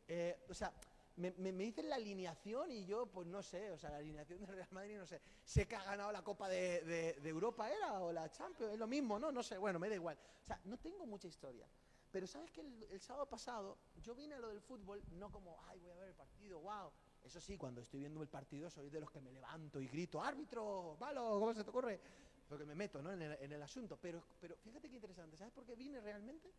Eh, 0.09 0.45
o 0.49 0.55
sea, 0.55 0.73
me, 1.17 1.33
me, 1.33 1.53
me 1.53 1.65
dicen 1.65 1.89
la 1.91 1.97
alineación 1.97 2.73
y 2.73 2.87
yo, 2.87 3.05
pues 3.07 3.27
no 3.27 3.43
sé, 3.43 3.71
o 3.73 3.77
sea, 3.79 3.91
la 3.91 3.99
alineación 3.99 4.39
del 4.41 4.49
Real 4.49 4.69
Madrid, 4.71 4.97
no 4.97 5.07
sé. 5.07 5.21
Sé 5.45 5.69
que 5.69 5.77
ha 5.77 5.85
ganado 5.85 6.11
la 6.13 6.23
Copa 6.25 6.49
de, 6.49 6.81
de- 6.83 7.13
de 7.21 7.29
Europa, 7.29 7.71
¿era? 7.71 8.01
O 8.01 8.11
la 8.11 8.31
Champions, 8.31 8.73
es 8.73 8.79
lo 8.79 8.87
mismo, 8.87 9.19
¿no? 9.19 9.31
No 9.31 9.43
sé, 9.43 9.59
bueno, 9.59 9.79
me 9.79 9.91
da 9.91 9.97
igual. 9.97 10.17
O 10.43 10.47
sea, 10.47 10.59
no 10.65 10.79
tengo 10.79 11.05
mucha 11.05 11.29
historia. 11.29 11.67
Pero 12.11 12.27
sabes 12.27 12.51
que 12.51 12.61
el, 12.61 13.01
sábado 13.01 13.29
pasado 13.29 13.79
yo 14.03 14.15
vine 14.15 14.35
a 14.35 14.41
lo 14.41 14.49
del 14.49 14.61
fútbol 14.61 15.05
no 15.11 15.31
como, 15.31 15.61
ay, 15.67 15.79
voy 15.79 15.93
a 15.93 15.97
ver 15.97 16.09
el 16.09 16.15
partido, 16.15 16.59
wow. 16.61 16.93
Eso 17.23 17.41
sí, 17.41 17.57
cuando 17.57 17.83
estoy 17.83 18.01
viendo 18.01 18.21
el 18.23 18.29
partido 18.29 18.69
soy 18.69 18.91
de 18.91 19.01
los 19.01 19.11
que 19.11 19.21
me 19.21 19.31
levanto 19.31 19.81
y 19.81 19.87
grito, 19.87 20.21
árbitro, 20.21 20.97
malo, 20.99 21.39
¿cómo 21.39 21.55
se 21.55 21.63
te 21.63 21.71
ocurre? 21.71 22.01
Porque 22.49 22.65
me 22.65 22.75
meto 22.75 23.01
¿no? 23.01 23.13
en, 23.13 23.23
el, 23.23 23.33
en 23.41 23.53
el 23.53 23.63
asunto. 23.63 23.97
Pero, 24.01 24.25
pero 24.41 24.57
fíjate 24.57 24.89
qué 24.89 24.97
interesante, 24.97 25.37
¿sabes 25.37 25.53
por 25.53 25.65
qué 25.65 25.77
vine 25.77 26.01
realmente? 26.01 26.53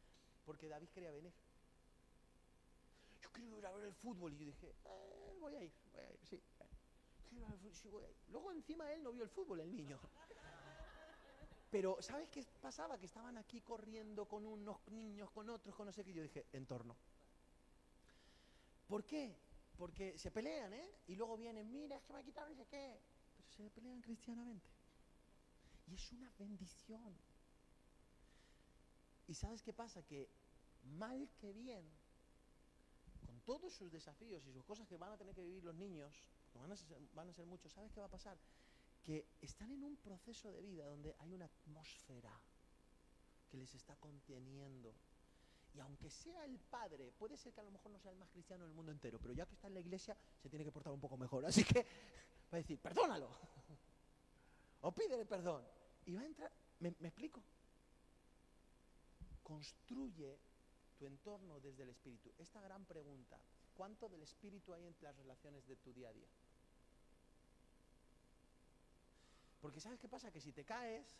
Porque 0.45 0.69
David 0.69 0.89
quería 0.89 1.11
venir. 1.11 1.33
Yo 3.19 3.29
quiero 3.31 3.57
ir 3.57 3.65
a 3.65 3.71
ver 3.73 3.85
el 3.85 3.93
fútbol. 3.93 4.33
Y 4.33 4.37
yo 4.37 4.45
dije, 4.45 4.75
"Eh, 4.85 5.37
voy 5.39 5.55
a 5.55 5.63
ir, 5.63 5.73
voy 5.91 6.01
a 6.01 6.11
ir, 6.13 6.19
sí. 6.25 6.41
eh, 6.59 6.69
quiero 7.27 7.45
ir 7.45 7.51
a 7.51 7.53
el 7.53 7.59
fútbol, 7.59 7.75
sí, 7.75 7.89
voy 7.89 8.03
a 8.05 8.09
ir". 8.09 8.17
Luego 8.29 8.51
encima 8.51 8.91
él 8.93 9.03
no 9.03 9.11
vio 9.11 9.23
el 9.23 9.29
fútbol, 9.29 9.59
el 9.59 9.75
niño. 9.75 9.99
Pero 11.71 12.01
¿sabes 12.01 12.27
qué 12.29 12.45
pasaba? 12.59 12.97
Que 12.99 13.05
estaban 13.05 13.37
aquí 13.37 13.61
corriendo 13.61 14.27
con 14.27 14.45
unos 14.45 14.85
niños, 14.89 15.31
con 15.31 15.49
otros, 15.49 15.73
con 15.73 15.85
no 15.85 15.93
sé 15.93 16.03
qué. 16.03 16.11
Yo 16.11 16.21
dije, 16.21 16.45
entorno. 16.51 16.97
¿Por 18.87 19.05
qué? 19.05 19.39
Porque 19.77 20.17
se 20.17 20.31
pelean, 20.31 20.73
¿eh? 20.73 20.91
Y 21.07 21.15
luego 21.15 21.37
vienen, 21.37 21.71
mira, 21.71 21.95
es 21.95 22.03
que 22.03 22.11
me 22.11 22.19
ha 22.19 22.23
quitado 22.23 22.49
no 22.49 22.55
sé 22.55 22.65
qué. 22.67 22.99
Pero 23.37 23.49
se 23.49 23.69
pelean 23.71 24.01
cristianamente. 24.01 24.69
Y 25.87 25.95
es 25.95 26.11
una 26.11 26.29
bendición. 26.37 27.17
¿Y 29.27 29.33
sabes 29.33 29.63
qué 29.63 29.71
pasa? 29.71 30.03
Que 30.03 30.29
mal 30.83 31.29
que 31.37 31.53
bien, 31.53 31.89
con 33.25 33.39
todos 33.41 33.73
sus 33.73 33.89
desafíos 33.89 34.45
y 34.45 34.51
sus 34.51 34.65
cosas 34.65 34.85
que 34.89 34.97
van 34.97 35.13
a 35.13 35.17
tener 35.17 35.33
que 35.33 35.41
vivir 35.41 35.63
los 35.63 35.75
niños, 35.75 36.21
que 36.51 36.59
van 36.59 36.69
a 36.73 36.75
ser, 36.75 36.99
van 37.13 37.29
a 37.29 37.33
ser 37.33 37.45
muchos, 37.45 37.71
¿sabes 37.71 37.93
qué 37.93 38.01
va 38.01 38.07
a 38.07 38.11
pasar? 38.11 38.37
Que 39.03 39.27
están 39.41 39.71
en 39.71 39.83
un 39.83 39.97
proceso 39.97 40.51
de 40.51 40.61
vida 40.61 40.85
donde 40.85 41.15
hay 41.19 41.33
una 41.33 41.45
atmósfera 41.45 42.39
que 43.49 43.57
les 43.57 43.73
está 43.75 43.95
conteniendo. 43.97 44.95
Y 45.73 45.79
aunque 45.79 46.09
sea 46.09 46.45
el 46.45 46.59
padre, 46.59 47.11
puede 47.11 47.37
ser 47.37 47.53
que 47.53 47.61
a 47.61 47.63
lo 47.63 47.71
mejor 47.71 47.91
no 47.91 47.99
sea 47.99 48.11
el 48.11 48.17
más 48.17 48.29
cristiano 48.29 48.65
del 48.65 48.73
mundo 48.73 48.91
entero, 48.91 49.19
pero 49.19 49.33
ya 49.33 49.45
que 49.45 49.55
está 49.55 49.67
en 49.67 49.73
la 49.73 49.79
iglesia, 49.79 50.17
se 50.41 50.49
tiene 50.49 50.65
que 50.65 50.71
portar 50.71 50.91
un 50.91 50.99
poco 50.99 51.17
mejor. 51.17 51.45
Así 51.45 51.63
que 51.63 51.83
va 52.51 52.53
a 52.53 52.55
decir, 52.57 52.79
perdónalo. 52.79 53.29
O 54.83 54.91
pídele 54.91 55.25
perdón. 55.25 55.63
Y 56.05 56.13
va 56.13 56.21
a 56.21 56.25
entrar, 56.25 56.51
¿me, 56.79 56.89
explico? 56.89 57.43
Construye 59.43 60.39
tu 60.97 61.05
entorno 61.05 61.59
desde 61.59 61.83
el 61.83 61.89
espíritu. 61.89 62.33
Esta 62.39 62.61
gran 62.61 62.85
pregunta, 62.85 63.39
¿cuánto 63.75 64.09
del 64.09 64.23
espíritu 64.23 64.73
hay 64.73 64.87
en 64.87 64.95
las 65.01 65.15
relaciones 65.15 65.67
de 65.67 65.75
tu 65.75 65.93
día 65.93 66.09
a 66.09 66.13
día? 66.13 66.29
Porque 69.61 69.79
¿sabes 69.79 69.99
qué 69.99 70.09
pasa? 70.09 70.31
Que 70.31 70.41
si 70.41 70.51
te 70.51 70.65
caes, 70.65 71.15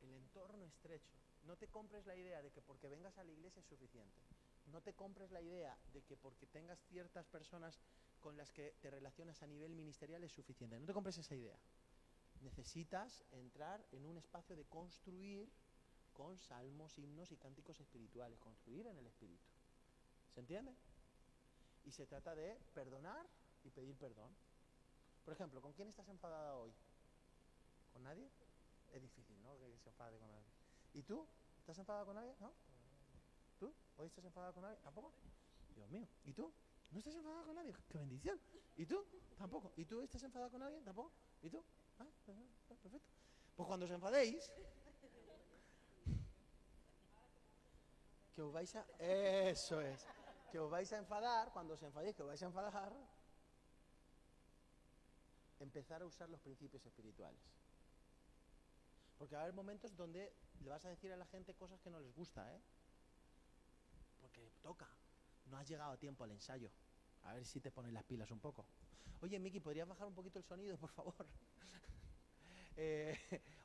el 0.00 0.14
entorno 0.14 0.64
estrecho. 0.64 1.12
No 1.42 1.56
te 1.56 1.68
compres 1.68 2.06
la 2.06 2.16
idea 2.16 2.42
de 2.42 2.50
que 2.50 2.62
porque 2.62 2.88
vengas 2.88 3.18
a 3.18 3.24
la 3.24 3.32
iglesia 3.32 3.60
es 3.60 3.66
suficiente. 3.66 4.20
No 4.66 4.80
te 4.80 4.94
compres 4.94 5.30
la 5.30 5.40
idea 5.40 5.76
de 5.92 6.02
que 6.02 6.16
porque 6.16 6.46
tengas 6.46 6.80
ciertas 6.88 7.26
personas 7.26 7.78
con 8.20 8.36
las 8.36 8.50
que 8.52 8.74
te 8.80 8.90
relacionas 8.90 9.42
a 9.42 9.46
nivel 9.46 9.74
ministerial 9.74 10.22
es 10.24 10.32
suficiente. 10.32 10.78
No 10.78 10.86
te 10.86 10.92
compres 10.92 11.18
esa 11.18 11.34
idea. 11.34 11.58
Necesitas 12.40 13.24
entrar 13.30 13.84
en 13.92 14.06
un 14.06 14.16
espacio 14.16 14.56
de 14.56 14.64
construir 14.64 15.50
con 16.12 16.38
salmos, 16.38 16.98
himnos 16.98 17.30
y 17.30 17.36
cánticos 17.36 17.80
espirituales. 17.80 18.38
Construir 18.38 18.86
en 18.86 18.96
el 18.96 19.06
espíritu. 19.06 19.44
¿Se 20.34 20.40
entiende? 20.40 20.74
Y 21.84 21.92
se 21.92 22.06
trata 22.06 22.34
de 22.34 22.58
perdonar 22.74 23.28
y 23.66 23.70
pedir 23.70 23.96
perdón. 23.96 24.34
Por 25.24 25.34
ejemplo, 25.34 25.60
¿con 25.60 25.72
quién 25.72 25.88
estás 25.88 26.08
enfadada 26.08 26.56
hoy? 26.56 26.72
¿Con 27.92 28.02
nadie? 28.02 28.30
Es 28.92 29.02
difícil, 29.02 29.40
¿no? 29.42 29.58
Que 29.58 29.76
se 29.78 29.88
enfade 29.88 30.18
con 30.18 30.30
alguien. 30.30 30.52
¿Y 30.94 31.02
tú? 31.02 31.26
¿Estás 31.58 31.78
enfadada 31.78 32.04
con 32.04 32.16
alguien? 32.16 32.36
¿No? 32.40 32.52
¿Tú? 33.58 33.74
¿Hoy 33.96 34.06
estás 34.06 34.24
enfadada 34.24 34.52
con 34.52 34.64
alguien? 34.64 34.82
¿Tampoco? 34.82 35.12
Dios 35.74 35.88
mío. 35.90 36.06
¿Y 36.24 36.32
tú? 36.32 36.52
¿No 36.90 36.98
estás 36.98 37.14
enfadada 37.16 37.44
con 37.44 37.56
nadie? 37.56 37.74
¡Qué 37.88 37.98
bendición! 37.98 38.40
¿Y 38.76 38.86
tú? 38.86 39.04
Tampoco. 39.36 39.72
¿Y 39.76 39.84
tú 39.84 40.00
estás 40.00 40.22
enfadada 40.22 40.50
con 40.50 40.62
alguien? 40.62 40.84
¿Tampoco? 40.84 41.12
¿Y 41.42 41.50
tú? 41.50 41.64
Ah, 41.98 42.06
ah, 42.28 42.32
perfecto. 42.68 43.00
Pues 43.56 43.66
cuando 43.66 43.86
os 43.86 43.90
enfadéis, 43.90 44.52
que 48.34 48.42
os 48.42 48.52
vais 48.52 48.76
a... 48.76 48.86
Eso 48.98 49.80
es. 49.80 50.06
Que 50.52 50.58
os 50.58 50.70
vais 50.70 50.92
a 50.92 50.98
enfadar, 50.98 51.50
cuando 51.52 51.74
os 51.74 51.82
enfadéis, 51.82 52.14
que 52.14 52.22
os 52.22 52.28
vais 52.28 52.42
a 52.42 52.46
enfadar, 52.46 52.92
empezar 55.60 56.02
a 56.02 56.06
usar 56.06 56.28
los 56.28 56.40
principios 56.40 56.84
espirituales. 56.84 57.40
Porque 59.18 59.34
va 59.34 59.42
a 59.42 59.44
haber 59.44 59.54
momentos 59.54 59.96
donde 59.96 60.32
le 60.62 60.70
vas 60.70 60.84
a 60.84 60.90
decir 60.90 61.12
a 61.12 61.16
la 61.16 61.26
gente 61.26 61.54
cosas 61.54 61.80
que 61.80 61.90
no 61.90 62.00
les 62.00 62.14
gusta, 62.14 62.54
¿eh? 62.54 62.60
Porque 64.20 64.50
toca. 64.62 64.88
No 65.46 65.56
has 65.56 65.68
llegado 65.68 65.92
a 65.92 65.96
tiempo 65.96 66.24
al 66.24 66.32
ensayo. 66.32 66.70
A 67.22 67.34
ver 67.34 67.46
si 67.46 67.60
te 67.60 67.70
pones 67.70 67.92
las 67.92 68.04
pilas 68.04 68.30
un 68.30 68.40
poco. 68.40 68.66
Oye, 69.22 69.38
Miki, 69.38 69.60
¿podrías 69.60 69.88
bajar 69.88 70.06
un 70.06 70.14
poquito 70.14 70.38
el 70.38 70.44
sonido, 70.44 70.76
por 70.78 70.90
favor? 70.90 71.14
Eh, 72.78 73.18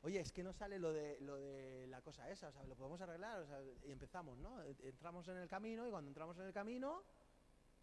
oye, 0.04 0.20
es 0.20 0.32
que 0.32 0.42
no 0.42 0.54
sale 0.54 0.78
lo 0.78 0.90
de, 0.90 1.20
lo 1.20 1.36
de 1.36 1.86
la 1.88 2.00
cosa 2.00 2.30
esa, 2.30 2.48
o 2.48 2.52
sea, 2.52 2.64
lo 2.64 2.74
podemos 2.74 2.98
arreglar, 3.02 3.40
o 3.40 3.46
sea, 3.46 3.62
y 3.84 3.92
empezamos, 3.92 4.38
¿no? 4.38 4.62
Entramos 4.62 5.28
en 5.28 5.36
el 5.36 5.48
camino 5.50 5.86
y 5.86 5.90
cuando 5.90 6.08
entramos 6.08 6.38
en 6.38 6.46
el 6.46 6.52
camino, 6.54 7.04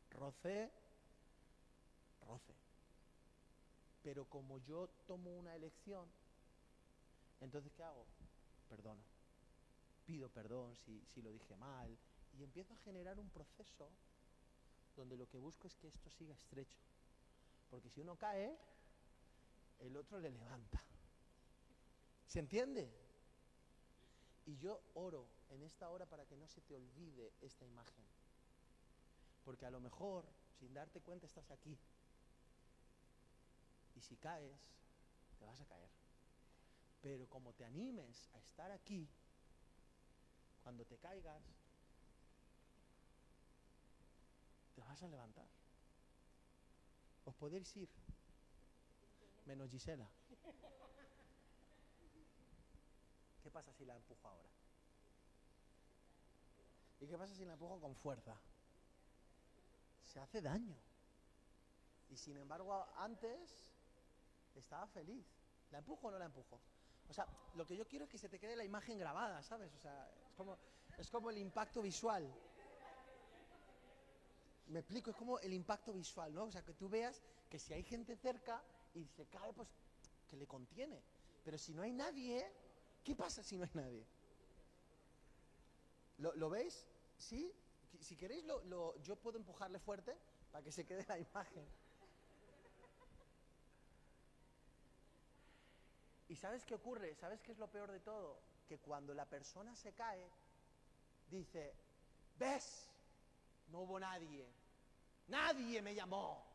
roce, 0.10 0.72
roce. 2.22 2.56
Pero 4.10 4.26
como 4.26 4.58
yo 4.58 4.90
tomo 5.06 5.38
una 5.38 5.56
elección, 5.56 6.10
entonces 7.42 7.72
¿qué 7.74 7.84
hago? 7.84 8.08
Perdono. 8.68 9.04
Pido 10.04 10.30
perdón 10.30 10.76
si, 10.78 11.06
si 11.06 11.22
lo 11.22 11.32
dije 11.32 11.56
mal 11.56 11.96
y 12.34 12.44
empiezo 12.44 12.74
a 12.74 12.78
generar 12.78 13.20
un 13.20 13.30
proceso 13.30 13.92
donde 14.96 15.16
lo 15.16 15.30
que 15.30 15.38
busco 15.38 15.68
es 15.68 15.76
que 15.76 15.90
esto 15.90 16.10
siga 16.10 16.34
estrecho. 16.34 16.80
Porque 17.70 17.92
si 17.92 18.02
uno 18.02 18.16
cae, 18.18 18.58
el 19.78 19.96
otro 19.96 20.20
le 20.20 20.32
levanta. 20.32 20.84
¿Se 22.26 22.40
entiende? 22.40 22.92
Y 24.48 24.58
yo 24.58 24.82
oro 24.96 25.30
en 25.50 25.62
esta 25.62 25.88
hora 25.88 26.08
para 26.08 26.26
que 26.26 26.36
no 26.36 26.48
se 26.48 26.62
te 26.62 26.74
olvide 26.74 27.32
esta 27.42 27.64
imagen. 27.64 28.08
Porque 29.46 29.68
a 29.68 29.70
lo 29.70 29.80
mejor, 29.80 30.26
sin 30.58 30.74
darte 30.74 31.00
cuenta, 31.00 31.28
estás 31.28 31.52
aquí. 31.52 31.78
Y 34.00 34.02
si 34.02 34.16
caes, 34.16 34.58
te 35.38 35.46
vas 35.46 35.60
a 35.60 35.66
caer. 35.66 35.90
Pero 37.02 37.28
como 37.28 37.52
te 37.52 37.66
animes 37.66 38.30
a 38.34 38.40
estar 38.40 38.72
aquí, 38.72 39.10
cuando 40.64 40.86
te 40.86 40.98
caigas, 40.98 41.44
te 44.74 44.82
vas 44.82 45.04
a 45.04 45.08
levantar. 45.10 45.50
Os 47.26 47.36
podéis 47.36 47.76
ir, 47.76 47.90
menos 49.46 49.70
Gisela. 49.70 50.10
¿Qué 53.44 53.52
pasa 53.52 53.74
si 53.74 53.84
la 53.84 53.98
empujo 53.98 54.30
ahora? 54.30 54.50
¿Y 57.02 57.08
qué 57.08 57.18
pasa 57.18 57.36
si 57.36 57.44
la 57.44 57.54
empujo 57.54 57.82
con 57.82 57.94
fuerza? 57.98 58.40
Se 60.06 60.22
hace 60.22 60.42
daño. 60.42 60.78
Y 62.10 62.16
sin 62.16 62.38
embargo, 62.38 62.88
antes 62.96 63.70
estaba 64.60 64.88
feliz. 64.88 65.26
¿La 65.72 65.80
empujo 65.80 66.08
o 66.08 66.12
no 66.12 66.20
la 66.20 66.26
empujo? 66.26 66.60
O 67.10 67.14
sea, 67.14 67.28
lo 67.56 67.66
que 67.66 67.76
yo 67.76 67.88
quiero 67.88 68.06
es 68.06 68.12
que 68.12 68.18
se 68.18 68.30
te 68.30 68.40
quede 68.40 68.56
la 68.56 68.64
imagen 68.64 68.98
grabada, 68.98 69.42
¿sabes? 69.44 69.74
O 69.74 69.80
sea, 69.80 70.10
es 70.30 70.34
como, 70.36 70.58
es 70.98 71.10
como 71.10 71.30
el 71.30 71.38
impacto 71.38 71.82
visual. 71.82 72.28
Me 74.68 74.80
explico, 74.80 75.10
es 75.12 75.18
como 75.18 75.40
el 75.40 75.54
impacto 75.54 75.94
visual, 75.94 76.34
¿no? 76.34 76.44
O 76.46 76.52
sea, 76.52 76.64
que 76.64 76.74
tú 76.74 76.88
veas 76.90 77.22
que 77.50 77.58
si 77.58 77.74
hay 77.74 77.84
gente 77.84 78.16
cerca 78.16 78.62
y 78.94 79.06
se 79.08 79.26
cae, 79.28 79.52
pues 79.54 79.68
que 80.30 80.38
le 80.38 80.46
contiene. 80.48 81.02
Pero 81.44 81.58
si 81.58 81.74
no 81.74 81.82
hay 81.82 81.92
nadie, 81.92 82.46
¿qué 83.04 83.16
pasa 83.16 83.44
si 83.44 83.58
no 83.58 83.64
hay 83.64 83.72
nadie? 83.74 84.06
¿Lo, 86.18 86.36
lo 86.36 86.50
veis? 86.50 86.86
¿Sí? 87.18 87.52
si 88.02 88.16
queréis, 88.16 88.46
lo, 88.46 88.64
lo- 88.66 88.96
yo 89.02 89.16
puedo 89.16 89.38
empujarle 89.38 89.80
fuerte 89.80 90.16
para 90.52 90.64
que 90.64 90.72
se 90.72 90.86
quede 90.86 91.04
la 91.08 91.18
imagen. 91.18 91.68
¿Y 96.30 96.36
sabes 96.36 96.64
qué 96.64 96.76
ocurre? 96.76 97.16
¿Sabes 97.16 97.42
qué 97.42 97.52
es 97.52 97.58
lo 97.58 97.70
peor 97.70 97.92
de 97.92 98.00
todo? 98.00 98.40
Que 98.68 98.80
cuando 98.80 99.16
la 99.16 99.26
persona 99.26 99.76
se 99.76 99.94
cae, 99.94 100.30
dice, 101.28 101.76
¿ves? 102.38 102.88
No 103.70 103.80
hubo 103.80 104.00
nadie. 104.00 104.48
Nadie 105.28 105.82
me 105.82 105.96
llamó. 105.96 106.46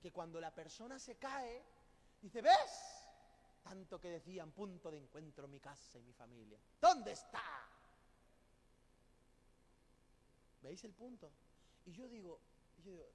Que 0.00 0.10
cuando 0.10 0.40
la 0.40 0.54
persona 0.54 0.98
se 0.98 1.16
cae, 1.18 1.62
dice, 2.22 2.40
¿ves? 2.40 3.04
Tanto 3.62 4.00
que 4.00 4.08
decían, 4.08 4.50
punto 4.52 4.90
de 4.90 4.98
encuentro 4.98 5.46
mi 5.46 5.60
casa 5.60 5.98
y 5.98 6.02
mi 6.02 6.14
familia. 6.14 6.58
¿Dónde 6.80 7.12
está? 7.12 7.68
¿Veis 10.62 10.82
el 10.84 10.94
punto? 10.94 11.30
Y 11.84 11.92
yo 11.92 12.08
digo, 12.08 12.40
yo 12.78 12.90
digo, 12.90 13.06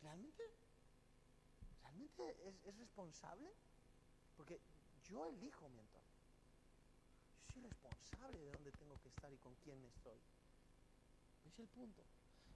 ¿realmente? 0.00 0.42
¿Realmente 1.82 2.48
es, 2.48 2.64
es 2.64 2.78
responsable? 2.78 3.52
Porque 4.36 4.58
yo 5.08 5.26
elijo 5.26 5.68
mi 5.68 5.78
entorno. 5.80 6.08
Yo 7.38 7.52
soy 7.52 7.62
responsable 7.62 8.38
de 8.38 8.50
dónde 8.50 8.72
tengo 8.72 8.98
que 9.00 9.08
estar 9.08 9.32
y 9.32 9.38
con 9.38 9.54
quién 9.56 9.82
estoy. 9.84 10.18
¿Veis 11.44 11.58
el 11.58 11.68
punto? 11.68 12.02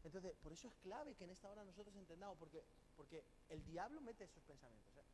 Entonces, 0.03 0.35
por 0.43 0.53
eso 0.53 0.69
es 0.69 0.75
clave 0.77 1.15
que 1.15 1.25
en 1.25 1.31
esta 1.31 1.51
hora 1.51 1.65
nosotros 1.65 1.95
entendamos, 1.95 2.39
porque, 2.39 2.65
porque 2.97 3.25
el 3.49 3.65
diablo 3.65 4.01
mete 4.01 4.25
esos 4.25 4.43
pensamientos. 4.45 4.97
¿eh? 4.97 5.05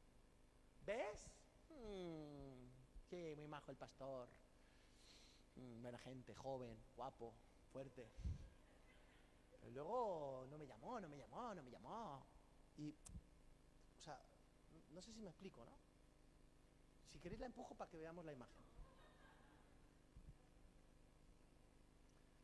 ¿Ves? 0.84 1.30
Mm, 1.70 2.68
sí, 3.10 3.34
muy 3.36 3.48
majo 3.48 3.70
el 3.70 3.76
pastor. 3.76 4.28
Mm, 5.56 5.82
buena 5.82 5.98
gente, 5.98 6.34
joven, 6.34 6.78
guapo, 6.94 7.34
fuerte. 7.72 8.08
Pero 9.50 9.72
luego 9.72 10.46
no 10.48 10.58
me 10.58 10.66
llamó, 10.66 11.00
no 11.00 11.08
me 11.08 11.16
llamó, 11.16 11.54
no 11.54 11.62
me 11.62 11.70
llamó. 11.70 12.24
Y, 12.76 12.94
o 13.98 14.00
sea, 14.00 14.20
no 14.90 15.02
sé 15.02 15.12
si 15.12 15.20
me 15.20 15.30
explico, 15.30 15.64
¿no? 15.64 15.85
Si 17.16 17.20
queréis 17.22 17.40
la 17.40 17.46
empujo 17.46 17.74
para 17.74 17.90
que 17.90 17.96
veamos 17.96 18.26
la 18.26 18.32
imagen. 18.34 18.62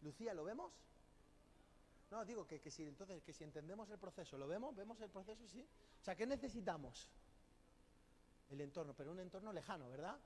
Lucía, 0.01 0.33
¿lo 0.33 0.45
vemos? 0.45 0.73
No, 2.11 2.25
digo 2.25 2.47
que, 2.47 2.59
que 2.59 2.71
si 2.71 2.87
entonces 2.87 3.23
que 3.23 3.35
si 3.35 3.45
entendemos 3.45 3.91
el 3.91 3.99
proceso, 3.99 4.39
¿lo 4.39 4.49
vemos? 4.49 4.75
¿Vemos 4.75 4.99
el 5.03 5.11
proceso? 5.11 5.47
Sí. 5.47 5.69
O 6.01 6.05
sea, 6.05 6.17
¿qué 6.17 6.27
necesitamos? 6.27 7.11
El 8.49 8.63
entorno, 8.63 8.95
pero 8.95 9.13
un 9.13 9.21
entorno 9.21 9.53
lejano, 9.53 9.91
¿verdad? 9.91 10.19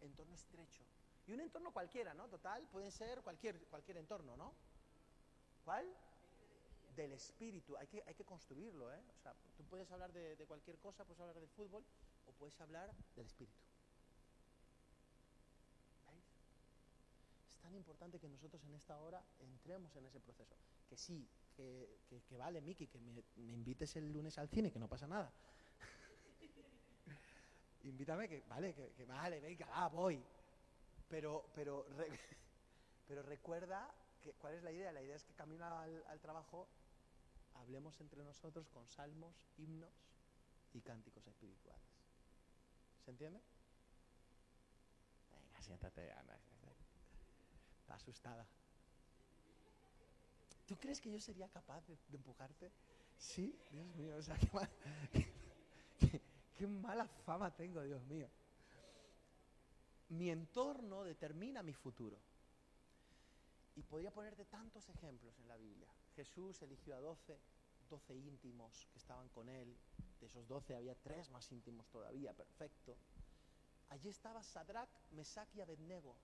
Entorno 0.00 0.34
estrecho. 0.34 0.82
Y 1.26 1.32
un 1.34 1.40
entorno 1.40 1.70
cualquiera, 1.70 2.14
¿no? 2.14 2.28
Total, 2.30 2.66
puede 2.68 2.90
ser 2.90 3.20
cualquier, 3.20 3.62
cualquier 3.66 3.98
entorno, 3.98 4.38
¿no? 4.38 4.54
¿Cuál? 5.66 5.86
Del 6.96 7.12
espíritu. 7.12 7.76
Hay 7.76 7.88
que, 7.88 8.02
hay 8.06 8.14
que 8.14 8.24
construirlo, 8.24 8.90
¿eh? 8.90 9.02
O 9.18 9.20
sea, 9.20 9.34
tú 9.54 9.64
puedes 9.64 9.92
hablar 9.92 10.14
de, 10.14 10.46
cualquier 10.46 10.78
cosa, 10.78 11.04
puedes 11.04 11.20
hablar 11.20 11.38
de 11.38 11.46
fútbol 11.48 11.84
o 12.26 12.32
puedes 12.32 12.60
hablar 12.60 12.92
del 13.16 13.26
espíritu. 13.26 13.58
¿Veis? 16.06 16.24
Es 17.54 17.60
tan 17.60 17.74
importante 17.74 18.18
que 18.18 18.28
nosotros 18.28 18.64
en 18.64 18.74
esta 18.74 18.98
hora 19.00 19.24
entremos 19.40 19.94
en 19.96 20.06
ese 20.06 20.20
proceso. 20.20 20.56
Que 20.88 20.96
sí, 20.96 21.28
que, 21.54 22.36
vale, 22.36 22.60
Miki, 22.60 22.86
que 22.86 22.98
me, 22.98 23.52
invites 23.52 23.96
el 23.96 24.10
lunes 24.12 24.38
al 24.38 24.48
cine, 24.48 24.70
que 24.70 24.78
no 24.78 24.88
pasa 24.88 25.06
nada. 25.06 25.32
Invítame, 27.84 28.28
que 28.28 28.42
vale, 28.48 28.74
que, 28.74 29.04
vale, 29.04 29.40
venga, 29.40 29.88
voy. 29.88 30.22
Pero, 31.08 31.50
pero, 31.54 31.86
pero 33.06 33.22
recuerda 33.22 33.92
que, 34.22 34.32
cuál 34.34 34.54
es 34.54 34.62
la 34.62 34.72
idea. 34.72 34.92
La 34.92 35.02
idea 35.02 35.16
es 35.16 35.24
que 35.24 35.34
camino 35.34 35.64
al 35.66 36.20
trabajo 36.20 36.68
hablemos 37.54 38.00
entre 38.00 38.22
nosotros 38.24 38.68
con 38.70 38.88
salmos, 38.88 39.34
himnos 39.56 39.92
y 40.72 40.80
cánticos 40.80 41.26
espirituales. 41.26 41.91
¿Se 43.04 43.10
entiende? 43.10 43.40
Venga, 45.32 45.62
siéntate, 45.62 46.12
Ana. 46.12 46.38
Está 47.80 47.94
asustada. 47.94 48.46
¿Tú 50.66 50.76
crees 50.78 51.00
que 51.00 51.10
yo 51.10 51.20
sería 51.20 51.48
capaz 51.48 51.84
de, 51.86 51.98
de 52.08 52.16
empujarte? 52.16 52.72
Sí, 53.18 53.58
Dios 53.70 53.86
mío, 53.96 54.16
o 54.16 54.22
sea, 54.22 54.36
qué, 54.38 54.48
mal- 54.52 54.70
qué- 55.98 56.22
qué 56.56 56.66
mala 56.66 57.06
fama 57.06 57.54
tengo, 57.54 57.82
Dios 57.82 58.02
mío. 58.04 58.28
Mi 60.10 60.30
entorno 60.30 61.02
determina 61.04 61.62
mi 61.62 61.72
futuro. 61.72 62.18
Y 63.74 63.82
podría 63.82 64.10
ponerte 64.12 64.44
tantos 64.44 64.88
ejemplos 64.90 65.38
en 65.40 65.48
la 65.48 65.56
Biblia. 65.56 65.88
Jesús 66.14 66.60
eligió 66.62 66.94
a 66.94 67.00
12, 67.00 67.38
12 67.88 68.14
íntimos 68.14 68.86
que 68.92 68.98
estaban 68.98 69.28
con 69.30 69.48
él. 69.48 69.76
De 70.22 70.28
esos 70.28 70.46
12 70.46 70.76
había 70.76 70.94
tres 70.94 71.28
más 71.30 71.50
íntimos 71.50 71.88
todavía, 71.88 72.32
perfecto. 72.32 72.96
Allí 73.88 74.08
estaba 74.08 74.40
Sadrach, 74.40 74.88
Mesach 75.10 75.52
y 75.52 75.60
Abednego. 75.60 76.14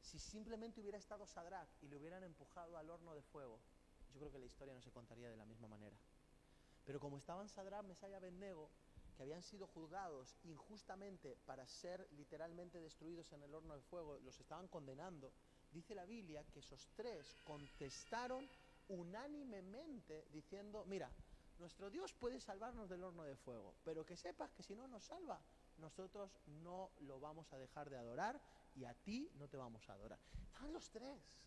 Si 0.00 0.20
simplemente 0.20 0.80
hubiera 0.80 0.96
estado 0.96 1.26
Sadrach 1.26 1.68
y 1.82 1.88
le 1.88 1.96
hubieran 1.96 2.22
empujado 2.22 2.78
al 2.78 2.88
horno 2.88 3.16
de 3.16 3.22
fuego, 3.22 3.58
yo 4.14 4.20
creo 4.20 4.30
que 4.30 4.38
la 4.38 4.46
historia 4.46 4.74
no 4.74 4.80
se 4.80 4.92
contaría 4.92 5.28
de 5.28 5.36
la 5.36 5.44
misma 5.44 5.66
manera. 5.66 5.96
Pero 6.84 7.00
como 7.00 7.18
estaban 7.18 7.48
Sadrach, 7.48 7.84
Mesach 7.84 8.12
y 8.12 8.14
Abednego, 8.14 8.70
que 9.16 9.24
habían 9.24 9.42
sido 9.42 9.66
juzgados 9.66 10.36
injustamente 10.44 11.36
para 11.46 11.66
ser 11.66 12.06
literalmente 12.12 12.80
destruidos 12.80 13.32
en 13.32 13.42
el 13.42 13.52
horno 13.56 13.74
de 13.74 13.82
fuego, 13.82 14.20
los 14.20 14.38
estaban 14.38 14.68
condenando, 14.68 15.32
dice 15.72 15.96
la 15.96 16.06
Biblia 16.06 16.44
que 16.44 16.60
esos 16.60 16.88
tres 16.94 17.36
contestaron 17.42 18.48
unánimemente 18.86 20.28
diciendo, 20.30 20.84
mira, 20.86 21.10
nuestro 21.58 21.90
Dios 21.90 22.12
puede 22.12 22.40
salvarnos 22.40 22.88
del 22.88 23.02
horno 23.04 23.24
de 23.24 23.36
fuego, 23.36 23.74
pero 23.84 24.04
que 24.06 24.16
sepas 24.16 24.52
que 24.52 24.62
si 24.62 24.74
no 24.74 24.86
nos 24.88 25.04
salva, 25.04 25.40
nosotros 25.78 26.38
no 26.46 26.90
lo 27.00 27.20
vamos 27.20 27.52
a 27.52 27.58
dejar 27.58 27.90
de 27.90 27.96
adorar 27.96 28.40
y 28.74 28.84
a 28.84 28.94
ti 28.94 29.30
no 29.34 29.48
te 29.48 29.56
vamos 29.56 29.88
a 29.88 29.92
adorar. 29.94 30.18
Estaban 30.42 30.72
los 30.72 30.90
tres. 30.90 31.42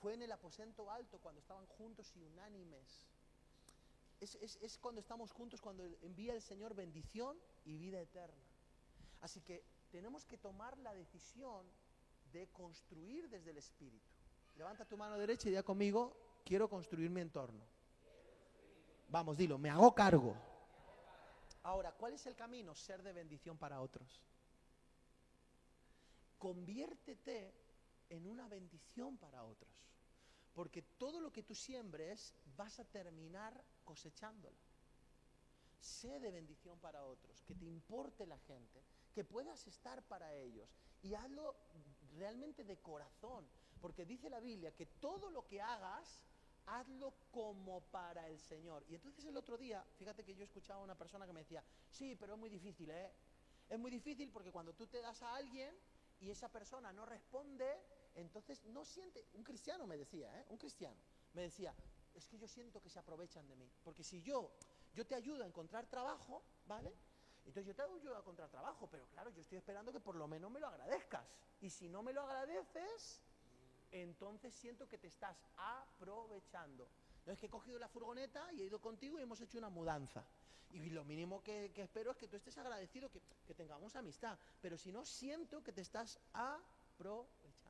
Fue 0.00 0.14
en 0.14 0.22
el 0.22 0.32
aposento 0.32 0.90
alto 0.90 1.18
cuando 1.18 1.40
estaban 1.40 1.66
juntos 1.66 2.14
y 2.16 2.22
unánimes. 2.22 3.06
Es, 4.20 4.34
es- 4.36 4.56
es 4.62 4.78
cuando 4.78 5.00
estamos 5.00 5.30
juntos, 5.32 5.60
cuando 5.60 5.84
envía 6.02 6.32
el 6.34 6.42
Señor 6.42 6.74
bendición 6.74 7.38
y 7.64 7.76
vida 7.76 8.00
eterna. 8.00 8.44
Así 9.20 9.40
que 9.40 9.64
tenemos 9.90 10.24
que 10.26 10.36
tomar 10.38 10.76
la 10.78 10.94
decisión 10.94 11.66
de 12.32 12.48
construir 12.48 13.28
desde 13.28 13.50
el 13.50 13.58
Espíritu. 13.58 14.10
Levanta 14.56 14.84
tu 14.86 14.96
mano 14.96 15.18
derecha 15.18 15.48
y 15.48 15.52
ya 15.52 15.62
conmigo, 15.62 16.16
quiero 16.44 16.68
construir 16.68 17.10
mi 17.10 17.20
entorno. 17.20 17.64
Vamos, 19.08 19.36
dilo, 19.36 19.58
me 19.58 19.70
hago 19.70 19.94
cargo. 19.94 20.34
Ahora, 21.62 21.92
¿cuál 21.92 22.14
es 22.14 22.26
el 22.26 22.36
camino? 22.36 22.74
Ser 22.74 23.02
de 23.02 23.12
bendición 23.12 23.58
para 23.58 23.80
otros. 23.80 24.22
Conviértete 26.38 27.54
en 28.08 28.26
una 28.26 28.48
bendición 28.48 29.16
para 29.18 29.44
otros. 29.44 29.72
Porque 30.54 30.82
todo 30.82 31.20
lo 31.20 31.32
que 31.32 31.42
tú 31.42 31.54
siembres 31.54 32.34
vas 32.56 32.78
a 32.78 32.84
terminar 32.84 33.64
cosechándolo. 33.84 34.56
Sé 35.78 36.18
de 36.20 36.30
bendición 36.30 36.78
para 36.80 37.04
otros, 37.04 37.42
que 37.42 37.54
te 37.54 37.66
importe 37.66 38.26
la 38.26 38.38
gente, 38.38 38.82
que 39.14 39.24
puedas 39.24 39.66
estar 39.66 40.02
para 40.04 40.32
ellos 40.34 40.68
y 41.02 41.14
hazlo 41.14 41.54
realmente 42.16 42.64
de 42.64 42.78
corazón, 42.78 43.46
porque 43.80 44.06
dice 44.06 44.30
la 44.30 44.40
Biblia 44.40 44.74
que 44.74 44.86
todo 44.86 45.30
lo 45.30 45.46
que 45.46 45.60
hagas, 45.60 46.20
hazlo 46.66 47.14
como 47.30 47.80
para 47.90 48.28
el 48.28 48.38
Señor. 48.38 48.84
Y 48.88 48.94
entonces 48.94 49.24
el 49.24 49.36
otro 49.36 49.56
día, 49.56 49.84
fíjate 49.96 50.24
que 50.24 50.34
yo 50.34 50.44
escuchaba 50.44 50.80
a 50.80 50.84
una 50.84 50.96
persona 50.96 51.26
que 51.26 51.32
me 51.32 51.40
decía, 51.40 51.64
sí, 51.90 52.16
pero 52.16 52.34
es 52.34 52.38
muy 52.38 52.50
difícil, 52.50 52.90
¿eh? 52.90 53.12
Es 53.68 53.78
muy 53.78 53.90
difícil 53.90 54.30
porque 54.30 54.52
cuando 54.52 54.74
tú 54.74 54.86
te 54.86 55.00
das 55.00 55.22
a 55.22 55.34
alguien 55.34 55.74
y 56.20 56.30
esa 56.30 56.50
persona 56.50 56.92
no 56.92 57.06
responde, 57.06 57.80
entonces 58.14 58.64
no 58.66 58.84
siente, 58.84 59.26
un 59.34 59.42
cristiano 59.42 59.86
me 59.86 59.96
decía, 59.96 60.28
¿eh? 60.40 60.44
Un 60.48 60.58
cristiano, 60.58 60.96
me 61.34 61.42
decía, 61.42 61.74
es 62.14 62.28
que 62.28 62.38
yo 62.38 62.48
siento 62.48 62.80
que 62.80 62.88
se 62.88 62.98
aprovechan 62.98 63.46
de 63.46 63.56
mí, 63.56 63.70
porque 63.84 64.02
si 64.02 64.22
yo, 64.22 64.50
yo 64.94 65.06
te 65.06 65.14
ayudo 65.14 65.44
a 65.44 65.46
encontrar 65.46 65.86
trabajo, 65.86 66.42
¿vale? 66.66 66.92
Entonces 67.44 67.66
yo 67.66 67.74
te 67.76 67.82
ayudo 67.82 68.16
a 68.16 68.18
encontrar 68.18 68.50
trabajo, 68.50 68.88
pero 68.90 69.06
claro, 69.08 69.30
yo 69.30 69.40
estoy 69.40 69.58
esperando 69.58 69.92
que 69.92 70.00
por 70.00 70.16
lo 70.16 70.26
menos 70.26 70.50
me 70.50 70.58
lo 70.58 70.66
agradezcas. 70.66 71.24
Y 71.60 71.70
si 71.70 71.88
no 71.88 72.02
me 72.02 72.12
lo 72.12 72.22
agradeces, 72.22 73.22
entonces 73.90 74.54
siento 74.54 74.88
que 74.88 74.98
te 74.98 75.08
estás 75.08 75.36
aprovechando. 75.56 76.88
No 77.24 77.32
es 77.32 77.38
que 77.38 77.46
he 77.46 77.50
cogido 77.50 77.78
la 77.78 77.88
furgoneta 77.88 78.52
y 78.52 78.62
he 78.62 78.66
ido 78.66 78.80
contigo 78.80 79.18
y 79.18 79.22
hemos 79.22 79.40
hecho 79.40 79.58
una 79.58 79.68
mudanza. 79.68 80.24
Y 80.70 80.90
lo 80.90 81.04
mínimo 81.04 81.42
que, 81.42 81.72
espero 81.76 82.10
es 82.10 82.16
que 82.16 82.28
tú 82.28 82.36
estés 82.36 82.56
agradecido, 82.58 83.10
que, 83.10 83.20
que 83.46 83.54
tengamos 83.54 83.96
amistad. 83.96 84.38
Pero 84.60 84.76
si 84.76 84.92
no, 84.92 85.04
siento 85.04 85.62
que 85.62 85.72
te 85.72 85.80
estás 85.80 86.18
aprovechando. 86.32 87.66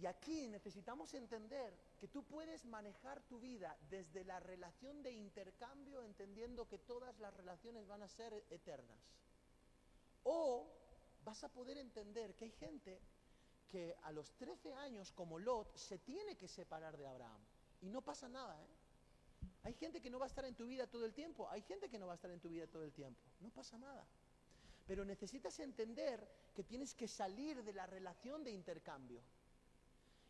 Y 0.00 0.06
aquí 0.06 0.48
necesitamos 0.48 1.12
entender 1.12 1.76
que 2.00 2.08
tú 2.08 2.24
puedes 2.24 2.64
manejar 2.64 3.20
tu 3.28 3.38
vida 3.38 3.76
desde 3.90 4.24
la 4.24 4.40
relación 4.40 5.02
de 5.02 5.12
intercambio, 5.12 6.02
entendiendo 6.02 6.66
que 6.66 6.78
todas 6.78 7.18
las 7.18 7.34
relaciones 7.34 7.86
van 7.86 8.02
a 8.02 8.08
ser 8.08 8.32
eternas. 8.48 8.98
O 10.22 10.66
vas 11.22 11.44
a 11.44 11.50
poder 11.50 11.76
entender 11.76 12.34
que 12.34 12.46
hay 12.46 12.52
gente 12.52 12.98
que 13.70 13.96
a 14.02 14.12
los 14.12 14.32
13 14.34 14.74
años, 14.74 15.12
como 15.12 15.38
Lot, 15.38 15.74
se 15.76 15.98
tiene 15.98 16.36
que 16.36 16.48
separar 16.48 16.96
de 16.98 17.06
Abraham. 17.06 17.40
Y 17.80 17.88
no 17.88 18.02
pasa 18.02 18.28
nada, 18.28 18.60
¿eh? 18.62 18.80
Hay 19.62 19.74
gente 19.74 20.00
que 20.00 20.10
no 20.10 20.18
va 20.18 20.26
a 20.26 20.28
estar 20.28 20.44
en 20.44 20.54
tu 20.54 20.66
vida 20.66 20.86
todo 20.86 21.04
el 21.04 21.14
tiempo, 21.14 21.48
hay 21.48 21.62
gente 21.62 21.88
que 21.88 21.98
no 21.98 22.06
va 22.06 22.12
a 22.12 22.14
estar 22.16 22.30
en 22.30 22.40
tu 22.40 22.48
vida 22.48 22.66
todo 22.66 22.84
el 22.84 22.92
tiempo. 22.92 23.20
No 23.40 23.50
pasa 23.50 23.78
nada. 23.78 24.06
Pero 24.86 25.04
necesitas 25.04 25.58
entender 25.60 26.26
que 26.54 26.64
tienes 26.64 26.94
que 26.94 27.06
salir 27.06 27.62
de 27.62 27.72
la 27.72 27.86
relación 27.86 28.42
de 28.42 28.50
intercambio. 28.50 29.22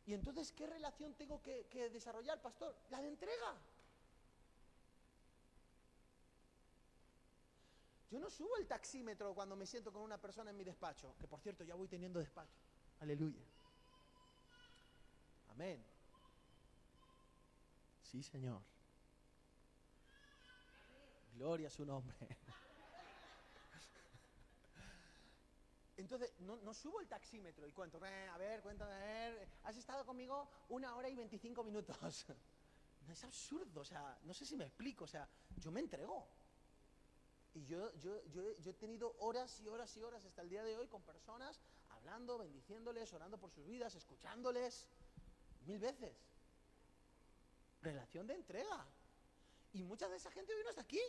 Y 0.07 0.15
entonces, 0.15 0.53
¿qué 0.53 0.67
relación 0.67 1.15
tengo 1.15 1.41
que, 1.43 1.67
que 1.67 1.91
desarrollar, 1.91 2.41
pastor? 2.43 2.77
La 2.91 3.01
de 3.01 3.09
entrega. 3.09 3.57
Yo 8.11 8.19
no 8.19 8.29
subo 8.29 8.57
el 8.57 8.67
taxímetro 8.67 9.35
cuando 9.35 9.55
me 9.55 9.67
siento 9.67 9.93
con 9.93 10.03
una 10.03 10.21
persona 10.21 10.51
en 10.51 10.57
mi 10.57 10.65
despacho, 10.65 11.15
que 11.19 11.29
por 11.29 11.41
cierto 11.41 11.63
ya 11.63 11.77
voy 11.77 11.87
teniendo 11.87 12.19
despacho. 12.19 12.59
Aleluya. 13.01 13.45
Amén. 15.49 15.85
Sí, 18.03 18.23
Señor. 18.23 18.63
Gloria 21.35 21.69
a 21.69 21.71
su 21.71 21.85
nombre. 21.85 22.15
Entonces, 25.97 26.33
no, 26.41 26.57
no 26.57 26.73
subo 26.75 27.01
el 27.01 27.09
taxímetro 27.09 27.67
y 27.67 27.73
cuento, 27.73 28.05
"Eh, 28.05 28.29
a 28.29 28.39
ver, 28.39 28.63
cuéntame, 28.63 28.93
a 28.93 28.99
ver, 28.99 29.49
has 29.65 29.77
estado 29.77 30.05
conmigo 30.05 30.49
una 30.69 30.95
hora 30.97 31.09
y 31.09 31.15
25 31.15 31.65
minutos. 31.65 31.97
No, 33.07 33.15
es 33.15 33.25
absurdo, 33.25 33.81
o 33.81 33.85
sea, 33.85 34.19
no 34.25 34.35
sé 34.35 34.45
si 34.45 34.57
me 34.59 34.65
explico, 34.67 35.05
o 35.05 35.07
sea, 35.07 35.27
yo 35.57 35.71
me 35.71 35.81
entrego. 35.81 36.29
Y 37.55 37.65
yo, 37.65 37.93
yo, 37.97 38.23
yo, 38.27 38.43
yo 38.59 38.71
he 38.71 38.75
tenido 38.75 39.17
horas 39.21 39.59
y 39.61 39.69
horas 39.69 39.97
y 39.97 40.03
horas 40.03 40.23
hasta 40.27 40.43
el 40.43 40.51
día 40.51 40.63
de 40.63 40.77
hoy 40.77 40.87
con 40.87 41.03
personas 41.03 41.61
hablando, 42.01 42.39
bendiciéndoles, 42.39 43.13
orando 43.13 43.39
por 43.39 43.51
sus 43.51 43.67
vidas, 43.67 43.95
escuchándoles, 43.95 44.89
mil 45.67 45.79
veces. 45.79 46.17
Relación 47.83 48.27
de 48.27 48.35
entrega. 48.35 48.87
Y 49.73 49.83
mucha 49.85 50.09
de 50.09 50.17
esa 50.17 50.31
gente 50.31 50.55
hoy 50.55 50.63
no 50.65 50.71
está 50.71 50.83
aquí. 50.83 51.01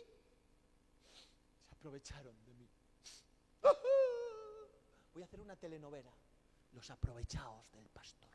Se 1.12 1.74
aprovecharon 1.74 2.44
de 2.44 2.54
mí. 2.54 2.68
Voy 5.14 5.22
a 5.22 5.24
hacer 5.24 5.40
una 5.40 5.56
telenovela. 5.56 6.12
Los 6.72 6.90
aprovechados 6.90 7.70
del 7.72 7.88
pastor. 7.88 8.30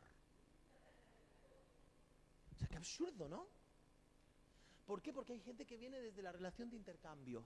O 2.54 2.58
sea, 2.58 2.68
qué 2.68 2.76
absurdo, 2.76 3.28
¿no? 3.28 3.48
¿Por 4.86 5.02
qué? 5.02 5.12
Porque 5.12 5.32
hay 5.32 5.40
gente 5.40 5.66
que 5.66 5.76
viene 5.76 6.00
desde 6.00 6.22
la 6.22 6.32
relación 6.32 6.70
de 6.70 6.76
intercambio. 6.76 7.44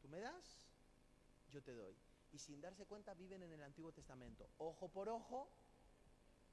Tú 0.00 0.08
me 0.08 0.20
das, 0.20 0.70
yo 1.50 1.62
te 1.62 1.72
doy. 1.72 1.96
Y 2.32 2.38
sin 2.38 2.60
darse 2.60 2.86
cuenta 2.86 3.14
viven 3.14 3.42
en 3.42 3.52
el 3.52 3.62
Antiguo 3.62 3.92
Testamento. 3.92 4.48
Ojo 4.58 4.88
por 4.88 5.08
ojo, 5.08 5.50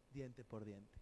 diente 0.10 0.44
por 0.44 0.64
diente. 0.64 1.00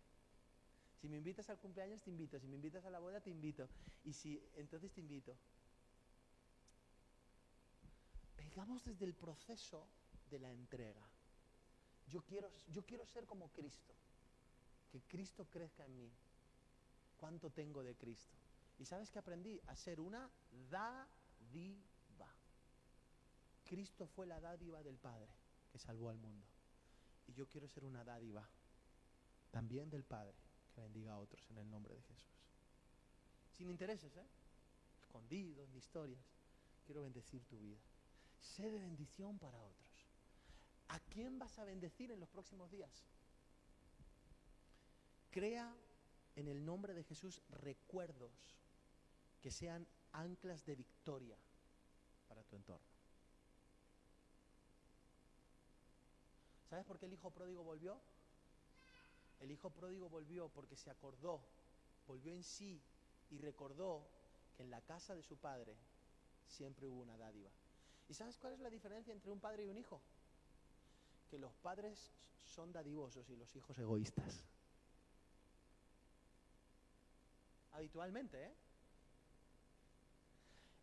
Si 1.00 1.10
me 1.10 1.18
invitas 1.18 1.50
al 1.50 1.60
cumpleaños, 1.60 2.02
te 2.02 2.10
invito. 2.10 2.40
Si 2.40 2.48
me 2.48 2.56
invitas 2.56 2.86
a 2.86 2.90
la 2.90 3.00
boda, 3.00 3.20
te 3.20 3.30
invito. 3.30 3.70
Y 4.04 4.14
si, 4.14 4.42
entonces 4.56 4.92
te 4.94 5.02
invito. 5.02 5.38
Vengamos 8.38 8.84
desde 8.86 9.06
el 9.06 9.14
proceso 9.14 9.88
de 10.30 10.40
la 10.40 10.52
entrega. 10.52 11.06
Yo 12.08 12.24
quiero, 12.24 12.52
yo 12.70 12.86
quiero 12.86 13.06
ser 13.06 13.26
como 13.26 13.52
Cristo. 13.52 13.94
Que 14.92 15.02
Cristo 15.02 15.46
crezca 15.50 15.86
en 15.86 15.98
mí. 15.98 16.12
¿Cuánto 17.18 17.50
tengo 17.50 17.84
de 17.84 17.96
Cristo? 17.96 18.38
¿Y 18.78 18.86
sabes 18.86 19.12
qué 19.12 19.20
aprendí? 19.20 19.60
A 19.68 19.76
ser 19.76 20.00
una 20.00 20.30
dádiva. 20.70 21.93
Cristo 23.64 24.08
fue 24.08 24.26
la 24.26 24.40
dádiva 24.40 24.84
del 24.84 24.98
Padre 24.98 25.32
que 25.72 25.80
salvó 25.80 26.10
al 26.10 26.18
mundo. 26.18 26.46
Y 27.28 27.34
yo 27.34 27.48
quiero 27.48 27.68
ser 27.68 27.86
una 27.86 28.04
dádiva 28.04 28.48
también 29.52 29.90
del 29.90 30.04
Padre 30.04 30.36
que 30.74 30.82
bendiga 30.82 31.14
a 31.14 31.20
otros 31.20 31.50
en 31.50 31.58
el 31.58 31.70
nombre 31.70 31.96
de 31.96 32.02
Jesús. 32.02 32.34
Sin 33.52 33.70
intereses, 33.70 34.16
¿eh? 34.18 34.28
Escondidos, 35.00 35.70
ni 35.70 35.78
historias. 35.78 36.26
Quiero 36.86 37.04
bendecir 37.04 37.46
tu 37.46 37.58
vida. 37.60 37.80
Sé 38.40 38.70
de 38.70 38.80
bendición 38.80 39.40
para 39.40 39.62
otros. 39.62 40.08
¿A 40.90 41.00
quién 41.00 41.40
vas 41.40 41.58
a 41.60 41.66
bendecir 41.66 42.12
en 42.12 42.20
los 42.20 42.30
próximos 42.30 42.70
días? 42.72 43.06
Crea 45.30 45.76
en 46.36 46.48
el 46.48 46.66
nombre 46.66 46.94
de 46.94 47.04
Jesús 47.04 47.42
recuerdos 47.50 48.32
que 49.42 49.52
sean 49.52 49.88
anclas 50.12 50.66
de 50.66 50.76
victoria 50.76 51.38
para 52.28 52.44
tu 52.44 52.56
entorno. 52.56 52.93
¿Sabes 56.74 56.88
por 56.88 56.98
qué 56.98 57.06
el 57.06 57.14
hijo 57.14 57.30
pródigo 57.30 57.62
volvió? 57.62 58.02
El 59.40 59.52
hijo 59.52 59.70
pródigo 59.70 60.10
volvió 60.10 60.50
porque 60.50 60.76
se 60.76 60.90
acordó, 60.90 61.46
volvió 62.08 62.34
en 62.34 62.42
sí 62.44 62.82
y 63.30 63.38
recordó 63.38 64.10
que 64.56 64.64
en 64.64 64.72
la 64.72 64.82
casa 64.82 65.14
de 65.14 65.22
su 65.22 65.38
padre 65.38 65.78
siempre 66.48 66.88
hubo 66.88 67.02
una 67.02 67.16
dádiva. 67.16 67.52
¿Y 68.10 68.16
sabes 68.16 68.40
cuál 68.40 68.54
es 68.54 68.60
la 68.60 68.72
diferencia 68.72 69.14
entre 69.14 69.30
un 69.30 69.40
padre 69.40 69.66
y 69.66 69.70
un 69.70 69.78
hijo? 69.78 70.02
Que 71.30 71.38
los 71.38 71.54
padres 71.54 72.12
son 72.44 72.72
dadivosos 72.72 73.30
y 73.30 73.36
los 73.36 73.56
hijos 73.56 73.78
egoístas. 73.78 74.44
Habitualmente, 77.74 78.46
¿eh? 78.46 78.56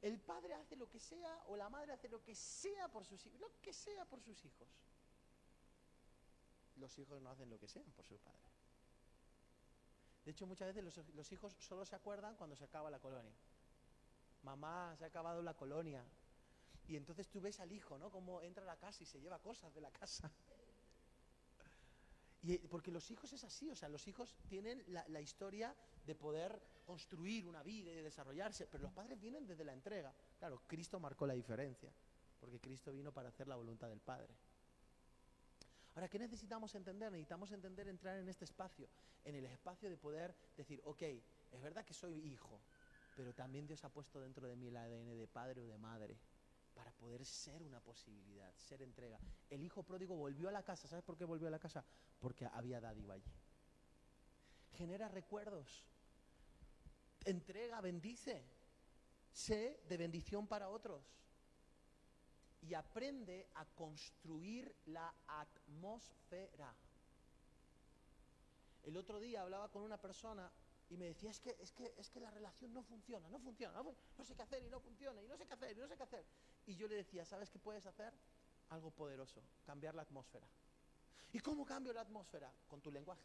El 0.03 0.21
padre 0.21 0.55
hace 0.55 0.77
lo 0.77 0.89
que 0.89 1.01
sea 1.01 1.43
o 1.49 1.57
la 1.57 1.69
madre 1.69 1.91
hace 1.91 2.09
lo 2.09 2.23
que 2.23 2.37
sea 2.37 2.87
por 2.93 3.05
sus 3.05 3.27
hijos, 3.27 3.41
lo 3.41 3.61
que 3.61 3.73
sea 3.73 4.05
por 4.05 4.21
sus 4.21 4.45
hijos. 4.45 4.69
Los 6.81 6.99
hijos 6.99 7.21
no 7.21 7.31
hacen 7.31 7.51
lo 7.51 7.59
que 7.59 7.69
sean 7.69 7.91
por 7.93 8.07
sus 8.07 8.19
padres. 8.21 8.51
De 10.25 10.33
hecho, 10.33 10.47
muchas 10.47 10.75
veces 10.75 10.85
los, 11.15 11.33
hijos 11.33 11.57
solo 11.59 11.85
se 11.85 11.97
acuerdan 11.97 12.37
cuando 12.37 12.57
se 12.57 12.65
acaba 12.65 12.91
la 12.91 12.99
colonia. 12.99 13.33
Mamá, 14.43 14.95
se 14.97 15.05
ha 15.05 15.09
acabado 15.09 15.43
la 15.43 15.55
colonia. 15.55 16.05
Y 16.87 16.97
entonces 16.97 17.29
tú 17.29 17.41
ves 17.41 17.61
al 17.61 17.73
hijo, 17.73 17.99
¿no? 17.99 18.11
Cómo 18.11 18.43
entra 18.43 18.63
a 18.63 18.67
la 18.67 18.77
casa 18.77 19.03
y 19.03 19.07
se 19.07 19.21
lleva 19.21 19.39
cosas 19.39 19.73
de 19.75 19.81
la 19.81 19.91
casa. 19.91 20.31
Y, 22.43 22.57
porque 22.57 22.91
los 22.91 23.11
hijos 23.11 23.31
es 23.35 23.45
así, 23.45 23.69
o 23.69 23.77
sea, 23.77 23.91
los 23.91 24.09
hijos 24.09 24.35
tienen 24.49 24.83
la, 24.87 25.21
historia 25.21 25.77
de 26.07 26.15
poder 26.15 26.59
construir 26.87 27.47
una 27.47 27.63
vida 27.63 27.91
y 27.91 27.95
de 27.95 28.03
desarrollarse, 28.03 28.67
pero 28.67 28.85
los 28.85 28.93
padres 28.95 29.21
vienen 29.21 29.47
desde 29.47 29.63
la 29.63 29.75
entrega. 29.75 30.15
Claro, 30.39 30.63
Cristo 30.67 30.99
marcó 30.99 31.27
la 31.27 31.35
diferencia, 31.35 31.93
porque 32.39 32.59
Cristo 32.59 32.93
vino 32.93 33.13
para 33.13 33.29
hacer 33.29 33.47
la 33.47 33.57
voluntad 33.57 33.91
del 33.91 34.01
Padre. 34.01 34.35
Ahora, 36.01 36.09
¿qué 36.09 36.19
necesitamos 36.19 36.75
entender? 36.75 37.13
Necesitamos 37.13 37.53
entender 37.53 37.87
entrar 37.87 38.17
en 38.17 38.27
este 38.27 38.47
espacio, 38.47 38.89
en 39.23 39.35
el 39.35 39.45
espacio 39.45 39.91
de 39.91 39.99
poder 39.99 40.35
decir, 40.57 40.81
ok, 40.85 41.03
es 41.03 41.61
verdad 41.61 41.85
que 41.85 41.93
soy 41.93 42.15
hijo, 42.15 42.59
pero 43.15 43.35
también 43.35 43.67
Dios 43.67 43.85
ha 43.85 43.91
puesto 43.91 44.19
dentro 44.19 44.49
de 44.49 44.57
mí 44.57 44.69
el 44.69 44.79
ADN 44.79 45.19
de 45.19 45.29
padre 45.29 45.61
o 45.61 45.67
de 45.67 45.77
madre 45.77 46.19
para 46.73 46.91
poder 46.93 47.23
ser 47.27 47.63
una 47.63 47.81
posibilidad, 47.81 48.51
ser 48.57 48.81
entrega. 48.81 49.21
El 49.51 49.63
hijo 49.63 49.83
pródigo 49.83 50.17
volvió 50.17 50.49
a 50.49 50.53
la 50.53 50.63
casa, 50.63 50.89
¿sabes 50.89 51.05
por 51.05 51.19
qué 51.19 51.27
volvió 51.27 51.49
a 51.49 51.51
la 51.51 51.59
casa? 51.59 51.85
Porque 52.19 52.47
había 52.47 52.81
dádiva 52.81 53.13
allí. 53.13 53.35
Genera 54.71 55.07
recuerdos, 55.07 55.85
entrega, 57.27 57.79
bendice, 57.83 58.43
sé 59.31 59.83
de 59.87 59.99
bendición 59.99 60.47
para 60.47 60.71
otros 60.71 61.21
y 62.63 62.75
aprende 62.75 63.49
a 63.55 63.65
construir 63.65 64.75
la 64.87 65.15
atmósfera. 65.27 66.75
El 68.83 68.97
otro 68.97 69.21
día 69.21 69.43
hablaba 69.43 69.71
con 69.71 69.83
una 69.83 70.01
persona 70.01 70.51
y 70.89 70.97
me 70.97 71.07
decía, 71.07 71.31
es 71.31 71.41
que, 71.41 71.57
es 71.61 71.73
que, 71.73 71.95
es 71.97 72.11
que 72.11 72.21
la 72.21 72.31
relación 72.31 72.73
no 72.73 72.83
funciona, 72.83 73.29
no 73.29 73.39
funciona, 73.39 73.83
no, 73.83 73.95
no 74.19 74.25
sé 74.25 74.35
qué 74.35 74.43
hacer 74.43 74.63
y 74.65 74.69
no 74.69 74.81
funciona, 74.81 75.23
y 75.23 75.29
no 75.29 75.37
sé 75.37 75.47
qué 75.47 75.55
hacer, 75.55 75.77
y 75.77 75.81
no 75.81 75.87
sé 75.87 75.97
qué 75.97 76.03
hacer. 76.03 76.27
Y 76.67 76.75
yo 76.75 76.89
le 76.89 76.97
decía, 76.97 77.25
¿sabes 77.25 77.51
qué 77.51 77.59
puedes 77.59 77.87
hacer? 77.87 78.13
Algo 78.71 78.91
poderoso, 78.91 79.43
cambiar 79.65 79.95
la 79.95 80.03
atmósfera. 80.03 80.49
¿Y 81.33 81.39
cómo 81.41 81.65
cambio 81.65 81.93
la 81.93 82.01
atmósfera? 82.01 82.53
Con 82.67 82.81
tu 82.81 82.91
lenguaje. 82.91 83.23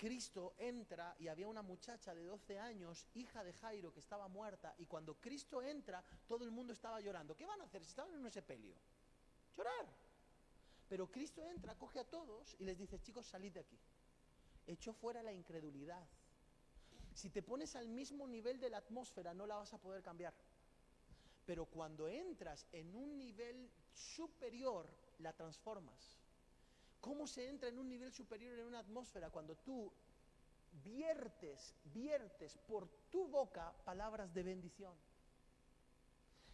Cristo 0.00 0.54
entra 0.56 1.14
y 1.18 1.28
había 1.28 1.46
una 1.46 1.60
muchacha 1.60 2.14
de 2.14 2.24
12 2.24 2.58
años, 2.58 3.06
hija 3.12 3.44
de 3.44 3.52
Jairo, 3.52 3.92
que 3.92 4.00
estaba 4.00 4.28
muerta, 4.28 4.74
y 4.78 4.86
cuando 4.86 5.20
Cristo 5.20 5.62
entra, 5.62 6.02
todo 6.26 6.42
el 6.42 6.50
mundo 6.50 6.72
estaba 6.72 7.02
llorando. 7.02 7.36
¿Qué 7.36 7.44
van 7.44 7.60
a 7.60 7.64
hacer 7.64 7.84
si 7.84 7.90
estaban 7.90 8.14
en 8.14 8.24
un 8.24 8.30
sepelio? 8.30 8.74
Llorar. 9.54 9.86
Pero 10.88 11.10
Cristo 11.10 11.44
entra, 11.44 11.74
coge 11.74 11.98
a 12.00 12.08
todos 12.08 12.56
y 12.58 12.64
les 12.64 12.78
dice, 12.78 12.98
chicos, 13.02 13.26
salid 13.26 13.52
de 13.52 13.60
aquí. 13.60 13.78
Echó 14.66 14.94
fuera 14.94 15.22
la 15.22 15.34
incredulidad. 15.34 16.08
Si 17.12 17.28
te 17.28 17.42
pones 17.42 17.76
al 17.76 17.90
mismo 17.90 18.26
nivel 18.26 18.58
de 18.58 18.70
la 18.70 18.78
atmósfera, 18.78 19.34
no 19.34 19.46
la 19.46 19.56
vas 19.56 19.74
a 19.74 19.82
poder 19.82 20.02
cambiar. 20.02 20.32
Pero 21.44 21.66
cuando 21.66 22.08
entras 22.08 22.66
en 22.72 22.94
un 22.94 23.18
nivel 23.18 23.70
superior, 23.92 24.88
la 25.18 25.34
transformas. 25.34 26.19
¿Cómo 27.00 27.26
se 27.26 27.48
entra 27.48 27.68
en 27.68 27.78
un 27.78 27.88
nivel 27.88 28.12
superior 28.12 28.58
en 28.58 28.66
una 28.66 28.80
atmósfera 28.80 29.30
cuando 29.30 29.56
tú 29.56 29.90
viertes, 30.84 31.74
viertes 31.84 32.58
por 32.58 32.88
tu 33.10 33.26
boca 33.28 33.72
palabras 33.84 34.32
de 34.34 34.42
bendición? 34.42 34.94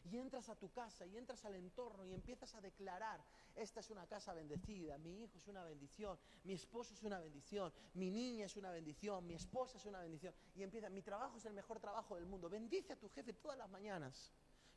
Y 0.04 0.18
entras 0.18 0.48
a 0.48 0.54
tu 0.54 0.70
casa 0.70 1.04
y 1.04 1.16
entras 1.16 1.44
al 1.44 1.56
entorno 1.56 2.04
y 2.04 2.14
empiezas 2.14 2.54
a 2.54 2.60
declarar, 2.60 3.20
esta 3.56 3.80
es 3.80 3.90
una 3.90 4.06
casa 4.06 4.34
bendecida, 4.34 4.98
mi 4.98 5.24
hijo 5.24 5.36
es 5.36 5.48
una 5.48 5.64
bendición, 5.64 6.16
mi 6.44 6.52
esposo 6.52 6.94
es 6.94 7.02
una 7.02 7.18
bendición, 7.18 7.72
mi 7.94 8.08
niña 8.08 8.46
es 8.46 8.56
una 8.56 8.70
bendición, 8.70 9.26
mi 9.26 9.34
esposa 9.34 9.78
es 9.78 9.84
una 9.84 9.98
bendición. 9.98 10.32
Y 10.54 10.62
empieza, 10.62 10.88
mi 10.90 11.02
trabajo 11.02 11.38
es 11.38 11.44
el 11.46 11.54
mejor 11.54 11.80
trabajo 11.80 12.14
del 12.14 12.26
mundo. 12.26 12.48
Bendice 12.48 12.92
a 12.92 12.96
tu 12.96 13.08
jefe 13.08 13.32
todas 13.32 13.58
las 13.58 13.68
mañanas. 13.68 14.30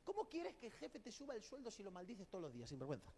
¿Cómo 0.04 0.28
quieres 0.28 0.56
que 0.56 0.66
el 0.66 0.74
jefe 0.74 1.00
te 1.00 1.12
suba 1.12 1.36
el 1.36 1.44
sueldo 1.44 1.70
si 1.70 1.84
lo 1.84 1.92
maldices 1.92 2.28
todos 2.28 2.42
los 2.42 2.54
días, 2.54 2.70
sin 2.70 2.80
vergüenza? 2.80 3.14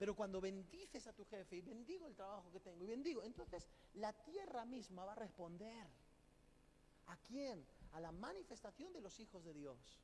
Pero 0.00 0.16
cuando 0.16 0.40
bendices 0.40 1.06
a 1.06 1.12
tu 1.12 1.26
jefe 1.26 1.56
y 1.56 1.60
bendigo 1.60 2.06
el 2.06 2.14
trabajo 2.14 2.50
que 2.50 2.60
tengo 2.60 2.82
y 2.82 2.86
bendigo, 2.86 3.22
entonces 3.22 3.68
la 3.92 4.14
tierra 4.14 4.64
misma 4.64 5.04
va 5.04 5.12
a 5.12 5.16
responder. 5.16 5.86
¿A 7.08 7.18
quién? 7.18 7.66
A 7.92 8.00
la 8.00 8.10
manifestación 8.10 8.94
de 8.94 9.02
los 9.02 9.20
hijos 9.20 9.44
de 9.44 9.52
Dios. 9.52 10.00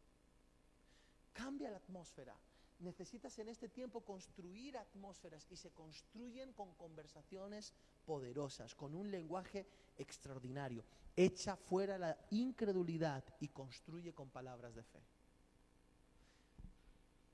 Cambia 1.32 1.70
la 1.70 1.78
atmósfera. 1.78 2.36
Necesitas 2.80 3.38
en 3.38 3.48
este 3.48 3.70
tiempo 3.70 4.02
construir 4.02 4.76
atmósferas 4.76 5.46
y 5.48 5.56
se 5.56 5.70
construyen 5.70 6.52
con 6.52 6.74
conversaciones 6.74 7.72
poderosas, 8.04 8.74
con 8.74 8.94
un 8.94 9.10
lenguaje 9.10 9.66
extraordinario. 9.96 10.84
Echa 11.16 11.56
fuera 11.56 11.96
la 11.96 12.18
incredulidad 12.32 13.24
y 13.40 13.48
construye 13.48 14.12
con 14.12 14.28
palabras 14.28 14.74
de 14.74 14.82
fe. 14.82 15.15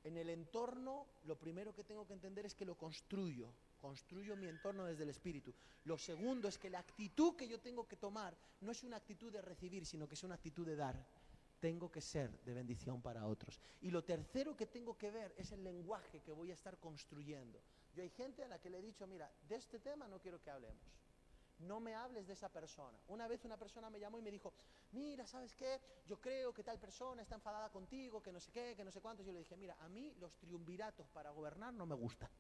En 0.05 0.16
el 0.16 0.30
entorno, 0.30 1.07
lo 1.24 1.38
primero 1.38 1.74
que 1.74 1.84
tengo 1.84 2.07
que 2.07 2.12
entender 2.12 2.44
es 2.44 2.55
que 2.55 2.64
lo 2.64 2.76
construyo. 2.76 3.53
Construyo 3.80 4.36
mi 4.36 4.48
entorno 4.48 4.84
desde 4.84 5.05
el 5.05 5.11
espíritu. 5.11 5.55
Lo 5.84 5.96
segundo 5.96 6.48
es 6.48 6.59
que 6.59 6.70
la 6.70 6.80
actitud 6.80 7.36
que 7.36 7.48
yo 7.48 7.61
tengo 7.61 7.86
que 7.86 7.96
tomar 7.96 8.36
no 8.61 8.72
es 8.72 8.82
una 8.82 8.96
actitud 8.96 9.32
de 9.32 9.42
recibir, 9.42 9.86
sino 9.86 10.09
que 10.09 10.14
es 10.14 10.24
una 10.24 10.34
actitud 10.34 10.66
de 10.66 10.76
dar. 10.76 11.07
Tengo 11.61 11.90
que 11.90 12.00
ser 12.00 12.42
de 12.42 12.55
bendición 12.55 13.00
para 13.00 13.26
otros. 13.26 13.61
Y 13.80 13.90
lo 13.90 14.03
tercero 14.03 14.57
que 14.57 14.66
tengo 14.66 14.98
que 14.98 15.11
ver 15.12 15.34
es 15.36 15.53
el 15.53 15.62
lenguaje 15.62 16.20
que 16.20 16.32
voy 16.32 16.50
a 16.50 16.55
estar 16.55 16.78
construyendo. 16.78 17.62
Yo 17.94 18.03
hay 18.03 18.11
gente 18.11 18.42
a 18.42 18.48
la 18.48 18.61
que 18.61 18.70
le 18.70 18.78
he 18.78 18.82
dicho, 18.82 19.07
mira, 19.07 19.30
de 19.48 19.57
este 19.57 19.78
tema 19.78 20.09
no 20.09 20.20
quiero 20.20 20.40
que 20.42 20.50
hablemos 20.50 21.01
no 21.62 21.80
me 21.80 21.94
hables 21.94 22.26
de 22.26 22.34
esa 22.34 22.48
persona. 22.48 22.98
Una 23.08 23.28
vez 23.28 23.44
una 23.44 23.56
persona 23.56 23.90
me 23.90 23.98
llamó 23.98 24.18
y 24.18 24.22
me 24.22 24.30
dijo, 24.30 24.52
mira, 24.92 25.26
¿sabes 25.26 25.54
qué? 25.54 25.80
Yo 26.06 26.20
creo 26.20 26.52
que 26.52 26.62
tal 26.62 26.78
persona 26.78 27.22
está 27.22 27.34
enfadada 27.34 27.70
contigo, 27.70 28.22
que 28.22 28.32
no 28.32 28.40
sé 28.40 28.50
qué, 28.52 28.74
que 28.76 28.84
no 28.84 28.90
sé 28.90 29.00
cuánto. 29.00 29.22
Yo 29.22 29.32
le 29.32 29.40
dije, 29.40 29.56
mira, 29.56 29.76
a 29.80 29.88
mí 29.88 30.14
los 30.20 30.36
triunviratos 30.38 31.08
para 31.08 31.30
gobernar 31.30 31.72
no 31.74 31.86
me 31.86 31.94
gustan. 31.94 32.30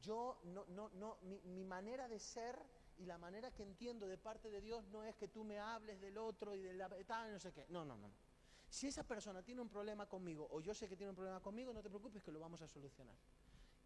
Yo, 0.00 0.38
no, 0.44 0.66
no, 0.66 0.90
no, 0.90 1.18
mi, 1.22 1.40
mi 1.40 1.64
manera 1.64 2.08
de 2.08 2.18
ser 2.18 2.58
y 2.98 3.06
la 3.06 3.18
manera 3.18 3.50
que 3.50 3.62
entiendo 3.62 4.06
de 4.06 4.18
parte 4.18 4.50
de 4.50 4.60
Dios 4.60 4.86
no 4.88 5.04
es 5.04 5.16
que 5.16 5.28
tú 5.28 5.44
me 5.44 5.58
hables 5.58 6.00
del 6.00 6.18
otro 6.18 6.54
y 6.54 6.62
de 6.62 6.74
la 6.74 6.88
tal, 7.06 7.32
no 7.32 7.38
sé 7.38 7.52
qué. 7.52 7.66
No, 7.68 7.84
no, 7.84 7.96
no. 7.96 8.10
Si 8.68 8.86
esa 8.86 9.04
persona 9.04 9.42
tiene 9.42 9.60
un 9.60 9.68
problema 9.68 10.06
conmigo 10.06 10.48
o 10.50 10.60
yo 10.60 10.74
sé 10.74 10.88
que 10.88 10.96
tiene 10.96 11.10
un 11.10 11.16
problema 11.16 11.40
conmigo, 11.40 11.72
no 11.72 11.82
te 11.82 11.88
preocupes 11.88 12.22
que 12.22 12.32
lo 12.32 12.40
vamos 12.40 12.60
a 12.60 12.68
solucionar. 12.68 13.16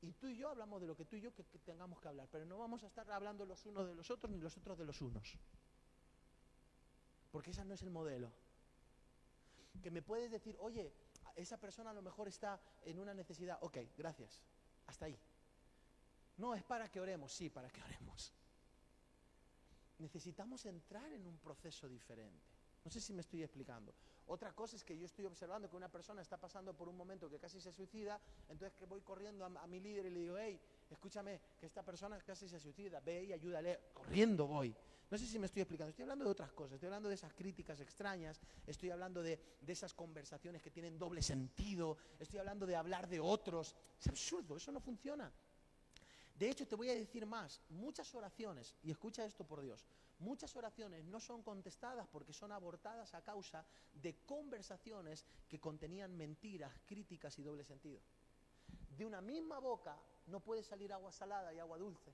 Y 0.00 0.12
tú 0.12 0.28
y 0.28 0.36
yo 0.36 0.48
hablamos 0.48 0.80
de 0.80 0.86
lo 0.86 0.96
que 0.96 1.04
tú 1.04 1.16
y 1.16 1.20
yo 1.20 1.34
que, 1.34 1.42
tengamos 1.42 2.00
que 2.00 2.08
hablar, 2.08 2.28
pero 2.30 2.44
no 2.44 2.58
vamos 2.58 2.84
a 2.84 2.86
estar 2.86 3.10
hablando 3.10 3.44
los 3.44 3.64
unos 3.66 3.86
de 3.86 3.94
los 3.94 4.10
otros 4.10 4.30
ni 4.30 4.38
los 4.38 4.56
otros 4.56 4.78
de 4.78 4.84
los 4.84 5.00
unos. 5.00 5.36
Porque 7.32 7.50
ese 7.50 7.64
no 7.64 7.74
es 7.74 7.82
el 7.82 7.90
modelo. 7.90 8.32
Que 9.82 9.90
me 9.90 10.02
puedes 10.02 10.30
decir, 10.30 10.56
oye, 10.60 10.92
esa 11.36 11.58
persona 11.58 11.90
a 11.90 11.94
lo 11.94 12.02
mejor 12.02 12.28
está 12.28 12.60
en 12.84 12.98
una 12.98 13.12
necesidad. 13.12 13.58
Ok, 13.60 13.78
gracias. 13.96 14.42
Hasta 14.86 15.06
ahí. 15.06 15.18
No, 16.36 16.54
es 16.54 16.62
para 16.62 16.88
que 16.90 17.00
oremos. 17.00 17.32
Sí, 17.32 17.50
para 17.50 17.68
que 17.68 17.82
oremos. 17.82 18.32
Necesitamos 19.98 20.64
entrar 20.66 21.12
en 21.12 21.26
un 21.26 21.38
proceso 21.38 21.88
diferente. 21.88 22.46
No 22.84 22.90
sé 22.90 23.00
si 23.00 23.12
me 23.12 23.20
estoy 23.20 23.42
explicando. 23.42 23.92
Otra 24.28 24.52
cosa 24.52 24.76
es 24.76 24.84
que 24.84 24.96
yo 24.96 25.06
estoy 25.06 25.24
observando 25.24 25.70
que 25.70 25.76
una 25.76 25.88
persona 25.88 26.20
está 26.20 26.36
pasando 26.36 26.74
por 26.74 26.86
un 26.86 26.96
momento 26.96 27.30
que 27.30 27.38
casi 27.38 27.62
se 27.62 27.72
suicida, 27.72 28.20
entonces 28.50 28.76
que 28.76 28.84
voy 28.84 29.00
corriendo 29.00 29.46
a, 29.46 29.66
mi 29.66 29.80
líder 29.80 30.04
y 30.04 30.10
le 30.10 30.20
digo, 30.20 30.36
hey, 30.38 30.60
escúchame, 30.90 31.40
que 31.58 31.64
esta 31.64 31.82
persona 31.82 32.18
casi 32.18 32.46
se 32.46 32.60
suicida, 32.60 33.00
ve 33.00 33.24
y 33.24 33.32
ayúdale, 33.32 33.80
corriendo 33.94 34.46
voy. 34.46 34.76
No 35.10 35.16
sé 35.16 35.24
si 35.24 35.38
me 35.38 35.46
estoy 35.46 35.62
explicando, 35.62 35.88
estoy 35.88 36.02
hablando 36.02 36.26
de 36.26 36.30
otras 36.30 36.52
cosas, 36.52 36.74
estoy 36.74 36.88
hablando 36.88 37.08
de 37.08 37.14
esas 37.14 37.32
críticas 37.32 37.80
extrañas, 37.80 38.38
estoy 38.66 38.90
hablando 38.90 39.22
de, 39.22 39.40
de 39.62 39.72
esas 39.72 39.94
conversaciones 39.94 40.60
que 40.60 40.70
tienen 40.70 40.98
doble 40.98 41.22
sentido, 41.22 41.96
estoy 42.18 42.38
hablando 42.38 42.66
de 42.66 42.76
hablar 42.76 43.08
de 43.08 43.20
otros. 43.20 43.74
Es 43.98 44.08
absurdo, 44.08 44.58
eso 44.58 44.70
no 44.70 44.80
funciona. 44.80 45.32
De 46.38 46.50
hecho, 46.50 46.68
te 46.68 46.76
voy 46.76 46.90
a 46.90 46.94
decir 46.94 47.24
más, 47.24 47.62
muchas 47.70 48.14
oraciones, 48.14 48.76
y 48.82 48.90
escucha 48.90 49.24
esto 49.24 49.46
por 49.46 49.62
Dios, 49.62 49.86
muchas 50.18 50.54
oraciones 50.56 51.04
no 51.04 51.20
son 51.20 51.42
contestadas 51.42 52.06
porque 52.08 52.32
son 52.32 52.52
abortadas 52.52 53.14
a 53.14 53.22
causa 53.22 53.64
de 53.92 54.16
conversaciones 54.26 55.24
que 55.48 55.60
contenían 55.60 56.16
mentiras, 56.16 56.72
críticas 56.86 57.38
y 57.38 57.42
doble 57.42 57.64
sentido. 57.64 58.00
De 58.96 59.06
una 59.06 59.20
misma 59.20 59.58
boca 59.58 59.96
no 60.26 60.40
puede 60.40 60.62
salir 60.62 60.92
agua 60.92 61.12
salada 61.12 61.52
y 61.54 61.58
agua 61.58 61.78
dulce. 61.78 62.12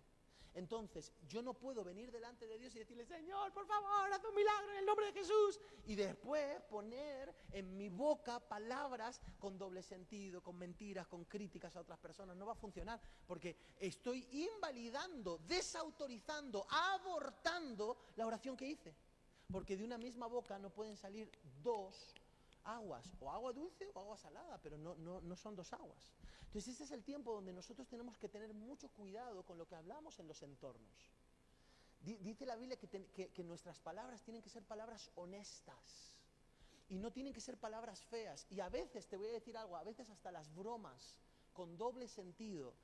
Entonces, 0.55 1.13
yo 1.29 1.43
no 1.43 1.53
puedo 1.53 1.83
venir 1.83 2.13
delante 2.13 2.47
de 2.47 2.59
Dios 2.59 2.75
y 2.77 2.79
decirle, 2.79 3.05
Señor, 3.05 3.53
por 3.53 3.67
favor, 3.67 4.13
haz 4.13 4.25
un 4.25 4.35
milagro 4.35 4.71
en 4.73 4.79
el 4.79 4.87
nombre 4.87 5.07
de 5.07 5.13
Jesús. 5.13 5.61
Y 5.87 5.97
después 5.97 6.63
poner 6.63 7.35
en 7.53 7.77
mi 7.77 7.89
boca 7.89 8.39
palabras 8.39 9.21
con 9.39 9.59
doble 9.59 9.83
sentido, 9.83 10.43
con 10.43 10.57
mentiras, 10.57 11.09
con 11.09 11.25
críticas 11.25 11.75
a 11.75 11.81
otras 11.81 11.99
personas. 11.99 12.37
No 12.37 12.47
va 12.47 12.53
a 12.53 12.57
funcionar 12.57 13.01
porque 13.27 13.57
estoy 13.79 14.27
invalidando, 14.31 15.39
desautorizando, 15.39 16.67
abortando 16.71 17.97
la 18.17 18.27
oración 18.27 18.57
que 18.57 18.69
hice. 18.69 18.95
Porque 19.51 19.77
de 19.77 19.85
una 19.85 19.99
misma 19.99 20.27
boca 20.27 20.59
no 20.59 20.71
pueden 20.71 20.97
salir 20.97 21.31
dos 21.63 22.15
aguas, 22.65 23.13
o 23.21 23.31
agua 23.31 23.53
dulce 23.53 23.91
o 23.95 24.01
agua 24.01 24.17
salada, 24.17 24.59
pero 24.63 24.77
no, 24.79 24.95
no, 24.97 25.21
no 25.21 25.37
son 25.37 25.55
dos 25.55 25.73
aguas. 25.73 26.13
Entonces 26.47 26.73
este 26.73 26.85
es 26.85 26.91
el 26.93 27.05
tiempo 27.05 27.33
donde 27.33 27.53
nosotros 27.53 27.89
tenemos 27.89 28.17
que 28.17 28.29
tener 28.29 28.55
mucho 28.55 28.89
cuidado 28.89 29.45
con 29.45 29.59
lo 29.59 29.67
que 29.67 29.75
hablamos 29.75 30.19
en 30.19 30.29
los 30.29 30.43
entornos. 30.43 31.11
Dice 32.01 32.45
la 32.45 32.57
Biblia 32.57 32.77
que, 32.77 33.31
que, 33.33 33.45
nuestras 33.45 33.81
palabras 33.81 34.23
tienen 34.23 34.43
que 34.43 34.51
ser 34.51 34.63
palabras 34.63 35.11
honestas 35.15 36.13
y 36.89 36.99
no 36.99 37.11
tienen 37.11 37.33
que 37.33 37.41
ser 37.41 37.57
palabras 37.57 38.05
feas. 38.05 38.47
Y 38.51 38.61
a 38.61 38.69
veces, 38.69 39.09
te 39.09 39.17
voy 39.17 39.29
a 39.29 39.33
decir 39.33 39.57
algo, 39.57 39.77
a 39.77 39.85
veces 39.85 40.11
hasta 40.11 40.31
las 40.31 40.55
bromas 40.55 41.17
con 41.55 41.79
doble 41.79 42.07
sentido 42.07 42.75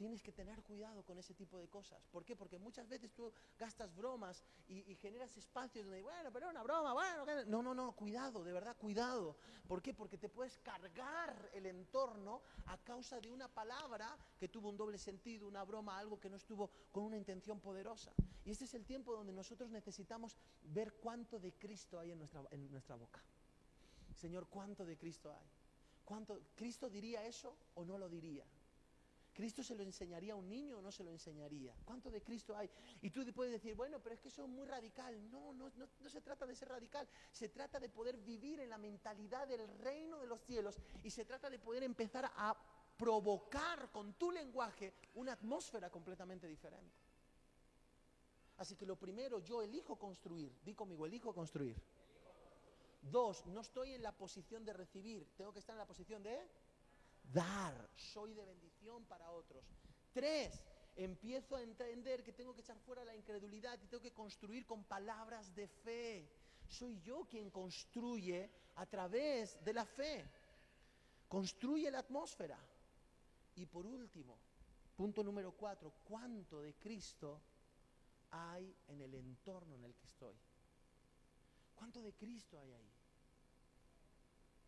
Tienes 0.00 0.22
que 0.22 0.32
tener 0.32 0.62
cuidado 0.62 1.02
con 1.04 1.18
ese 1.18 1.34
tipo 1.34 1.58
de 1.58 1.68
cosas. 1.68 2.02
¿Por 2.06 2.24
qué? 2.24 2.34
Porque 2.34 2.58
muchas 2.58 2.88
veces 2.88 3.12
tú 3.12 3.30
gastas 3.58 3.94
bromas 3.94 4.42
y, 4.66 4.94
generas 4.94 5.36
espacios 5.36 5.84
donde, 5.84 6.00
bueno, 6.00 6.32
pero 6.32 6.48
una 6.48 6.62
broma, 6.62 6.94
bueno. 6.94 7.26
No, 7.44 7.62
no, 7.62 7.74
no, 7.74 7.92
cuidado, 7.92 8.42
de 8.42 8.50
verdad, 8.50 8.74
cuidado. 8.78 9.36
¿Por 9.68 9.82
qué? 9.82 9.92
Porque 9.92 10.16
te 10.16 10.30
puedes 10.30 10.56
cargar 10.60 11.50
el 11.52 11.66
entorno 11.66 12.40
a 12.64 12.78
causa 12.78 13.20
de 13.20 13.30
una 13.30 13.46
palabra 13.48 14.16
que 14.38 14.48
tuvo 14.48 14.70
un 14.70 14.78
doble 14.78 14.96
sentido, 14.96 15.46
una 15.46 15.64
broma, 15.64 15.98
algo 15.98 16.18
que 16.18 16.30
no 16.30 16.36
estuvo 16.36 16.70
con 16.90 17.04
una 17.04 17.18
intención 17.18 17.60
poderosa. 17.60 18.14
Y 18.46 18.52
este 18.52 18.64
es 18.64 18.72
el 18.72 18.86
tiempo 18.86 19.12
donde 19.14 19.34
nosotros 19.34 19.68
necesitamos 19.68 20.34
ver 20.62 20.94
cuánto 20.94 21.38
de 21.38 21.52
Cristo 21.52 22.00
hay 22.00 22.12
en 22.12 22.18
nuestra, 22.20 22.42
en 22.52 22.70
nuestra 22.70 22.96
boca. 22.96 23.22
Señor, 24.14 24.46
¿cuánto 24.48 24.86
de 24.86 24.96
Cristo 24.96 25.30
hay? 25.30 25.46
¿Cuánto, 26.06 26.40
¿Cristo 26.54 26.88
diría 26.88 27.26
eso 27.26 27.54
o 27.74 27.84
no 27.84 27.98
lo 27.98 28.08
diría? 28.08 28.46
¿Cristo 29.40 29.62
se 29.62 29.74
lo 29.74 29.82
enseñaría 29.82 30.34
a 30.34 30.36
un 30.36 30.50
niño 30.50 30.76
o 30.76 30.82
no 30.82 30.92
se 30.92 31.02
lo 31.02 31.10
enseñaría? 31.10 31.74
¿Cuánto 31.86 32.10
de 32.10 32.20
Cristo 32.20 32.54
hay? 32.54 32.68
Y 33.00 33.08
tú 33.08 33.24
puedes 33.32 33.50
decir, 33.50 33.74
bueno, 33.74 33.98
pero 33.98 34.14
es 34.14 34.20
que 34.20 34.28
eso 34.28 34.42
es 34.42 34.50
muy 34.50 34.66
radical. 34.66 35.30
No, 35.30 35.54
no, 35.54 35.70
no, 35.78 36.08
se 36.10 36.20
trata 36.20 36.44
de 36.44 36.54
ser 36.54 36.68
radical. 36.68 37.08
Se 37.32 37.48
trata 37.48 37.80
de 37.80 37.88
poder 37.88 38.18
vivir 38.18 38.60
en 38.60 38.68
la 38.68 38.76
mentalidad 38.76 39.48
del 39.48 39.66
reino 39.78 40.18
de 40.18 40.26
los 40.26 40.42
cielos 40.42 40.78
y 41.02 41.10
se 41.10 41.24
trata 41.24 41.48
de 41.48 41.58
poder 41.58 41.82
empezar 41.84 42.30
a 42.36 42.54
provocar 42.98 43.90
con 43.90 44.12
tu 44.12 44.30
lenguaje 44.30 44.92
una 45.14 45.32
atmósfera 45.32 45.88
completamente 45.88 46.46
diferente. 46.46 46.98
Así 48.58 48.76
que 48.76 48.84
lo 48.84 48.96
primero, 48.96 49.38
yo 49.38 49.62
elijo 49.62 49.96
construir. 49.98 50.54
Di 50.62 50.74
conmigo, 50.74 51.06
elijo 51.06 51.32
construir. 51.32 51.82
Dos, 53.00 53.46
no 53.46 53.62
estoy 53.62 53.94
en 53.94 54.02
la 54.02 54.12
posición 54.12 54.66
de 54.66 54.74
recibir, 54.74 55.26
tengo 55.34 55.50
que 55.50 55.60
estar 55.60 55.72
en 55.72 55.78
la 55.78 55.86
posición 55.86 56.22
de 56.22 56.46
dar. 57.32 57.90
Soy 57.96 58.34
de 58.34 58.44
bendición 58.44 59.04
para 59.06 59.30
otros. 59.30 59.64
Tres, 60.12 60.62
empiezo 60.96 61.56
a 61.56 61.62
entender 61.62 62.22
que 62.22 62.32
tengo 62.32 62.54
que 62.54 62.60
echar 62.60 62.78
fuera 62.78 63.04
la 63.04 63.14
incredulidad 63.14 63.80
y 63.82 63.86
tengo 63.86 64.02
que 64.02 64.12
construir 64.12 64.66
con 64.66 64.84
palabras 64.84 65.54
de 65.54 65.68
fe. 65.68 66.30
Soy 66.68 67.00
yo 67.00 67.26
quien 67.28 67.50
construye 67.50 68.50
a 68.76 68.86
través 68.86 69.62
de 69.64 69.72
la 69.72 69.84
fe. 69.84 70.30
Construye 71.28 71.90
la 71.90 72.00
atmósfera. 72.00 72.58
Y 73.54 73.66
por 73.66 73.86
último, 73.86 74.38
punto 74.96 75.22
número 75.22 75.52
cuatro, 75.52 75.92
¿cuánto 76.04 76.60
de 76.60 76.74
Cristo 76.74 77.42
hay 78.30 78.74
en 78.88 79.00
el 79.00 79.14
entorno 79.14 79.74
en 79.74 79.84
el 79.84 79.94
que 79.94 80.06
estoy? 80.06 80.36
¿Cuánto 81.74 82.00
de 82.02 82.12
Cristo 82.14 82.58
hay 82.58 82.72
ahí? 82.72 82.92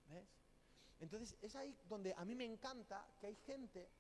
¿Ves? 0.09 0.42
Entonces 1.03 1.37
es 1.43 1.57
ahí 1.57 1.77
donde 1.89 2.15
a 2.17 2.25
mí 2.25 2.37
me 2.37 2.45
encanta 2.45 3.05
que 3.21 3.27
hay 3.27 3.35
gente 3.35 3.91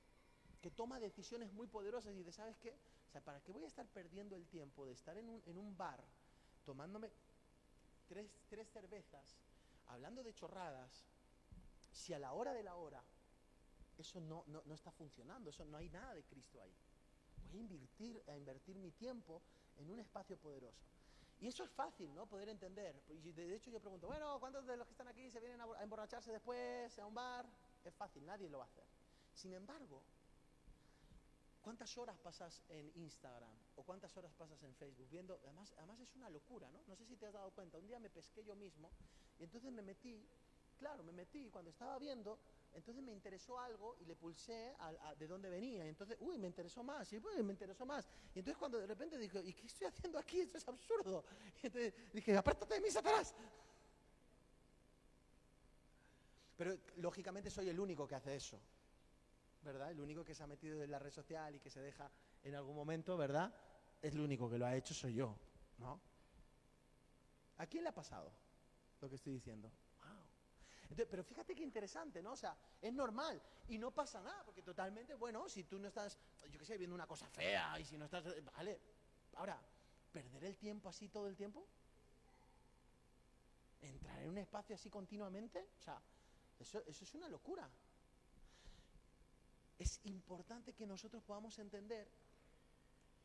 que 0.60 0.70
toma 0.70 1.00
decisiones 1.00 1.52
muy 1.52 1.66
poderosas 1.66 2.14
y 2.14 2.18
dice, 2.18 2.30
¿sabes 2.30 2.56
qué? 2.58 2.78
O 3.08 3.10
sea, 3.10 3.20
¿para 3.20 3.40
qué 3.40 3.50
voy 3.50 3.64
a 3.64 3.66
estar 3.66 3.84
perdiendo 3.88 4.36
el 4.36 4.46
tiempo 4.46 4.86
de 4.86 4.92
estar 4.92 5.18
en 5.18 5.28
un, 5.28 5.76
bar 5.76 6.00
tomándome 6.64 7.10
tres, 8.06 8.30
tres 8.48 8.68
cervezas, 8.70 9.36
hablando 9.88 10.22
de 10.22 10.32
chorradas, 10.32 11.04
si 11.90 12.12
a 12.12 12.20
la 12.20 12.34
hora 12.34 12.52
de 12.52 12.62
la 12.62 12.76
hora 12.76 13.02
eso 13.98 14.20
no, 14.20 14.44
no, 14.46 14.62
no 14.64 14.74
está 14.74 14.92
funcionando, 14.92 15.50
eso 15.50 15.64
no 15.64 15.78
hay 15.78 15.88
nada 15.88 16.14
de 16.14 16.22
Cristo 16.22 16.60
ahí. 16.62 16.74
Voy 17.50 17.58
a 17.58 17.62
invertir, 17.62 18.22
a 18.28 18.36
invertir 18.36 18.78
mi 18.78 18.92
tiempo 18.92 19.42
en 19.76 19.90
un 19.90 19.98
espacio 19.98 20.38
poderoso. 20.38 20.86
Y 21.42 21.48
eso 21.48 21.64
es 21.64 21.70
fácil, 21.72 22.14
¿no? 22.14 22.24
Poder 22.26 22.48
entender. 22.48 23.02
Y 23.08 23.32
de 23.32 23.56
hecho 23.56 23.68
yo 23.68 23.80
pregunto, 23.80 24.06
bueno, 24.06 24.38
¿cuántos 24.38 24.64
de 24.64 24.76
los 24.76 24.86
que 24.86 24.92
están 24.92 25.08
aquí 25.08 25.28
se 25.28 25.40
vienen 25.40 25.60
a 25.60 25.82
emborracharse 25.82 26.30
después 26.30 26.96
a 27.00 27.04
un 27.04 27.14
bar? 27.14 27.44
Es 27.84 27.92
fácil, 27.96 28.24
nadie 28.24 28.48
lo 28.48 28.58
va 28.58 28.64
a 28.64 28.68
hacer. 28.68 28.84
Sin 29.34 29.52
embargo, 29.52 30.04
¿cuántas 31.60 31.98
horas 31.98 32.16
pasas 32.18 32.62
en 32.68 32.92
Instagram 32.94 33.50
o 33.74 33.82
cuántas 33.82 34.16
horas 34.16 34.32
pasas 34.34 34.62
en 34.62 34.72
Facebook 34.76 35.08
viendo? 35.10 35.40
Además, 35.42 35.74
además 35.78 35.98
es 35.98 36.14
una 36.14 36.30
locura, 36.30 36.70
¿no? 36.70 36.80
No 36.86 36.94
sé 36.94 37.04
si 37.06 37.16
te 37.16 37.26
has 37.26 37.32
dado 37.32 37.50
cuenta. 37.50 37.76
Un 37.76 37.88
día 37.88 37.98
me 37.98 38.08
pesqué 38.08 38.44
yo 38.44 38.54
mismo 38.54 38.88
y 39.40 39.42
entonces 39.42 39.72
me 39.72 39.82
metí, 39.82 40.24
claro, 40.78 41.02
me 41.02 41.10
metí 41.10 41.46
y 41.46 41.50
cuando 41.50 41.72
estaba 41.72 41.98
viendo, 41.98 42.38
entonces 42.74 43.02
me 43.02 43.12
interesó 43.12 43.58
algo 43.58 43.96
y 44.00 44.04
le 44.04 44.16
pulsé 44.16 44.74
a- 44.78 44.88
a- 45.08 45.14
de 45.14 45.26
dónde 45.26 45.48
venía. 45.50 45.86
Entonces, 45.86 46.16
uy, 46.20 46.38
me 46.38 46.46
interesó 46.48 46.82
más, 46.82 47.12
y 47.12 47.18
uy, 47.18 47.42
me 47.42 47.52
interesó 47.52 47.84
más. 47.84 48.08
Y 48.34 48.38
entonces 48.38 48.56
cuando 48.58 48.78
de 48.78 48.86
repente 48.86 49.18
dije, 49.18 49.40
¿y 49.44 49.52
qué 49.52 49.66
estoy 49.66 49.86
haciendo 49.86 50.18
aquí? 50.18 50.40
Esto 50.40 50.58
es 50.58 50.68
absurdo. 50.68 51.24
Y 51.62 51.66
entonces 51.66 51.94
dije, 52.12 52.36
apártate 52.36 52.74
de 52.74 52.80
mí, 52.80 52.90
Satanás. 52.90 53.34
Pero 56.56 56.78
lógicamente 56.96 57.50
soy 57.50 57.68
el 57.68 57.80
único 57.80 58.06
que 58.06 58.14
hace 58.14 58.34
eso, 58.36 58.60
¿verdad? 59.62 59.90
El 59.90 60.00
único 60.00 60.24
que 60.24 60.34
se 60.34 60.42
ha 60.42 60.46
metido 60.46 60.82
en 60.82 60.90
la 60.90 60.98
red 60.98 61.10
social 61.10 61.54
y 61.54 61.60
que 61.60 61.70
se 61.70 61.80
deja 61.80 62.10
en 62.42 62.54
algún 62.54 62.76
momento, 62.76 63.16
¿verdad? 63.16 63.52
Es 64.00 64.14
el 64.14 64.20
único 64.20 64.48
que 64.50 64.58
lo 64.58 64.66
ha 64.66 64.76
hecho, 64.76 64.94
soy 64.94 65.14
yo, 65.14 65.36
¿no? 65.78 66.00
¿A 67.56 67.66
quién 67.66 67.84
le 67.84 67.90
ha 67.90 67.94
pasado 67.94 68.32
lo 69.00 69.08
que 69.08 69.16
estoy 69.16 69.32
diciendo? 69.34 69.70
Entonces, 70.92 71.08
pero 71.10 71.24
fíjate 71.24 71.54
qué 71.54 71.62
interesante, 71.62 72.22
¿no? 72.22 72.32
O 72.32 72.36
sea, 72.36 72.54
es 72.82 72.92
normal 72.92 73.40
y 73.68 73.78
no 73.78 73.92
pasa 73.92 74.20
nada, 74.20 74.44
porque 74.44 74.60
totalmente, 74.60 75.14
bueno, 75.14 75.48
si 75.48 75.64
tú 75.64 75.78
no 75.78 75.88
estás, 75.88 76.18
yo 76.50 76.58
qué 76.58 76.66
sé, 76.66 76.76
viendo 76.76 76.94
una 76.94 77.06
cosa 77.06 77.26
fea 77.28 77.80
y 77.80 77.84
si 77.86 77.96
no 77.96 78.04
estás, 78.04 78.22
vale. 78.44 78.78
Ahora, 79.36 79.58
¿perder 80.12 80.44
el 80.44 80.58
tiempo 80.58 80.90
así 80.90 81.08
todo 81.08 81.28
el 81.28 81.34
tiempo? 81.34 81.66
¿Entrar 83.80 84.20
en 84.20 84.28
un 84.28 84.36
espacio 84.36 84.74
así 84.74 84.90
continuamente? 84.90 85.66
O 85.78 85.80
sea, 85.80 85.98
eso, 86.58 86.82
eso 86.86 87.04
es 87.04 87.14
una 87.14 87.30
locura. 87.30 87.66
Es 89.78 89.98
importante 90.04 90.74
que 90.74 90.86
nosotros 90.86 91.22
podamos 91.22 91.58
entender 91.58 92.06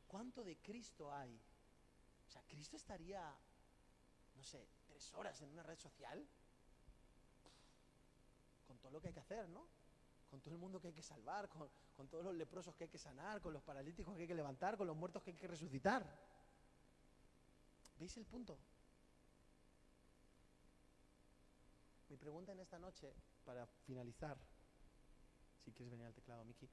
cuánto 0.08 0.42
de 0.42 0.56
Cristo 0.60 1.14
hay. 1.14 1.38
O 2.26 2.30
sea, 2.30 2.42
Cristo 2.44 2.78
estaría, 2.78 3.30
no 4.36 4.44
sé, 4.46 4.70
tres 4.86 5.14
horas 5.16 5.42
en 5.42 5.50
una 5.50 5.64
red 5.64 5.78
social 5.78 6.26
todo 8.88 8.98
lo 8.98 9.02
que 9.02 9.10
hay 9.10 9.14
que 9.14 9.20
hacer, 9.20 9.50
¿no? 9.50 9.68
Con 10.30 10.42
todo 10.42 10.54
el 10.54 10.60
mundo 10.60 10.80
que 10.80 10.88
hay 10.88 10.94
que 10.94 11.02
salvar, 11.02 11.50
con, 11.50 11.70
con 11.96 12.08
todos 12.08 12.24
los 12.24 12.36
leprosos 12.36 12.76
que 12.76 12.86
hay 12.86 12.90
que 12.90 12.98
sanar, 12.98 13.42
con 13.42 13.54
los 13.54 13.62
paralíticos 13.62 14.16
que 14.16 14.22
hay 14.22 14.28
que 14.28 14.36
levantar, 14.36 14.78
con 14.78 14.88
los 14.88 14.96
muertos 14.96 15.24
que 15.24 15.32
hay 15.32 15.38
que 15.38 15.48
resucitar. 15.48 16.06
¿Veis 17.98 18.16
el 18.18 18.26
punto? 18.26 18.58
Mi 22.10 22.16
pregunta 22.16 22.54
en 22.54 22.60
esta 22.60 22.80
noche, 22.80 23.14
para 23.44 23.66
finalizar, 23.86 24.38
si 25.64 25.72
quieres 25.74 25.92
venir 25.92 26.06
al 26.06 26.14
teclado, 26.14 26.46
Miki, 26.46 26.70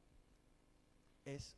es, 1.25 1.57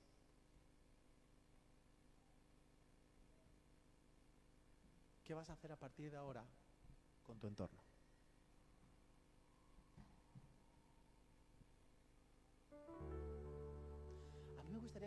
¿qué 5.25 5.35
vas 5.35 5.51
a 5.51 5.53
hacer 5.53 5.73
a 5.73 5.77
partir 5.77 6.11
de 6.11 6.17
ahora 6.17 6.47
con 7.25 7.39
tu 7.39 7.47
entorno? 7.47 7.86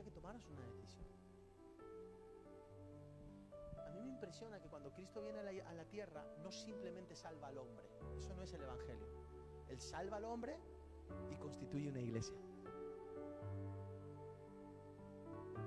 Que 0.03 0.11
tomaras 0.11 0.45
una 0.47 0.65
decisión. 0.67 1.05
A 3.85 3.89
mí 3.91 4.01
me 4.01 4.09
impresiona 4.09 4.59
que 4.59 4.69
cuando 4.69 4.91
Cristo 4.93 5.21
viene 5.21 5.39
a 5.39 5.73
la, 5.73 5.85
tierra 5.85 6.25
no 6.43 6.51
simplemente 6.51 7.15
salva 7.15 7.47
al 7.47 7.57
hombre. 7.57 7.87
Eso 8.17 8.33
no 8.35 8.43
es 8.43 8.53
el 8.53 8.61
Evangelio. 8.61 9.07
Él 9.67 9.79
salva 9.79 10.17
al 10.17 10.25
hombre 10.25 10.57
y 11.31 11.35
constituye 11.35 11.89
una 11.89 11.99
iglesia. 11.99 12.35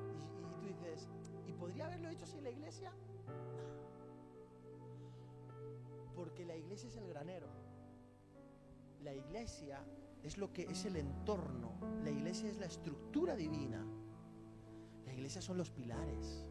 Y, 0.00 0.48
y 0.48 0.54
tú 0.60 0.66
dices, 0.66 1.08
¿y 1.46 1.52
podría 1.52 1.86
haberlo 1.86 2.08
hecho 2.08 2.26
sin 2.26 2.42
la 2.42 2.50
iglesia? 2.50 2.92
Porque 6.14 6.44
la 6.44 6.56
iglesia 6.56 6.88
es 6.88 6.96
el 6.96 7.08
granero. 7.08 7.48
La 9.02 9.12
iglesia 9.12 9.84
es 10.22 10.38
lo 10.38 10.52
que 10.52 10.62
es 10.62 10.84
el 10.84 10.96
entorno. 10.96 11.72
La 12.04 12.10
iglesia 12.10 12.48
es 12.48 12.58
la 12.58 12.66
estructura 12.66 13.34
divina. 13.34 13.84
La 15.12 15.16
iglesia 15.18 15.42
son 15.42 15.58
los 15.58 15.70
pilares. 15.70 16.48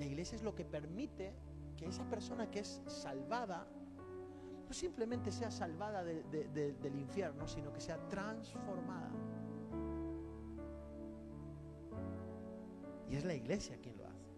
La 0.00 0.04
iglesia 0.04 0.34
es 0.34 0.42
lo 0.42 0.52
que 0.52 0.64
permite 0.64 1.32
que 1.76 1.86
esa 1.86 2.02
persona 2.10 2.50
que 2.50 2.58
es 2.58 2.82
salvada 2.88 3.68
no 4.66 4.74
simplemente 4.74 5.30
sea 5.30 5.50
salvada 5.52 6.02
de- 6.02 6.24
de- 6.24 6.48
de- 6.48 6.72
del 6.72 6.96
infierno, 6.96 7.46
sino 7.46 7.72
que 7.72 7.80
sea 7.80 7.96
transformada. 8.08 9.10
Y 13.08 13.14
es 13.14 13.24
la 13.24 13.34
iglesia 13.34 13.78
quien 13.80 13.96
lo 13.96 14.06
hace. 14.08 14.28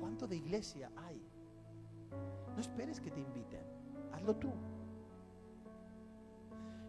¿Cuánto 0.00 0.28
de 0.28 0.36
iglesia 0.36 0.92
hay? 0.96 1.20
No 2.54 2.60
esperes 2.60 3.00
que 3.00 3.10
te 3.10 3.20
inviten, 3.20 3.64
hazlo 4.12 4.36
tú. 4.36 4.52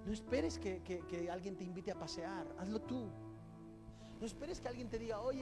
No 0.05 0.11
esperes 0.13 0.59
que 0.59 1.27
alguien 1.31 1.57
te 1.57 1.63
invite 1.63 1.91
a 1.91 1.97
pasear, 1.97 2.45
hazlo 2.59 2.79
tú. 2.81 3.09
No 4.21 4.27
esperes 4.27 4.61
que 4.61 4.67
alguien 4.67 4.87
te 4.87 4.99
diga, 4.99 5.19
oye, 5.19 5.41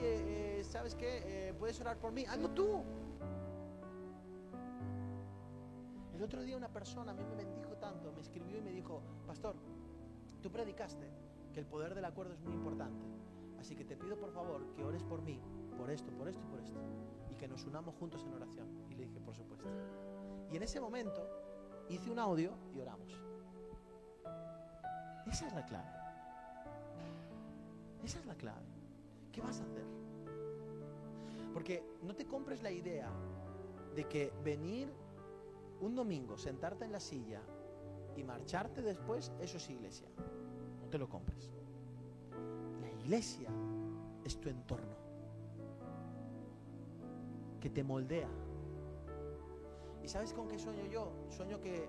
eh, 0.60 0.64
¿sabes 0.64 0.94
qué? 0.94 1.22
Eh, 1.26 1.54
¿Puedes 1.58 1.78
orar 1.82 1.98
por 1.98 2.12
mí? 2.12 2.24
Hazlo 2.24 2.48
tú. 2.52 2.82
El 6.14 6.22
otro 6.22 6.40
día 6.40 6.56
una 6.56 6.72
persona 6.72 7.12
a 7.12 7.14
mí 7.14 7.22
me 7.22 7.34
bendijo 7.34 7.76
tanto, 7.76 8.10
me 8.10 8.22
escribió 8.22 8.56
y 8.56 8.62
me 8.62 8.72
dijo, 8.72 9.02
pastor, 9.26 9.54
tú 10.42 10.50
predicaste 10.50 11.10
que 11.52 11.60
el 11.60 11.66
poder 11.66 11.94
del 11.94 12.06
acuerdo 12.06 12.32
es 12.32 12.40
muy 12.40 12.54
importante. 12.54 13.04
Así 13.58 13.76
que 13.76 13.84
te 13.84 13.98
pido 13.98 14.18
por 14.18 14.32
favor 14.32 14.72
que 14.72 14.82
ores 14.82 15.02
por 15.02 15.20
mí, 15.20 15.38
por 15.76 15.90
esto, 15.90 16.10
por 16.12 16.26
esto 16.26 16.42
y 16.42 16.50
por 16.50 16.60
esto. 16.60 16.80
Y 17.30 17.34
que 17.34 17.48
nos 17.48 17.66
unamos 17.66 17.94
juntos 17.96 18.24
en 18.24 18.32
oración. 18.32 18.66
Y 18.88 18.94
le 18.94 19.04
dije, 19.04 19.20
por 19.20 19.34
supuesto. 19.34 19.68
Y 20.50 20.56
en 20.56 20.62
ese 20.62 20.80
momento 20.80 21.22
hice 21.90 22.10
un 22.10 22.18
audio 22.18 22.54
y 22.74 22.80
oramos. 22.80 23.12
Esa 25.26 25.48
es 25.48 25.52
la 25.52 25.66
clave. 25.66 25.99
Esa 28.04 28.18
es 28.18 28.26
la 28.26 28.34
clave. 28.34 28.66
¿Qué 29.32 29.40
vas 29.40 29.60
a 29.60 29.64
hacer? 29.64 29.84
Porque 31.52 31.84
no 32.02 32.14
te 32.14 32.26
compres 32.26 32.62
la 32.62 32.70
idea 32.70 33.10
de 33.94 34.04
que 34.08 34.32
venir 34.44 34.88
un 35.80 35.94
domingo, 35.94 36.36
sentarte 36.38 36.84
en 36.84 36.92
la 36.92 37.00
silla 37.00 37.40
y 38.16 38.22
marcharte 38.22 38.82
después, 38.82 39.32
eso 39.40 39.56
es 39.56 39.70
iglesia. 39.70 40.08
No 40.82 40.88
te 40.88 40.98
lo 40.98 41.08
compres. 41.08 41.50
La 42.80 42.90
iglesia 43.02 43.48
es 44.24 44.40
tu 44.40 44.48
entorno, 44.48 44.94
que 47.60 47.70
te 47.70 47.82
moldea. 47.82 48.28
¿Y 50.02 50.08
sabes 50.08 50.32
con 50.32 50.48
qué 50.48 50.58
sueño 50.58 50.86
yo? 50.86 51.12
Sueño 51.28 51.60
que 51.60 51.88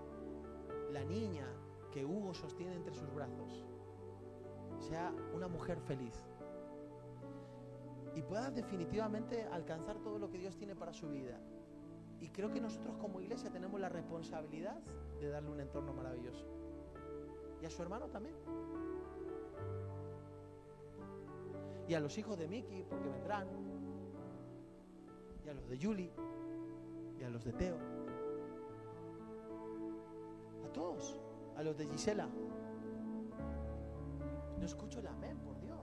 la 0.91 1.03
niña 1.03 1.47
que 1.91 2.05
Hugo 2.05 2.33
sostiene 2.33 2.75
entre 2.75 2.93
sus 2.93 3.13
brazos 3.13 3.65
sea 4.81 5.13
una 5.33 5.47
mujer 5.47 5.79
feliz 5.81 6.23
y 8.15 8.21
pueda 8.21 8.51
definitivamente 8.51 9.43
alcanzar 9.51 9.97
todo 9.99 10.19
lo 10.19 10.29
que 10.29 10.37
Dios 10.37 10.57
tiene 10.57 10.75
para 10.75 10.93
su 10.93 11.09
vida. 11.09 11.39
Y 12.19 12.29
creo 12.29 12.51
que 12.51 12.61
nosotros 12.61 12.95
como 12.97 13.19
iglesia 13.19 13.49
tenemos 13.49 13.79
la 13.79 13.89
responsabilidad 13.89 14.77
de 15.19 15.29
darle 15.29 15.49
un 15.49 15.59
entorno 15.59 15.93
maravilloso. 15.93 16.45
Y 17.61 17.65
a 17.65 17.69
su 17.69 17.81
hermano 17.81 18.07
también. 18.07 18.35
Y 21.87 21.93
a 21.93 21.99
los 21.99 22.17
hijos 22.17 22.37
de 22.37 22.47
Miki, 22.47 22.83
porque 22.83 23.09
vendrán. 23.09 23.47
Y 25.45 25.49
a 25.49 25.53
los 25.53 25.67
de 25.67 25.77
Julie. 25.77 26.11
Y 27.19 27.23
a 27.23 27.29
los 27.29 27.43
de 27.43 27.53
Teo. 27.53 27.77
A 30.65 30.73
todos. 30.73 31.19
A 31.55 31.63
los 31.63 31.77
de 31.77 31.87
Gisela. 31.87 32.27
No 34.61 34.65
escucho 34.67 34.99
el 34.99 35.07
amén, 35.07 35.37
por 35.39 35.59
Dios. 35.59 35.79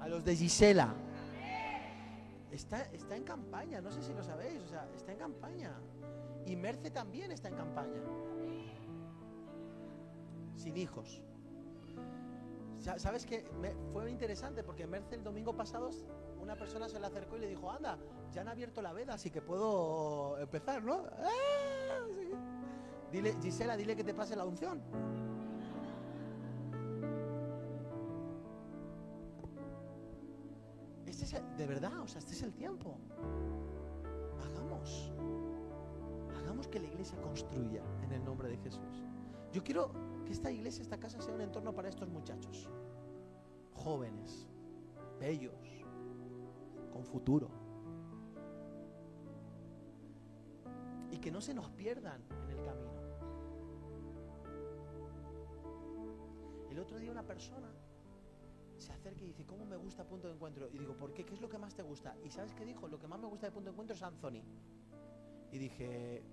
A 0.00 0.08
los 0.08 0.24
de 0.24 0.34
Gisela. 0.36 0.92
Está, 2.50 2.82
está 2.92 3.16
en 3.16 3.24
campaña, 3.24 3.80
no 3.80 3.90
sé 3.90 4.02
si 4.02 4.12
lo 4.12 4.22
sabéis, 4.22 4.60
o 4.62 4.66
sea, 4.68 4.88
está 4.94 5.12
en 5.12 5.18
campaña. 5.18 5.72
Y 6.46 6.56
Merce 6.56 6.90
también 6.90 7.32
está 7.32 7.48
en 7.48 7.54
campaña. 7.54 8.00
Sin 10.56 10.76
hijos. 10.76 11.22
Sa- 12.78 12.98
¿Sabes 12.98 13.24
qué? 13.24 13.44
Fue 13.92 14.10
interesante 14.10 14.62
porque 14.62 14.86
Merce 14.86 15.14
el 15.14 15.24
domingo 15.24 15.56
pasado 15.56 15.90
una 16.40 16.54
persona 16.56 16.88
se 16.88 17.00
le 17.00 17.06
acercó 17.06 17.36
y 17.36 17.40
le 17.40 17.48
dijo, 17.48 17.70
anda, 17.70 17.96
ya 18.32 18.42
han 18.42 18.48
abierto 18.48 18.82
la 18.82 18.92
veda, 18.92 19.14
así 19.14 19.30
que 19.30 19.40
puedo 19.40 20.36
empezar, 20.38 20.82
¿no? 20.82 21.04
¡Ah! 21.18 22.06
Sí. 22.12 22.28
Dile, 23.10 23.34
Gisela, 23.40 23.76
dile 23.76 23.96
que 23.96 24.04
te 24.04 24.12
pase 24.14 24.36
la 24.36 24.44
unción. 24.44 24.82
De 31.40 31.66
verdad, 31.66 32.00
o 32.00 32.08
sea, 32.08 32.18
este 32.18 32.32
es 32.32 32.42
el 32.42 32.52
tiempo. 32.52 32.98
Hagamos. 34.44 35.12
Hagamos 36.36 36.68
que 36.68 36.80
la 36.80 36.86
iglesia 36.86 37.20
construya 37.20 37.82
en 38.02 38.12
el 38.12 38.24
nombre 38.24 38.48
de 38.48 38.56
Jesús. 38.58 39.02
Yo 39.52 39.62
quiero 39.62 39.92
que 40.24 40.32
esta 40.32 40.50
iglesia, 40.50 40.82
esta 40.82 40.98
casa 40.98 41.20
sea 41.20 41.34
un 41.34 41.40
entorno 41.40 41.74
para 41.74 41.88
estos 41.88 42.08
muchachos. 42.08 42.68
Jóvenes, 43.72 44.46
bellos, 45.20 45.84
con 46.92 47.04
futuro. 47.04 47.48
Y 51.10 51.18
que 51.18 51.30
no 51.30 51.40
se 51.40 51.54
nos 51.54 51.70
pierdan 51.70 52.22
en 52.42 52.50
el 52.50 52.64
camino. 52.64 53.04
El 56.70 56.78
otro 56.80 56.98
día 56.98 57.12
una 57.12 57.22
persona 57.22 57.68
se 58.84 58.92
acerca 58.92 59.24
y 59.24 59.28
dice, 59.28 59.44
¿cómo 59.44 59.64
me 59.64 59.76
gusta 59.76 60.06
Punto 60.06 60.28
de 60.28 60.34
Encuentro? 60.34 60.68
Y 60.70 60.78
digo, 60.78 60.96
¿por 60.96 61.12
qué? 61.12 61.24
¿Qué 61.24 61.34
es 61.34 61.40
lo 61.40 61.48
que 61.48 61.58
más 61.58 61.74
te 61.74 61.82
gusta? 61.82 62.16
Y 62.22 62.30
¿sabes 62.30 62.54
qué 62.54 62.64
dijo? 62.64 62.86
Lo 62.88 62.98
que 62.98 63.08
más 63.08 63.18
me 63.18 63.26
gusta 63.26 63.46
de 63.46 63.52
Punto 63.52 63.70
de 63.70 63.72
Encuentro 63.72 63.96
es 63.96 64.02
Anthony. 64.02 64.42
Y 65.50 65.58
dije, 65.58 66.24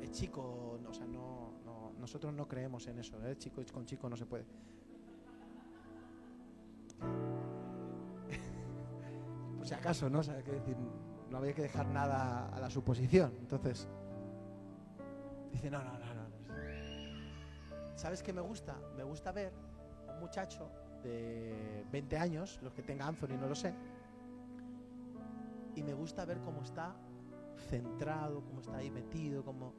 es 0.00 0.10
chico, 0.12 0.78
no, 0.82 0.90
o 0.90 0.94
sea, 0.94 1.06
no, 1.06 1.54
no- 1.64 1.92
nosotros 1.98 2.34
no 2.34 2.46
creemos 2.48 2.86
en 2.88 2.98
eso, 2.98 3.24
¿eh? 3.26 3.36
chico 3.38 3.62
con 3.72 3.86
chico 3.86 4.08
no 4.10 4.16
se 4.16 4.26
puede. 4.26 4.46
Por 9.58 9.66
si 9.66 9.74
acaso, 9.74 10.10
¿no? 10.10 10.20
O 10.20 10.22
sea, 10.22 10.34
decir, 10.34 10.76
no 11.30 11.38
había 11.38 11.54
que 11.54 11.62
dejar 11.62 11.86
nada 11.86 12.48
a 12.48 12.60
la 12.60 12.68
suposición. 12.70 13.34
Entonces, 13.38 13.88
dice, 15.52 15.70
no, 15.70 15.82
no, 15.82 15.98
no, 15.98 16.14
no. 16.14 16.22
¿Sabes 17.96 18.22
qué 18.22 18.32
me 18.32 18.40
gusta? 18.40 18.76
Me 18.96 19.04
gusta 19.04 19.30
ver 19.32 19.52
un 20.08 20.18
muchacho 20.18 20.70
de 21.02 21.84
20 21.92 22.16
años, 22.16 22.58
los 22.62 22.72
que 22.72 22.82
tenga 22.82 23.06
Anthony, 23.06 23.36
no 23.40 23.48
lo 23.48 23.54
sé, 23.54 23.74
y 25.74 25.82
me 25.82 25.94
gusta 25.94 26.24
ver 26.24 26.38
cómo 26.40 26.62
está 26.62 26.94
centrado, 27.68 28.42
cómo 28.44 28.60
está 28.60 28.76
ahí 28.76 28.90
metido, 28.90 29.44
cómo... 29.44 29.72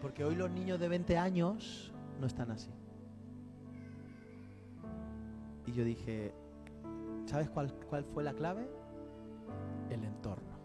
Porque 0.00 0.24
hoy 0.24 0.34
los 0.34 0.50
niños 0.50 0.80
de 0.80 0.88
20 0.88 1.18
años 1.18 1.92
no 2.18 2.26
están 2.26 2.50
así. 2.50 2.70
Y 5.66 5.72
yo 5.72 5.84
dije, 5.84 6.32
¿sabes 7.26 7.50
cuál, 7.50 7.72
cuál 7.88 8.04
fue 8.04 8.24
la 8.24 8.32
clave? 8.32 8.66
El 9.90 10.04
entorno. 10.04 10.56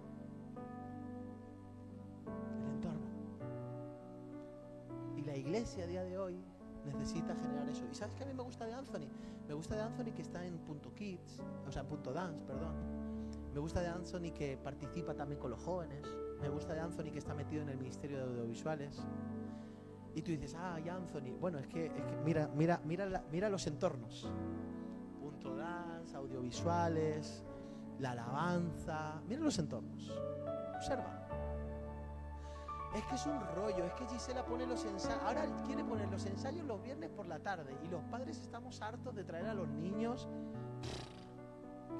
El 2.26 2.76
entorno. 2.76 3.08
Y 5.18 5.22
la 5.24 5.36
iglesia 5.36 5.84
a 5.84 5.88
día 5.88 6.04
de 6.04 6.18
hoy 6.18 6.42
necesita 6.86 7.36
generar 7.36 7.68
eso. 7.70 7.84
¿Y 7.92 7.96
sabes 7.96 8.16
qué 8.16 8.24
a 8.24 8.28
mí 8.28 8.34
me 8.34 8.44
gusta 8.44 8.66
de 8.66 8.74
Anthony? 8.74 9.08
Me 9.48 9.54
gusta 9.54 9.76
de 9.76 9.82
Anthony 9.82 10.12
que 10.16 10.22
está 10.22 10.46
en 10.46 10.58
punto 10.60 10.94
kids, 10.94 11.40
o 11.68 11.72
sea, 11.72 11.84
punto 11.88 12.12
dance, 12.14 12.44
perdón. 12.46 12.74
Me 13.54 13.60
gusta 13.60 13.82
de 13.82 13.88
Anthony 13.88 14.32
que 14.34 14.58
participa 14.58 15.14
también 15.14 15.40
con 15.40 15.52
los 15.52 15.62
jóvenes. 15.64 16.02
Me 16.42 16.50
gusta 16.50 16.74
de 16.74 16.82
Anthony 16.82 17.12
que 17.12 17.20
está 17.20 17.34
metido 17.34 17.62
en 17.62 17.70
el 17.70 17.78
Ministerio 17.78 18.18
de 18.18 18.24
Audiovisuales. 18.24 19.02
Y 20.14 20.22
tú 20.22 20.32
dices, 20.32 20.56
ah, 20.58 20.80
y 20.84 20.90
Anthony. 20.90 21.38
Bueno, 21.40 21.58
es 21.60 21.68
que, 21.68 21.86
es 21.88 21.92
que 22.04 22.18
mira, 22.24 22.50
mira, 22.56 22.82
mira, 22.86 23.06
la- 23.06 23.24
mira 23.32 23.50
los 23.50 23.66
entornos. 23.68 24.30
Punto 25.22 25.56
dance, 25.56 26.16
audiovisuales, 26.16 27.44
la 28.00 28.12
alabanza. 28.12 29.22
Mira 29.28 29.42
los 29.42 29.58
entornos. 29.60 30.12
Observa. 30.76 31.15
Es 32.96 33.04
que 33.04 33.16
es 33.16 33.26
un 33.26 33.40
rollo, 33.56 33.84
es 33.84 33.94
que 33.94 34.06
Gisela 34.08 34.46
pone 34.46 34.66
los 34.66 34.84
ensayos. 34.86 35.22
Ahora 35.24 35.46
quiere 35.66 35.84
poner 35.84 36.08
los 36.10 36.26
ensayos 36.26 36.66
los 36.66 36.82
viernes 36.82 37.10
por 37.10 37.28
la 37.28 37.40
tarde. 37.40 37.78
Y 37.84 37.88
los 37.90 38.02
padres 38.04 38.40
estamos 38.40 38.82
hartos 38.82 39.14
de 39.14 39.24
traer 39.26 39.48
a 39.48 39.54
los 39.54 39.68
niños. 39.68 40.28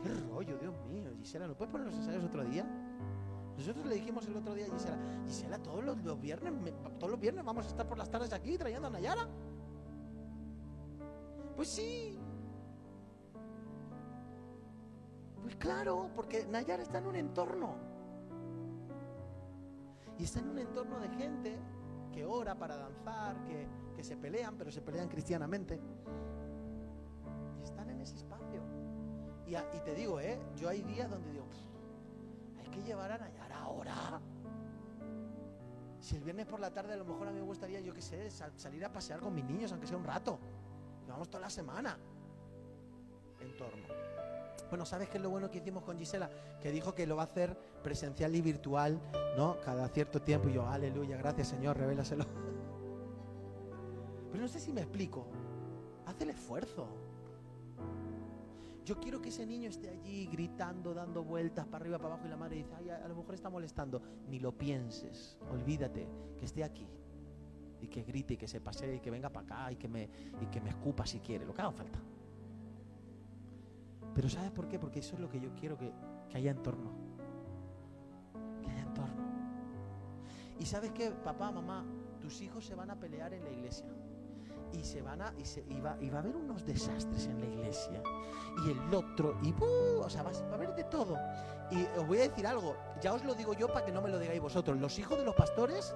Qué 0.02 0.10
rollo, 0.30 0.58
Dios 0.58 0.74
mío. 0.88 1.12
Gisela, 1.18 1.48
¿no 1.48 1.56
puedes 1.56 1.72
poner 1.72 1.88
los 1.88 1.96
ensayos 1.96 2.24
otro 2.24 2.44
día? 2.46 2.66
Nosotros 3.58 3.86
le 3.86 3.96
dijimos 3.96 4.26
el 4.28 4.38
otro 4.38 4.54
día 4.54 4.66
a 4.66 4.70
Gisela, 4.70 4.98
Gisela, 5.26 5.58
todos 5.60 5.84
los, 5.84 5.98
los 6.04 6.20
viernes, 6.20 6.54
me- 6.54 6.72
todos 6.72 7.10
los 7.12 7.20
viernes 7.20 7.44
vamos 7.44 7.66
a 7.66 7.70
estar 7.70 7.88
por 7.88 7.98
las 7.98 8.10
tardes 8.10 8.32
aquí 8.34 8.58
trayendo 8.58 8.88
a 8.88 8.92
Nayara. 8.92 9.28
Pues 11.56 11.70
sí. 11.70 12.20
Pues 15.42 15.56
claro, 15.58 16.10
porque 16.16 16.46
Nayara 16.48 16.84
está 16.84 16.98
en 17.00 17.08
un 17.08 17.16
entorno. 17.16 17.76
Y 20.18 20.24
está 20.24 20.40
en 20.40 20.50
un 20.50 20.60
entorno 20.60 21.00
de 21.00 21.10
gente 21.10 21.58
que 22.12 22.26
ora 22.26 22.56
para 22.58 22.78
danzar, 22.78 23.44
que, 23.44 23.68
que 23.96 24.04
se 24.04 24.16
pelean, 24.16 24.56
pero 24.58 24.72
se 24.72 24.82
pelean 24.82 25.10
cristianamente. 25.10 25.80
Y 27.60 27.64
están 27.64 27.90
en 27.90 28.02
ese 28.02 28.16
espacio. 28.16 28.62
Y, 29.46 29.56
y 29.56 29.80
te 29.84 29.94
digo, 29.94 30.20
¿eh? 30.20 30.40
Yo 30.56 30.70
hay 30.70 30.82
días 30.82 31.10
donde 31.10 31.32
digo, 31.32 31.46
"Pff, 31.50 32.60
hay 32.62 32.68
que 32.70 32.82
llevar 32.84 33.12
a 33.12 33.18
Nayara 33.18 33.60
ahora. 33.62 34.22
Si 36.00 36.16
el 36.16 36.24
viernes 36.24 36.46
por 36.46 36.60
la 36.60 36.72
tarde 36.72 36.94
a 36.94 36.98
lo 36.98 37.06
mejor 37.06 37.28
a 37.28 37.32
mí 37.32 37.40
me 37.40 37.46
gustaría, 37.46 37.80
yo 37.82 37.94
qué 37.94 38.02
sé, 38.02 38.30
sal- 38.30 38.54
salir 38.56 38.86
a 38.86 38.92
pasear 38.94 39.20
con 39.20 39.34
mis 39.34 39.44
niños, 39.44 39.72
aunque 39.72 39.88
sea 39.88 39.98
un 39.98 40.04
rato. 40.04 40.40
Y 41.06 41.10
vamos 41.10 41.30
toda 41.30 41.42
la 41.42 41.50
semana. 41.50 41.98
Entorno. 43.40 43.84
Bueno, 44.70 44.86
¿sabes 44.86 45.10
qué 45.10 45.18
es 45.18 45.24
lo 45.24 45.30
bueno 45.30 45.50
que 45.50 45.60
hicimos 45.60 45.84
con 45.84 45.98
Gisela? 45.98 46.30
Que 46.62 46.72
dijo 46.72 46.96
que 46.96 47.06
lo 47.06 47.16
va 47.16 47.24
a 47.24 47.26
hacer 47.26 47.58
presencial 47.84 48.36
y 48.36 48.42
virtual, 48.42 49.00
¿no? 49.38 49.58
Cada 49.64 49.88
cierto 49.90 50.22
tiempo. 50.22 50.50
Y 50.50 50.54
yo, 50.54 50.68
aleluya, 50.68 51.18
gracias 51.18 51.50
Señor, 51.50 51.78
revélaselo. 51.78 52.26
Pero 54.32 54.42
no 54.42 54.48
sé 54.48 54.60
si 54.60 54.74
me 54.74 54.82
explico. 54.82 55.28
Haz 56.06 56.20
el 56.22 56.32
esfuerzo. 56.32 56.88
Yo 58.86 59.00
quiero 59.00 59.20
que 59.20 59.30
ese 59.30 59.46
niño 59.48 59.70
esté 59.70 59.90
allí 59.90 60.28
gritando, 60.28 60.94
dando 60.94 61.24
vueltas 61.24 61.66
para 61.66 61.84
arriba, 61.84 61.98
para 61.98 62.14
abajo 62.14 62.28
y 62.28 62.30
la 62.30 62.38
madre 62.38 62.58
dice, 62.58 62.72
ay, 62.78 62.90
a 62.90 63.08
lo 63.08 63.16
mejor 63.16 63.34
está 63.34 63.50
molestando. 63.50 64.02
Ni 64.28 64.40
lo 64.40 64.52
pienses, 64.52 65.38
olvídate, 65.52 66.08
que 66.38 66.46
esté 66.46 66.64
aquí. 66.64 66.88
Y 67.82 67.88
que 67.88 68.04
grite 68.04 68.36
y 68.36 68.38
que 68.38 68.48
se 68.48 68.62
pasee 68.62 68.96
y 68.96 69.00
que 69.00 69.10
venga 69.10 69.30
para 69.30 69.46
acá 69.46 69.72
y 69.72 69.76
que 69.76 69.88
me, 69.88 70.10
y 70.40 70.46
que 70.52 70.62
me 70.62 70.70
escupa 70.70 71.06
si 71.06 71.20
quiere, 71.20 71.46
lo 71.46 71.54
que 71.54 71.62
haga 71.62 71.72
falta. 71.72 72.00
Pero 74.14 74.30
¿sabes 74.30 74.52
por 74.52 74.68
qué? 74.68 74.80
Porque 74.80 75.00
eso 75.00 75.16
es 75.16 75.22
lo 75.22 75.30
que 75.30 75.40
yo 75.40 75.50
quiero 75.60 75.78
que, 75.78 75.92
que 76.30 76.38
haya 76.38 76.52
entorno. 76.52 76.92
Que 78.62 78.70
haya 78.70 78.82
entorno. 78.84 79.24
Y 80.60 80.66
sabes 80.66 80.92
qué, 80.92 81.12
papá, 81.12 81.52
mamá, 81.52 81.84
tus 82.22 82.42
hijos 82.42 82.66
se 82.66 82.76
van 82.76 82.90
a 82.92 82.96
pelear 83.00 83.34
en 83.34 83.44
la 83.44 83.52
iglesia. 83.52 83.88
Y 84.72 84.84
se 84.84 85.02
van 85.02 85.22
a, 85.22 85.34
y, 85.38 85.46
se- 85.46 85.66
y 85.70 85.80
va, 85.82 85.98
y 86.02 86.10
va 86.10 86.18
a 86.18 86.22
haber 86.22 86.36
unos 86.36 86.66
desastres 86.66 87.28
en 87.28 87.40
la 87.40 87.46
iglesia. 87.46 88.02
Y 88.66 88.72
el 88.72 88.94
otro, 88.94 89.38
y 89.44 89.52
¡buh! 89.52 90.02
o 90.04 90.10
sea, 90.10 90.24
va 90.24 90.32
a 90.32 90.54
haber 90.54 90.74
de 90.76 90.84
todo. 90.86 91.18
Y 91.72 91.84
os 92.00 92.08
voy 92.08 92.20
a 92.20 92.22
decir 92.30 92.46
algo, 92.48 92.76
ya 93.02 93.14
os 93.14 93.24
lo 93.26 93.34
digo 93.36 93.54
yo 93.54 93.68
para 93.68 93.86
que 93.86 93.92
no 93.92 94.02
me 94.02 94.10
lo 94.10 94.18
digáis 94.20 94.42
vosotros. 94.42 94.80
Los 94.80 94.98
hijos 95.00 95.18
de 95.18 95.26
los 95.26 95.36
pastores 95.36 95.94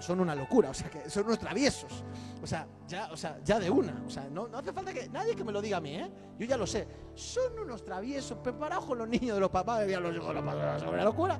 son 0.00 0.20
una 0.20 0.34
locura, 0.34 0.70
o 0.70 0.74
sea, 0.74 0.90
que 0.90 1.08
son 1.08 1.24
unos 1.26 1.38
traviesos. 1.38 2.04
O 2.42 2.46
sea, 2.46 2.66
ya, 2.88 3.10
o 3.12 3.16
sea, 3.16 3.38
ya 3.44 3.58
de 3.60 3.70
una. 3.70 4.02
O 4.06 4.10
sea, 4.10 4.28
no, 4.30 4.48
no 4.48 4.58
hace 4.58 4.72
falta 4.72 4.92
que 4.92 5.08
nadie 5.08 5.36
que 5.36 5.44
me 5.44 5.52
lo 5.52 5.60
diga 5.62 5.76
a 5.76 5.80
mí, 5.80 5.94
¿eh? 5.94 6.10
Yo 6.38 6.46
ya 6.46 6.56
lo 6.56 6.66
sé. 6.66 6.88
Son 7.14 7.58
unos 7.58 7.84
traviesos, 7.84 8.38
preparados 8.38 8.86
con 8.86 8.98
los 8.98 9.08
niños 9.08 9.34
de 9.36 9.40
los 9.40 9.50
papás, 9.50 9.86
y 9.86 9.92
los 9.94 10.14
hijos 10.14 10.28
de 10.28 10.34
los 10.34 10.44
pastores, 10.44 10.80
son 10.82 10.94
una 10.94 11.04
locura. 11.04 11.38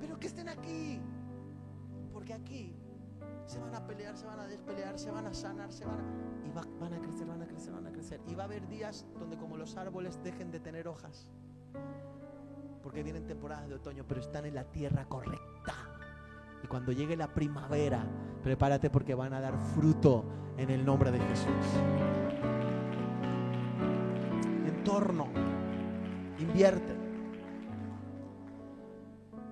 Pero 0.00 0.18
que 0.18 0.26
estén 0.26 0.48
aquí. 0.48 1.00
Porque 2.12 2.32
aquí 2.34 2.74
se 3.46 3.60
van 3.60 3.74
a 3.74 3.86
pelear, 3.86 4.16
se 4.16 4.26
van 4.26 4.40
a 4.40 4.46
despelear, 4.46 4.98
se 4.98 5.10
van 5.10 5.26
a 5.26 5.34
sanar, 5.34 5.70
se 5.70 5.84
van 5.84 6.00
a... 6.00 6.46
Y 6.46 6.50
va- 6.50 6.66
van 6.80 6.94
a 6.94 7.00
crecer, 7.00 7.26
van 7.26 7.42
a 7.42 7.46
crecer, 7.46 7.72
van 7.72 7.86
a 7.86 7.92
crecer. 7.92 8.20
Y 8.26 8.34
va 8.34 8.42
a 8.44 8.46
haber 8.46 8.66
días 8.68 9.04
donde 9.18 9.36
como 9.36 9.56
los 9.56 9.76
árboles 9.76 10.18
dejen 10.24 10.50
de 10.50 10.58
tener 10.60 10.88
hojas. 10.88 11.28
Porque 12.82 13.02
vienen 13.02 13.26
temporadas 13.26 13.68
de 13.68 13.74
otoño, 13.74 14.04
pero 14.08 14.20
están 14.20 14.46
en 14.46 14.54
la 14.54 14.64
tierra 14.64 15.04
correcta. 15.06 15.74
Y 16.62 16.66
cuando 16.66 16.92
llegue 16.92 17.16
la 17.16 17.32
primavera, 17.32 18.04
prepárate 18.42 18.90
porque 18.90 19.14
van 19.14 19.32
a 19.34 19.40
dar 19.40 19.58
fruto 19.74 20.24
en 20.56 20.70
el 20.70 20.84
nombre 20.84 21.10
de 21.10 21.18
Jesús. 21.20 21.66
Entorno. 24.66 25.28
Invierte. 26.38 26.94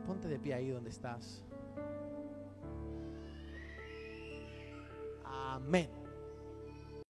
Ponte 0.07 0.29
de 0.29 0.39
pie 0.39 0.55
ahí 0.55 0.69
donde 0.69 0.91
estás. 0.91 1.43
Amén. 5.25 6.04